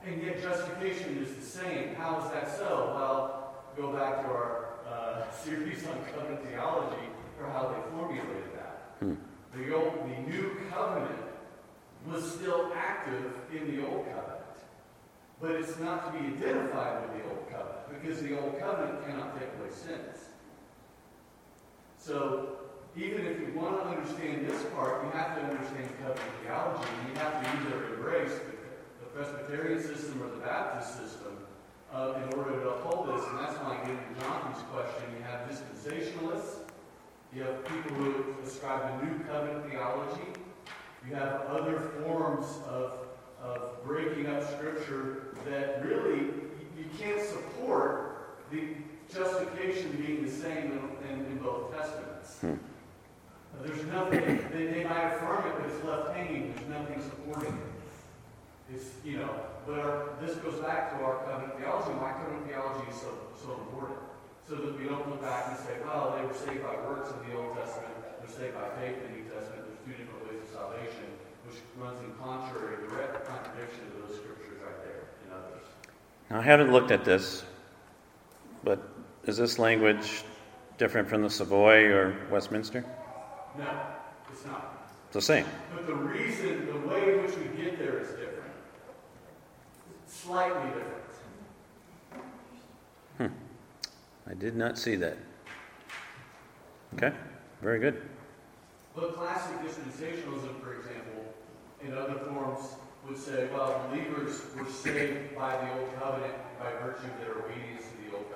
And 0.06 0.24
yet 0.24 0.42
justification 0.42 1.18
is 1.18 1.36
the 1.36 1.42
same. 1.42 1.94
How 1.96 2.24
is 2.24 2.32
that 2.32 2.58
so? 2.58 2.94
Well, 2.96 3.54
go 3.78 3.94
back 3.94 4.24
to 4.24 4.28
our 4.28 4.70
uh, 4.90 5.32
series 5.44 5.86
on 5.86 5.98
covenant 6.14 6.48
theology 6.50 7.08
for 7.38 7.48
how 7.52 7.68
they 7.68 7.98
formulated 7.98 8.52
that. 8.56 8.92
The 9.56 9.76
old, 9.76 9.94
the 10.10 10.32
new 10.32 10.58
covenant 10.70 11.20
was 12.08 12.32
still 12.34 12.72
active 12.76 13.34
in 13.54 13.76
the 13.76 13.86
old 13.86 14.06
covenant, 14.06 14.42
but 15.42 15.52
it's 15.52 15.78
not 15.80 16.06
to 16.06 16.20
be 16.20 16.28
identified 16.28 17.04
with 17.04 17.22
the 17.22 17.30
old 17.30 17.50
covenant 17.50 17.79
because 18.02 18.22
the 18.22 18.40
old 18.40 18.60
covenant 18.60 19.06
cannot 19.06 19.40
take 19.40 19.50
away 19.60 19.70
sins. 19.72 20.30
So 21.98 22.60
even 22.96 23.26
if 23.26 23.40
you 23.40 23.52
want 23.56 23.82
to 23.82 23.90
understand 23.90 24.48
this 24.48 24.64
part, 24.76 25.04
you 25.06 25.12
have 25.12 25.36
to 25.36 25.42
understand 25.44 25.90
covenant 26.02 26.32
theology. 26.44 26.88
and 27.00 27.10
You 27.10 27.20
have 27.22 27.44
to 27.44 27.50
either 27.50 27.96
embrace 27.96 28.32
the, 28.32 28.58
Presbyterian 29.20 29.82
system 29.82 30.22
or 30.22 30.30
the 30.30 30.46
Baptist 30.46 30.98
system 30.98 31.36
uh, 31.92 32.14
in 32.24 32.38
order 32.38 32.52
to 32.52 32.70
uphold 32.70 33.10
this. 33.10 33.28
And 33.28 33.40
that's 33.40 33.58
why 33.60 33.76
I 33.76 33.86
get 33.86 33.98
into 33.98 34.22
Jonathan's 34.22 34.64
question. 34.72 35.04
You 35.18 35.24
have 35.24 35.50
dispensationalists, 35.50 36.70
you 37.36 37.44
have 37.44 37.66
people 37.66 37.98
who 37.98 38.36
ascribe 38.46 39.02
the 39.02 39.08
new 39.08 39.20
covenant 39.26 39.70
theology, 39.70 40.22
you 41.06 41.16
have 41.16 41.42
other 41.50 41.80
forms 42.02 42.46
of, 42.70 42.94
of 43.44 43.84
breaking 43.84 44.28
up 44.28 44.48
Scripture 44.56 45.36
that 45.50 45.84
really 45.84 46.28
you 46.78 46.86
can't 46.98 47.22
support 47.22 48.39
the 48.52 48.62
justification 49.14 49.92
being 50.04 50.26
the 50.26 50.32
same 50.32 50.72
in, 50.72 51.10
in, 51.10 51.26
in 51.26 51.38
both 51.38 51.76
testaments. 51.76 52.40
Hmm. 52.42 52.56
There's 53.64 53.86
nothing, 53.88 54.40
they, 54.54 54.68
they 54.68 54.84
might 54.84 55.16
affirm 55.16 55.46
it, 55.48 55.54
but 55.60 55.70
it's 55.70 55.84
left 55.84 56.16
hanging. 56.16 56.54
There's 56.56 56.70
nothing 56.70 57.02
supporting 57.02 57.54
it. 57.54 58.76
It's, 58.76 58.86
you 59.04 59.18
know, 59.18 59.30
but 59.66 59.80
our, 59.80 60.10
this 60.22 60.36
goes 60.38 60.62
back 60.62 60.98
to 60.98 61.04
our 61.04 61.26
covenant 61.26 61.58
theology. 61.60 61.92
Why 61.98 62.14
covenant 62.14 62.48
theology 62.48 62.86
is 62.90 62.96
so, 63.02 63.12
so 63.36 63.58
important. 63.66 64.00
So 64.48 64.56
that 64.56 64.78
we 64.80 64.86
don't 64.86 65.06
look 65.10 65.22
back 65.22 65.50
and 65.50 65.58
say, 65.58 65.78
well, 65.86 66.18
they 66.18 66.26
were 66.26 66.34
saved 66.34 66.66
by 66.66 66.74
works 66.90 67.14
in 67.14 67.30
the 67.30 67.38
Old 67.38 67.54
Testament, 67.54 67.94
they're 68.18 68.34
saved 68.34 68.58
by 68.58 68.66
faith 68.82 68.98
in 68.98 69.06
the 69.06 69.14
New 69.22 69.26
Testament. 69.30 69.62
There's 69.62 69.82
two 69.86 69.94
different 69.94 70.26
ways 70.26 70.42
of 70.42 70.50
salvation, 70.50 71.06
which 71.46 71.62
runs 71.78 72.02
in 72.02 72.10
contrary, 72.18 72.82
direct 72.90 73.30
contradiction 73.30 73.86
to 73.94 73.96
those 74.02 74.18
scriptures 74.18 74.58
right 74.66 74.80
there 74.82 75.06
and 75.22 75.38
others. 75.38 75.66
Now, 76.34 76.42
I 76.42 76.46
haven't 76.46 76.74
looked 76.74 76.90
at 76.90 77.06
this, 77.06 77.46
but 78.64 78.88
is 79.26 79.38
this 79.38 79.60
language 79.60 80.24
different 80.78 81.08
from 81.08 81.22
the 81.22 81.30
Savoy 81.30 81.86
or 81.86 82.16
Westminster? 82.32 82.84
No, 83.58 83.70
it's 84.32 84.46
not. 84.46 84.90
It's 85.08 85.16
the 85.16 85.22
same. 85.22 85.46
But 85.74 85.88
the 85.88 85.96
reason, 85.96 86.68
the 86.68 86.88
way 86.88 87.14
in 87.16 87.24
which 87.24 87.36
we 87.38 87.46
get 87.62 87.80
there 87.80 88.00
is 88.00 88.10
different. 88.10 88.54
Slightly 90.08 90.70
different. 90.70 90.96
Hmm. 93.18 94.30
I 94.30 94.34
did 94.36 94.56
not 94.56 94.78
see 94.78 94.96
that. 94.96 95.18
Okay, 96.96 97.14
very 97.62 97.80
good. 97.80 98.02
But 98.96 99.16
classic 99.16 99.58
dispensationalism, 99.62 100.62
for 100.62 100.76
example, 100.76 101.34
in 101.82 101.94
other 101.94 102.20
forms 102.28 102.76
would 103.08 103.18
say, 103.18 103.48
well, 103.54 103.88
believers 103.90 104.42
were 104.56 104.70
saved 104.70 105.36
by 105.36 105.56
the 105.58 105.80
Old 105.80 106.00
Covenant 106.00 106.34
by 106.60 106.72
virtue 106.74 107.08
of 107.08 107.20
their 107.22 107.34
obedience 107.44 107.84
to 107.84 107.89
the 107.89 107.89
Old 107.89 107.89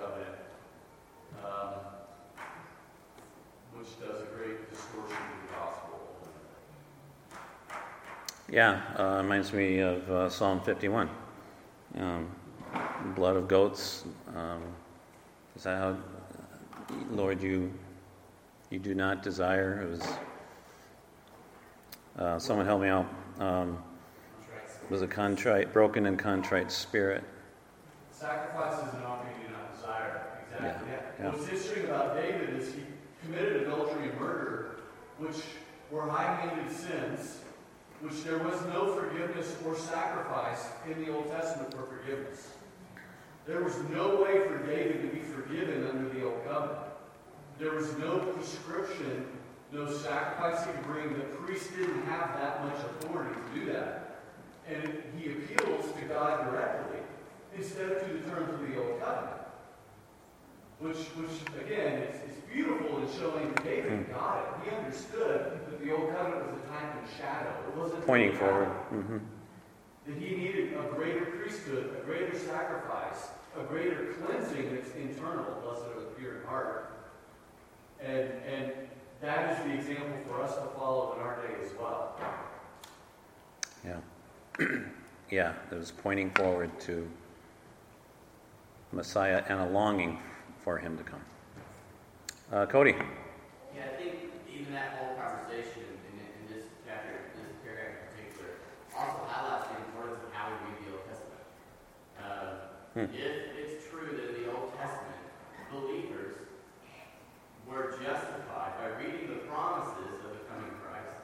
Covenant, 0.04 0.36
um, 1.46 1.70
which 3.74 3.88
does 4.02 4.22
a 4.22 4.26
great 4.36 4.70
distortion 4.70 5.16
of 5.16 5.48
the 5.48 5.56
gospel. 5.56 6.00
Yeah, 8.52 8.82
uh, 9.00 9.22
reminds 9.22 9.54
me 9.54 9.80
of 9.80 10.12
uh, 10.12 10.30
Psalm 10.30 10.60
51. 10.60 11.10
Um, 11.98 12.30
blood 13.16 13.38
of 13.38 13.48
goats. 13.48 14.04
Um, 14.36 14.64
is 15.56 15.64
that 15.64 15.78
how, 15.78 15.98
Lord, 17.10 17.42
you 17.42 17.72
you 18.72 18.80
do 18.80 18.94
not 18.94 19.24
desire? 19.24 19.84
It 19.84 19.90
was. 19.90 20.18
Uh, 22.20 22.40
someone 22.40 22.66
help 22.66 22.82
me 22.82 22.90
out. 22.90 23.08
Um, 23.40 23.82
it 24.84 24.92
was 24.92 25.02
a 25.02 25.08
contrite, 25.08 25.72
broken 25.72 26.08
and 26.08 26.20
contrite 26.20 26.74
spirit. 26.74 27.24
Sacrifices 28.24 28.94
and 28.94 29.04
offering 29.04 29.34
you 29.42 29.48
do 29.50 29.54
not 29.54 29.76
desire. 29.76 30.22
Exactly. 30.56 30.88
Yeah, 30.90 30.96
Yeah. 30.96 31.26
yeah. 31.26 31.30
What's 31.32 31.44
interesting 31.44 31.84
about 31.84 32.16
David 32.16 32.56
is 32.56 32.74
he 32.74 32.84
committed 33.22 33.64
adultery 33.64 34.08
and 34.12 34.18
murder, 34.18 34.80
which 35.18 35.44
were 35.92 36.08
high-handed 36.08 36.74
sins, 36.74 37.42
which 38.00 38.24
there 38.24 38.38
was 38.38 38.62
no 38.68 38.96
forgiveness 38.96 39.58
or 39.68 39.76
sacrifice 39.76 40.70
in 40.90 41.04
the 41.04 41.12
Old 41.12 41.32
Testament 41.32 41.74
for 41.74 41.84
forgiveness. 41.84 42.54
There 43.46 43.62
was 43.62 43.78
no 43.92 44.24
way 44.24 44.48
for 44.48 44.58
David 44.66 45.02
to 45.02 45.08
be 45.10 45.22
forgiven 45.22 45.86
under 45.86 46.08
the 46.08 46.24
Old 46.24 46.46
Covenant. 46.48 46.80
There 47.60 47.74
was 47.74 47.98
no 47.98 48.20
prescription, 48.20 49.28
no 49.74 49.92
sacrifice 49.92 50.66
he 50.66 50.72
could 50.72 50.84
bring. 50.86 51.14
The 51.14 51.26
priest 51.44 51.76
didn't 51.76 52.04
have 52.04 52.40
that 52.40 52.64
much 52.64 52.78
authority 52.86 53.36
to 53.36 53.60
do 53.60 53.74
that. 53.74 54.22
And 54.66 55.04
he 55.18 55.30
appeals 55.30 55.92
to 56.00 56.06
God 56.06 56.50
directly 56.50 57.03
instead 57.56 57.92
of 57.92 58.08
to 58.08 58.14
the 58.14 58.30
terms 58.30 58.54
of 58.54 58.60
the 58.68 58.82
Old 58.82 59.00
Covenant. 59.00 59.40
Which, 60.80 60.98
which 61.16 61.64
again, 61.66 62.04
is, 62.04 62.16
is 62.30 62.38
beautiful 62.52 62.98
in 63.00 63.08
showing 63.18 63.54
that 63.54 63.64
David 63.64 64.12
got 64.12 64.60
it. 64.64 64.70
He 64.70 64.76
understood 64.76 65.62
that 65.70 65.84
the 65.84 65.96
Old 65.96 66.12
Covenant 66.14 66.52
was 66.52 66.62
a 66.62 66.68
type 66.68 66.96
and 67.00 67.08
shadow. 67.18 67.54
It 67.70 67.78
wasn't 67.78 68.06
Pointing 68.06 68.34
forward. 68.36 68.70
reality. 68.92 69.08
hmm 69.08 69.18
That 70.08 70.18
he 70.18 70.36
needed 70.36 70.74
a 70.74 70.94
greater 70.94 71.26
priesthood, 71.26 71.96
a 72.02 72.06
greater 72.06 72.38
sacrifice, 72.38 73.30
a 73.58 73.64
greater 73.64 74.14
cleansing 74.20 74.76
that's 74.76 74.92
internal, 74.96 75.62
blessed 75.64 75.84
are 75.96 76.00
the 76.02 76.06
pure 76.20 76.40
in 76.42 76.48
heart. 76.48 76.90
And, 78.02 78.30
and 78.46 78.72
that 79.22 79.52
is 79.58 79.66
the 79.66 79.74
example 79.74 80.18
for 80.28 80.42
us 80.42 80.56
to 80.56 80.66
follow 80.78 81.14
in 81.16 81.22
our 81.22 81.38
day 81.38 81.54
as 81.64 81.72
well. 81.80 82.20
Yeah. 83.86 84.00
yeah, 85.32 85.54
it 85.72 85.76
was 85.76 85.92
pointing 85.92 86.30
forward 86.32 86.78
to 86.82 87.08
Messiah 88.94 89.44
and 89.50 89.60
a 89.60 89.66
longing 89.70 90.20
for 90.64 90.78
him 90.78 90.98
to 90.98 91.04
come. 91.04 91.22
Uh, 92.52 92.66
Cody. 92.68 92.94
Yeah, 93.76 93.90
I 93.90 93.98
think 93.98 94.30
even 94.48 94.74
that 94.74 94.94
whole 95.02 95.18
conversation 95.18 95.82
in, 95.82 96.22
in 96.22 96.44
this 96.54 96.70
chapter, 96.86 97.34
this 97.34 97.58
paragraph 97.66 97.98
in 97.98 98.30
particular, 98.30 98.62
also 98.94 99.26
highlights 99.26 99.68
the 99.74 99.82
importance 99.90 100.22
of 100.22 100.30
how 100.32 100.54
we 100.54 100.70
read 100.70 100.78
the 100.86 100.90
Old 100.94 101.06
Testament. 101.10 101.44
Uh, 102.22 102.74
Hmm. 102.94 103.10
If 103.10 103.58
it's 103.58 103.90
true 103.90 104.06
that 104.14 104.38
in 104.38 104.46
the 104.46 104.54
Old 104.54 104.70
Testament, 104.78 105.18
believers 105.74 106.46
were 107.66 107.98
justified 107.98 108.78
by 108.78 109.02
reading 109.02 109.34
the 109.34 109.50
promises 109.50 110.22
of 110.22 110.30
the 110.38 110.46
coming 110.46 110.70
Christ, 110.78 111.18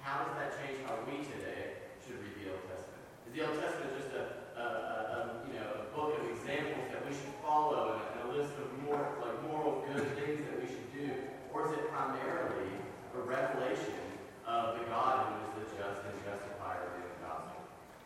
how 0.00 0.24
does 0.24 0.32
that 0.40 0.56
change 0.56 0.80
how 0.88 0.96
we 1.04 1.20
today 1.20 1.84
should 2.00 2.24
read 2.24 2.40
the 2.40 2.56
Old 2.56 2.64
Testament? 2.72 3.04
Is 3.28 3.36
the 3.36 3.44
Old 3.44 3.60
Testament 3.60 3.92
just 4.00 4.16
a, 4.16 4.24
a, 4.56 4.64
a, 4.64 4.96
a 5.20 5.60
a 5.60 5.92
book 5.92 6.16
of 6.16 6.24
examples 6.32 6.88
that 6.88 7.04
we 7.04 7.12
should 7.12 7.36
follow 7.44 8.00
and 8.00 8.00
a, 8.00 8.06
and 8.16 8.20
a 8.24 8.28
list 8.40 8.56
of 8.56 8.72
more 8.88 9.04
like 9.20 9.36
moral 9.44 9.84
good 9.92 10.08
things 10.16 10.40
that 10.48 10.56
we 10.56 10.72
should 10.72 10.88
do, 10.96 11.20
or 11.52 11.68
is 11.68 11.76
it 11.76 11.84
primarily 11.92 12.72
a 13.12 13.20
revelation 13.20 14.00
of 14.48 14.80
the 14.80 14.88
God 14.88 15.36
who 15.36 15.60
is 15.60 15.68
the 15.68 15.76
just 15.76 16.00
and 16.00 16.16
justifier 16.24 16.96
of 16.96 16.96
the 16.96 17.20
gospel? 17.20 17.60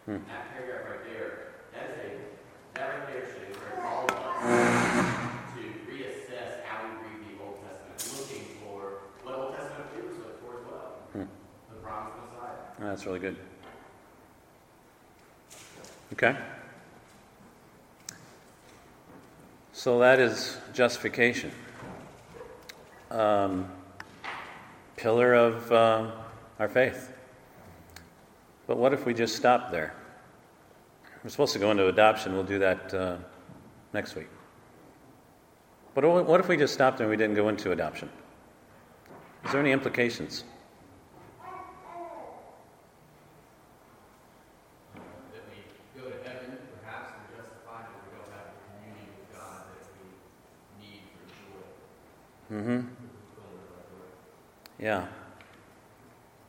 Hmm. 0.07 0.16
That 0.28 0.52
paragraph 0.52 0.90
right 0.90 1.05
there, 1.14 1.55
that 1.72 1.88
is 1.90 2.20
a 2.20 2.78
that 2.78 2.88
right 2.90 3.07
there 3.09 3.24
should 3.24 3.48
encourage 3.48 3.84
all 3.86 4.05
of 4.05 4.11
us 4.11 4.44
to 5.55 5.62
reassess 5.90 6.62
how 6.66 6.84
we 6.84 6.90
read 7.09 7.38
the 7.38 7.42
Old 7.42 7.57
Testament, 7.64 8.20
looking 8.20 8.44
for 8.61 9.00
what 9.22 9.34
Old 9.34 9.57
Testament 9.57 9.94
believers 9.94 10.18
look 10.18 10.36
for 10.44 10.61
as 10.61 10.66
well. 10.70 10.92
Hmm. 11.12 11.28
The 11.70 11.80
promised 11.80 12.16
Messiah. 12.18 12.50
Oh, 12.82 12.84
that's 12.84 13.07
really 13.07 13.18
good. 13.18 13.36
Okay. 16.12 16.36
So 19.72 20.00
that 20.00 20.20
is 20.20 20.59
justification. 20.74 21.50
Um, 23.11 23.70
pillar 24.96 25.32
of 25.32 25.72
uh, 25.72 26.11
our 26.59 26.68
faith. 26.68 27.13
But 28.74 28.80
what 28.80 28.92
if 28.92 29.06
we 29.06 29.14
just 29.14 29.36
stop 29.36 29.70
there? 29.70 29.94
We're 31.22 31.30
supposed 31.30 31.52
to 31.52 31.60
go 31.60 31.70
into 31.70 31.86
adoption. 31.86 32.34
We'll 32.34 32.42
do 32.42 32.58
that 32.58 32.92
uh, 32.92 33.18
next 33.92 34.16
week. 34.16 34.26
But 35.94 36.04
what 36.04 36.26
what 36.26 36.40
if 36.40 36.48
we 36.48 36.56
just 36.56 36.74
stopped 36.74 36.98
and 36.98 37.08
we 37.08 37.16
didn't 37.16 37.36
go 37.36 37.48
into 37.48 37.70
adoption? 37.70 38.08
Is 39.44 39.52
there 39.52 39.60
any 39.60 39.70
implications? 39.70 40.42
that 45.32 45.44
we 45.48 46.00
go 46.02 46.08
to 46.08 46.28
heaven, 46.28 46.58
perhaps 46.82 47.12
we're 47.14 47.36
justified, 47.38 47.86
but 47.94 48.02
we 48.10 48.18
don't 48.18 48.32
have 48.34 48.50
the 48.50 48.58
communion 48.74 49.06
with 49.20 49.38
God 49.38 49.70
that 49.70 49.86
we 50.02 50.84
need 50.84 51.02
for 51.14 51.30
joy. 52.50 52.60
Mm-hmm. 52.60 52.88
Yeah. 54.80 55.06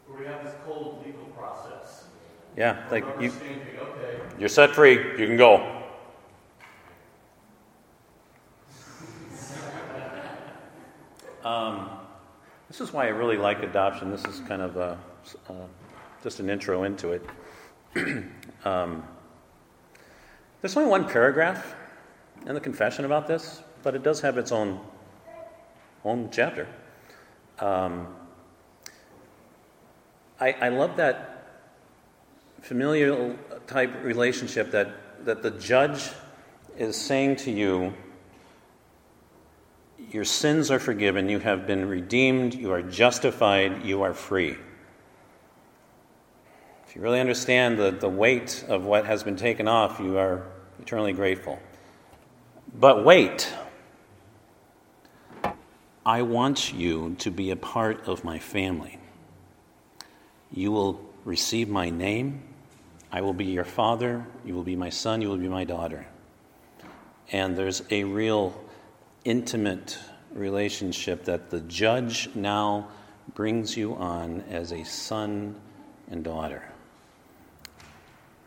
Where 0.07 0.19
we 0.19 0.25
have 0.25 0.43
this 0.43 0.55
cold 0.65 1.03
legal 1.05 1.25
process. 1.37 2.05
Yeah. 2.57 2.85
Like 2.89 3.05
Rubber 3.05 3.23
you, 3.23 3.29
stamping, 3.29 3.79
okay, 3.79 4.19
you're 4.39 4.44
set 4.55 4.73
free. 4.73 4.93
You 4.93 5.27
can 5.27 5.35
go. 5.35 5.83
Um, 11.43 11.89
this 12.69 12.79
is 12.79 12.93
why 12.93 13.07
I 13.07 13.09
really 13.09 13.35
like 13.35 13.63
adoption. 13.63 14.11
This 14.11 14.23
is 14.23 14.39
kind 14.47 14.61
of 14.61 14.77
a, 14.77 14.97
uh, 15.49 15.53
just 16.23 16.39
an 16.39 16.49
intro 16.49 16.83
into 16.85 17.11
it. 17.11 17.25
um, 18.65 19.03
there's 20.61 20.77
only 20.77 20.89
one 20.89 21.03
paragraph 21.03 21.75
in 22.45 22.53
the 22.53 22.61
confession 22.61 23.03
about 23.03 23.27
this, 23.27 23.61
but 23.83 23.93
it 23.93 24.03
does 24.03 24.21
have 24.21 24.37
its 24.37 24.53
own 24.53 24.79
own 26.05 26.29
chapter. 26.31 26.65
Um, 27.59 28.07
I, 30.39 30.53
I 30.53 30.69
love 30.69 30.95
that 30.95 31.34
familial 32.65 33.35
type 33.67 34.03
relationship 34.03 34.71
that, 34.71 34.89
that 35.23 35.43
the 35.43 35.51
judge 35.51 36.09
is 36.79 36.95
saying 36.95 37.35
to 37.35 37.51
you, 37.51 37.93
Your 40.11 40.25
sins 40.25 40.71
are 40.71 40.79
forgiven, 40.79 41.29
you 41.29 41.37
have 41.37 41.67
been 41.67 41.87
redeemed, 41.87 42.55
you 42.55 42.71
are 42.71 42.81
justified, 42.81 43.85
you 43.85 44.01
are 44.01 44.15
free. 44.15 44.57
If 46.87 46.95
you 46.95 47.03
really 47.03 47.19
understand 47.19 47.77
the, 47.77 47.91
the 47.91 48.09
weight 48.09 48.65
of 48.67 48.83
what 48.83 49.05
has 49.05 49.21
been 49.23 49.35
taken 49.35 49.67
off, 49.67 49.99
you 49.99 50.17
are 50.17 50.47
eternally 50.81 51.13
grateful. 51.13 51.59
But 52.73 53.05
wait. 53.05 53.53
I 56.03 56.23
want 56.23 56.73
you 56.73 57.15
to 57.19 57.29
be 57.29 57.51
a 57.51 57.55
part 57.55 58.07
of 58.07 58.23
my 58.23 58.39
family. 58.39 58.97
You 60.51 60.71
will 60.71 60.99
receive 61.25 61.69
my 61.69 61.91
name. 61.91 62.54
I 63.15 63.21
will 63.21 63.33
be 63.33 63.45
your 63.45 63.63
father. 63.63 64.27
You 64.43 64.55
will 64.55 64.63
be 64.63 64.75
my 64.75 64.89
son. 64.89 65.21
You 65.21 65.29
will 65.29 65.37
be 65.37 65.47
my 65.47 65.63
daughter. 65.63 66.05
And 67.31 67.57
there's 67.57 67.81
a 67.89 68.03
real 68.03 68.61
intimate 69.23 69.97
relationship 70.33 71.23
that 71.23 71.49
the 71.49 71.61
judge 71.61 72.27
now 72.35 72.89
brings 73.33 73.77
you 73.77 73.95
on 73.95 74.41
as 74.49 74.73
a 74.73 74.83
son 74.83 75.55
and 76.11 76.25
daughter. 76.25 76.61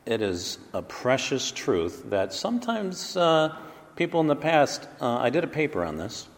It 0.04 0.20
is 0.20 0.58
a 0.74 0.82
precious 0.82 1.50
truth 1.50 2.02
that 2.10 2.34
sometimes 2.34 3.16
uh, 3.16 3.56
people 3.96 4.20
in 4.20 4.26
the 4.26 4.36
past, 4.36 4.86
uh, 5.00 5.16
I 5.16 5.30
did 5.30 5.44
a 5.44 5.48
paper 5.48 5.82
on 5.82 5.96
this. 5.96 6.28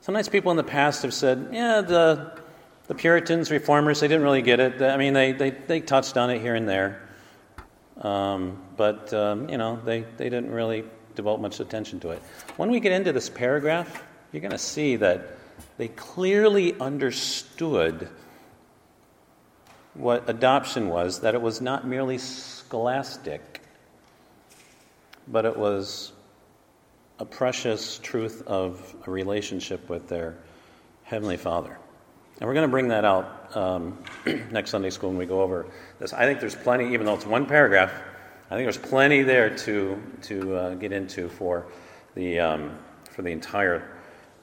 Sometimes 0.00 0.28
people 0.28 0.50
in 0.50 0.56
the 0.56 0.64
past 0.64 1.02
have 1.04 1.14
said, 1.14 1.50
yeah, 1.52 1.80
the, 1.80 2.32
the 2.88 2.94
Puritans, 2.96 3.52
reformers, 3.52 4.00
they 4.00 4.08
didn't 4.08 4.24
really 4.24 4.42
get 4.42 4.58
it. 4.58 4.82
I 4.82 4.96
mean, 4.96 5.12
they, 5.12 5.30
they, 5.30 5.50
they 5.50 5.80
touched 5.80 6.16
on 6.16 6.30
it 6.30 6.40
here 6.40 6.56
and 6.56 6.68
there. 6.68 7.02
Um, 8.00 8.62
but, 8.76 9.12
um, 9.14 9.48
you 9.48 9.58
know, 9.58 9.80
they, 9.84 10.02
they 10.16 10.28
didn't 10.28 10.50
really 10.50 10.84
devote 11.14 11.40
much 11.40 11.60
attention 11.60 12.00
to 12.00 12.10
it. 12.10 12.22
When 12.56 12.70
we 12.70 12.80
get 12.80 12.92
into 12.92 13.12
this 13.12 13.28
paragraph, 13.28 14.02
you're 14.32 14.40
going 14.40 14.50
to 14.50 14.58
see 14.58 14.96
that 14.96 15.38
they 15.78 15.88
clearly 15.88 16.78
understood 16.80 18.08
what 19.94 20.28
adoption 20.28 20.88
was, 20.88 21.20
that 21.20 21.34
it 21.34 21.40
was 21.40 21.60
not 21.60 21.86
merely 21.86 22.18
scholastic, 22.18 23.60
but 25.28 25.44
it 25.44 25.56
was 25.56 26.12
a 27.20 27.24
precious 27.24 27.98
truth 27.98 28.42
of 28.46 28.94
a 29.06 29.10
relationship 29.10 29.88
with 29.88 30.08
their 30.08 30.36
Heavenly 31.04 31.36
Father. 31.36 31.78
And 32.40 32.48
we're 32.48 32.54
going 32.54 32.66
to 32.66 32.70
bring 32.70 32.88
that 32.88 33.04
out 33.04 33.56
um, 33.56 33.98
next 34.50 34.70
Sunday 34.70 34.90
school 34.90 35.10
when 35.10 35.18
we 35.18 35.26
go 35.26 35.40
over 35.42 35.66
this. 35.98 36.12
I 36.12 36.24
think 36.24 36.40
there's 36.40 36.54
plenty, 36.56 36.92
even 36.92 37.06
though 37.06 37.14
it's 37.14 37.26
one 37.26 37.46
paragraph, 37.46 37.92
I 38.50 38.56
think 38.56 38.64
there's 38.64 38.78
plenty 38.78 39.22
there 39.22 39.56
to, 39.58 40.02
to 40.22 40.56
uh, 40.56 40.74
get 40.74 40.92
into 40.92 41.28
for 41.28 41.66
the, 42.14 42.40
um, 42.40 42.72
for 43.10 43.22
the 43.22 43.30
entire 43.30 43.88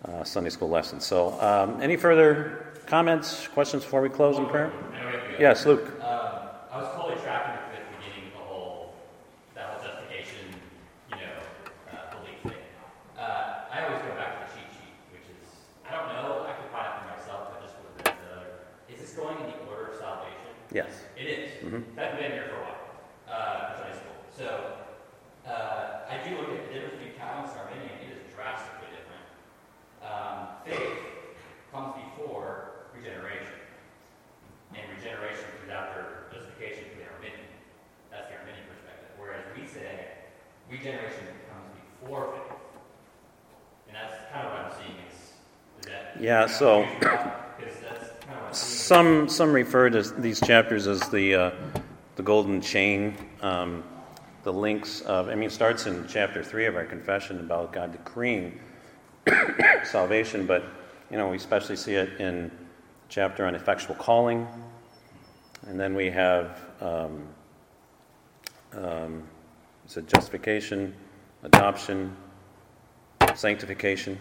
uh, 0.05 0.23
Sunday 0.23 0.49
school 0.49 0.69
lesson. 0.69 0.99
So, 0.99 1.39
um, 1.41 1.81
any 1.81 1.97
further 1.97 2.65
comments, 2.87 3.47
questions 3.49 3.83
before 3.83 4.01
we 4.01 4.09
close 4.09 4.37
in 4.37 4.45
prayer? 4.47 4.71
Yes, 5.39 5.65
Luke. 5.65 5.85
Um, 6.01 6.49
I 6.71 6.77
was 6.81 6.95
totally 6.95 7.21
tracking 7.21 7.53
at 7.53 7.69
the 7.91 7.97
beginning 7.97 8.31
the 8.33 8.39
whole 8.39 8.95
that 9.53 9.65
whole 9.69 9.83
justification, 9.85 10.47
you 11.11 11.15
know, 11.17 11.37
uh, 11.93 12.15
belief 12.17 12.39
thing. 12.41 12.63
Uh, 13.19 13.67
I 13.71 13.85
always 13.85 14.01
go 14.01 14.15
back 14.15 14.47
to 14.47 14.53
the 14.53 14.59
cheat 14.59 14.69
sheet, 14.73 14.95
which 15.13 15.27
is 15.29 15.45
I 15.87 15.91
don't 15.93 16.07
know. 16.09 16.47
I 16.49 16.53
could 16.57 16.71
find 16.73 16.87
it 16.89 16.97
for 16.97 17.07
myself. 17.13 17.53
I 17.53 17.61
just 17.61 17.75
would 17.77 18.07
have 18.07 18.17
been 18.17 18.95
Is 18.95 19.01
this 19.01 19.13
going 19.13 19.37
in 19.37 19.45
the 19.53 19.57
order 19.69 19.93
of 19.93 19.95
salvation? 20.01 20.49
Yes. 20.73 21.05
It 21.15 21.27
is. 21.29 21.49
Mhm. 21.61 21.83
I've 21.99 22.17
been 22.17 22.31
here 22.31 22.49
for 22.49 22.57
a 22.57 22.63
while, 22.65 22.81
uh, 23.29 23.77
Sunday 23.77 23.93
school. 24.01 24.17
So 24.33 24.47
uh, 25.45 26.09
I 26.09 26.17
do 26.27 26.33
look 26.41 26.49
at 26.57 26.65
the 26.67 26.73
difference 26.73 26.97
between 26.97 27.13
Calvinist 27.21 27.53
and 27.55 27.61
Arminian. 27.69 27.97
It 28.01 28.17
is 28.17 28.23
drastically 28.33 28.89
different. 28.89 29.25
Um, 30.01 30.37
faith 30.65 30.97
comes 31.71 31.95
before 31.97 32.87
regeneration, 32.95 33.57
and 34.75 34.83
regeneration 34.97 35.45
comes 35.59 35.71
after 35.71 36.27
justification 36.33 36.83
for 36.91 36.97
the 37.03 37.07
Arminian. 37.15 37.47
That's 38.11 38.27
the 38.31 38.35
Arminian 38.41 38.65
perspective. 38.67 39.11
Whereas 39.19 39.43
we 39.55 39.63
say 39.67 40.23
regeneration 40.71 41.27
comes 41.51 41.71
before 42.01 42.31
faith, 42.35 42.57
and 43.87 43.93
that's 43.95 44.17
kind 44.33 44.47
of 44.47 44.53
what 44.55 44.61
I'm 44.67 44.73
seeing. 44.75 44.97
Is, 45.07 45.35
is 45.79 45.85
that 45.91 46.15
Yeah, 46.41 46.47
so-. 46.47 46.87
Some, 48.51 49.29
some 49.29 49.53
refer 49.53 49.91
to 49.91 50.01
these 50.01 50.41
chapters 50.41 50.87
as 50.87 50.99
the, 51.09 51.35
uh, 51.35 51.51
the 52.15 52.23
golden 52.23 52.61
chain. 52.61 53.15
Um, 53.43 53.83
the 54.41 54.51
links 54.51 55.01
of, 55.01 55.29
I 55.29 55.35
mean, 55.35 55.49
it 55.49 55.51
starts 55.51 55.85
in 55.85 56.07
chapter 56.07 56.43
3 56.43 56.65
of 56.65 56.75
our 56.75 56.85
confession 56.85 57.39
about 57.41 57.71
God 57.71 57.91
decreeing 57.91 58.59
salvation, 59.83 60.47
but, 60.47 60.63
you 61.11 61.17
know, 61.17 61.29
we 61.29 61.37
especially 61.37 61.75
see 61.75 61.93
it 61.93 62.19
in 62.19 62.49
chapter 63.07 63.45
on 63.45 63.53
effectual 63.53 63.95
calling. 63.95 64.47
And 65.67 65.79
then 65.79 65.93
we 65.93 66.09
have, 66.09 66.59
um, 66.81 67.27
um, 68.73 69.23
it's 69.85 69.95
a 69.95 70.01
justification, 70.01 70.95
adoption, 71.43 72.17
sanctification, 73.35 74.17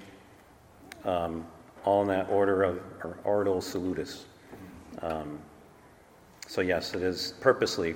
um, 1.06 1.46
all 1.84 2.02
in 2.02 2.08
that 2.08 2.28
order 2.30 2.62
of 2.62 2.80
or 3.02 3.18
ordo 3.24 3.60
salutis. 3.60 4.26
Um, 5.02 5.38
so 6.46 6.60
yes, 6.60 6.94
it 6.94 7.02
is 7.02 7.34
purposely 7.40 7.94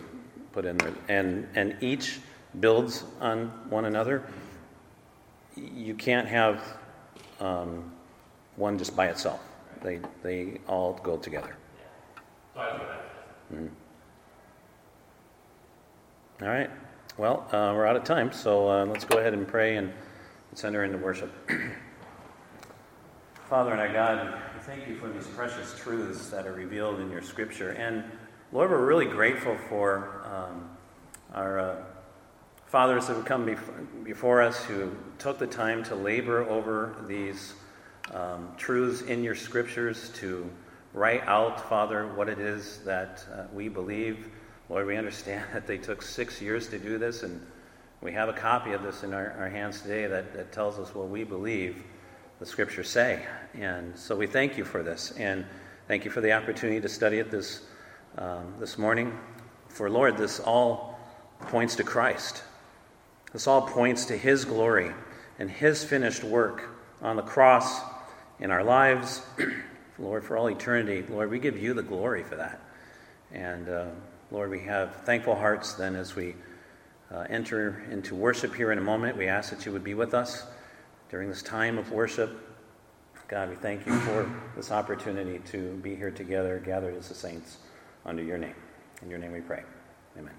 put 0.53 0.64
in 0.64 0.76
there, 0.78 0.93
and 1.09 1.49
and 1.55 1.76
each 1.80 2.20
builds 2.61 3.05
on 3.20 3.49
one 3.68 3.87
another. 3.87 4.24
You 5.57 5.95
can't 5.95 6.28
have 6.28 6.62
um, 7.41 7.93
one 8.57 8.78
just 8.78 8.97
by 8.97 9.09
itself. 9.09 9.41
They 9.82 10.01
they 10.22 10.61
all 10.66 10.95
go 11.03 11.16
together. 11.16 11.57
That. 12.55 13.70
All 16.43 16.49
right. 16.49 16.70
Well, 17.16 17.47
uh, 17.53 17.72
we're 17.74 17.87
out 17.87 17.95
of 17.95 18.03
time, 18.03 18.32
so 18.32 18.68
uh, 18.68 18.85
let's 18.87 19.05
go 19.05 19.18
ahead 19.18 19.35
and 19.35 19.47
pray 19.47 19.76
and 19.76 19.93
send 20.55 20.74
her 20.74 20.82
into 20.82 20.99
worship. 20.99 21.32
Father 23.55 23.70
and 23.70 23.80
our 23.80 23.92
God, 23.92 24.34
we 24.52 24.61
thank 24.62 24.88
you 24.88 24.96
for 24.96 25.09
these 25.09 25.28
precious 25.28 25.78
truths 25.78 26.28
that 26.30 26.44
are 26.44 26.52
revealed 26.52 26.98
in 26.98 27.09
your 27.09 27.22
scripture. 27.22 27.70
And 27.70 28.02
Lord, 28.50 28.68
we're 28.72 28.84
really 28.84 29.07
grateful 29.07 29.57
for 29.68 30.26
um, 30.28 30.68
our 31.32 31.61
uh, 31.61 31.76
fathers 32.66 33.07
that 33.07 33.14
have 33.14 33.24
come 33.24 33.46
bef- 33.46 34.05
before 34.05 34.42
us 34.42 34.64
who 34.64 34.90
took 35.20 35.38
the 35.38 35.46
time 35.46 35.84
to 35.84 35.94
labor 35.94 36.42
over 36.50 36.96
these 37.07 37.55
um, 38.12 38.48
truths 38.57 39.02
in 39.02 39.22
your 39.22 39.36
scriptures 39.36 40.11
to 40.16 40.50
write 40.92 41.22
out, 41.28 41.68
Father, 41.68 42.09
what 42.09 42.28
it 42.28 42.40
is 42.40 42.80
that 42.84 43.24
uh, 43.32 43.44
we 43.52 43.68
believe. 43.68 44.30
Lord, 44.68 44.84
we 44.84 44.96
understand 44.96 45.44
that 45.52 45.68
they 45.68 45.78
took 45.78 46.02
six 46.02 46.42
years 46.42 46.66
to 46.70 46.78
do 46.80 46.98
this, 46.98 47.22
and 47.22 47.40
we 48.00 48.11
have 48.14 48.28
a 48.28 48.32
copy 48.32 48.72
of 48.72 48.82
this 48.82 49.05
in 49.05 49.14
our, 49.14 49.30
our 49.38 49.48
hands 49.48 49.80
today 49.80 50.09
that, 50.09 50.34
that 50.34 50.50
tells 50.50 50.80
us 50.80 50.92
what 50.92 51.09
we 51.09 51.22
believe 51.22 51.84
the 52.45 52.51
scriptures 52.51 52.90
say. 52.90 53.24
And 53.55 53.99
so 53.99 54.14
we 54.14 54.26
thank 54.26 54.59
you 54.59 54.66
for 54.66 54.82
this, 54.82 55.12
and 55.12 55.47
thank 55.88 56.05
you 56.05 56.11
for 56.11 56.20
the 56.20 56.32
opportunity 56.32 56.78
to 56.78 56.90
study 56.90 57.18
it 57.18 57.30
this, 57.30 57.62
um, 58.18 58.53
this 58.61 58.76
morning. 58.76 59.18
For 59.68 59.88
Lord, 59.88 60.18
this 60.18 60.40
all 60.40 60.99
points 61.40 61.74
to 61.76 61.84
Christ. 61.84 62.42
This 63.32 63.47
all 63.47 63.62
points 63.62 64.05
to 64.07 64.18
His 64.18 64.45
glory 64.45 64.92
and 65.38 65.51
His 65.51 65.84
finished 65.84 66.22
work 66.22 66.68
on 67.01 67.16
the 67.16 67.22
cross 67.22 67.80
in 68.40 68.51
our 68.51 68.62
lives. 68.62 69.22
Lord, 69.99 70.22
for 70.22 70.36
all 70.36 70.51
eternity, 70.51 71.03
Lord, 71.09 71.30
we 71.30 71.38
give 71.38 71.57
you 71.57 71.72
the 71.72 71.82
glory 71.82 72.24
for 72.24 72.36
that. 72.36 72.61
And 73.32 73.70
uh, 73.70 73.86
Lord, 74.30 74.51
we 74.51 74.61
have 74.64 74.97
thankful 75.07 75.34
hearts 75.34 75.72
then 75.72 75.97
as 75.97 76.14
we 76.14 76.34
uh, 77.11 77.24
enter 77.30 77.82
into 77.90 78.14
worship 78.14 78.55
here 78.55 78.70
in 78.70 78.76
a 78.76 78.82
moment. 78.82 79.16
We 79.16 79.28
ask 79.28 79.49
that 79.49 79.64
you 79.64 79.72
would 79.72 79.84
be 79.84 79.95
with 79.95 80.12
us 80.12 80.45
during 81.14 81.28
this 81.28 81.42
time 81.42 81.78
of 81.78 81.92
worship. 81.92 82.36
God, 83.28 83.48
we 83.48 83.54
thank 83.54 83.86
you 83.86 83.96
for 84.00 84.28
this 84.56 84.72
opportunity 84.72 85.38
to 85.52 85.74
be 85.74 85.94
here 85.94 86.10
together, 86.10 86.60
gathered 86.66 86.96
as 86.96 87.08
the 87.08 87.14
saints 87.14 87.58
under 88.04 88.20
your 88.20 88.36
name. 88.36 88.56
In 89.00 89.10
your 89.10 89.20
name 89.20 89.30
we 89.30 89.40
pray. 89.40 89.62
Amen. 90.18 90.34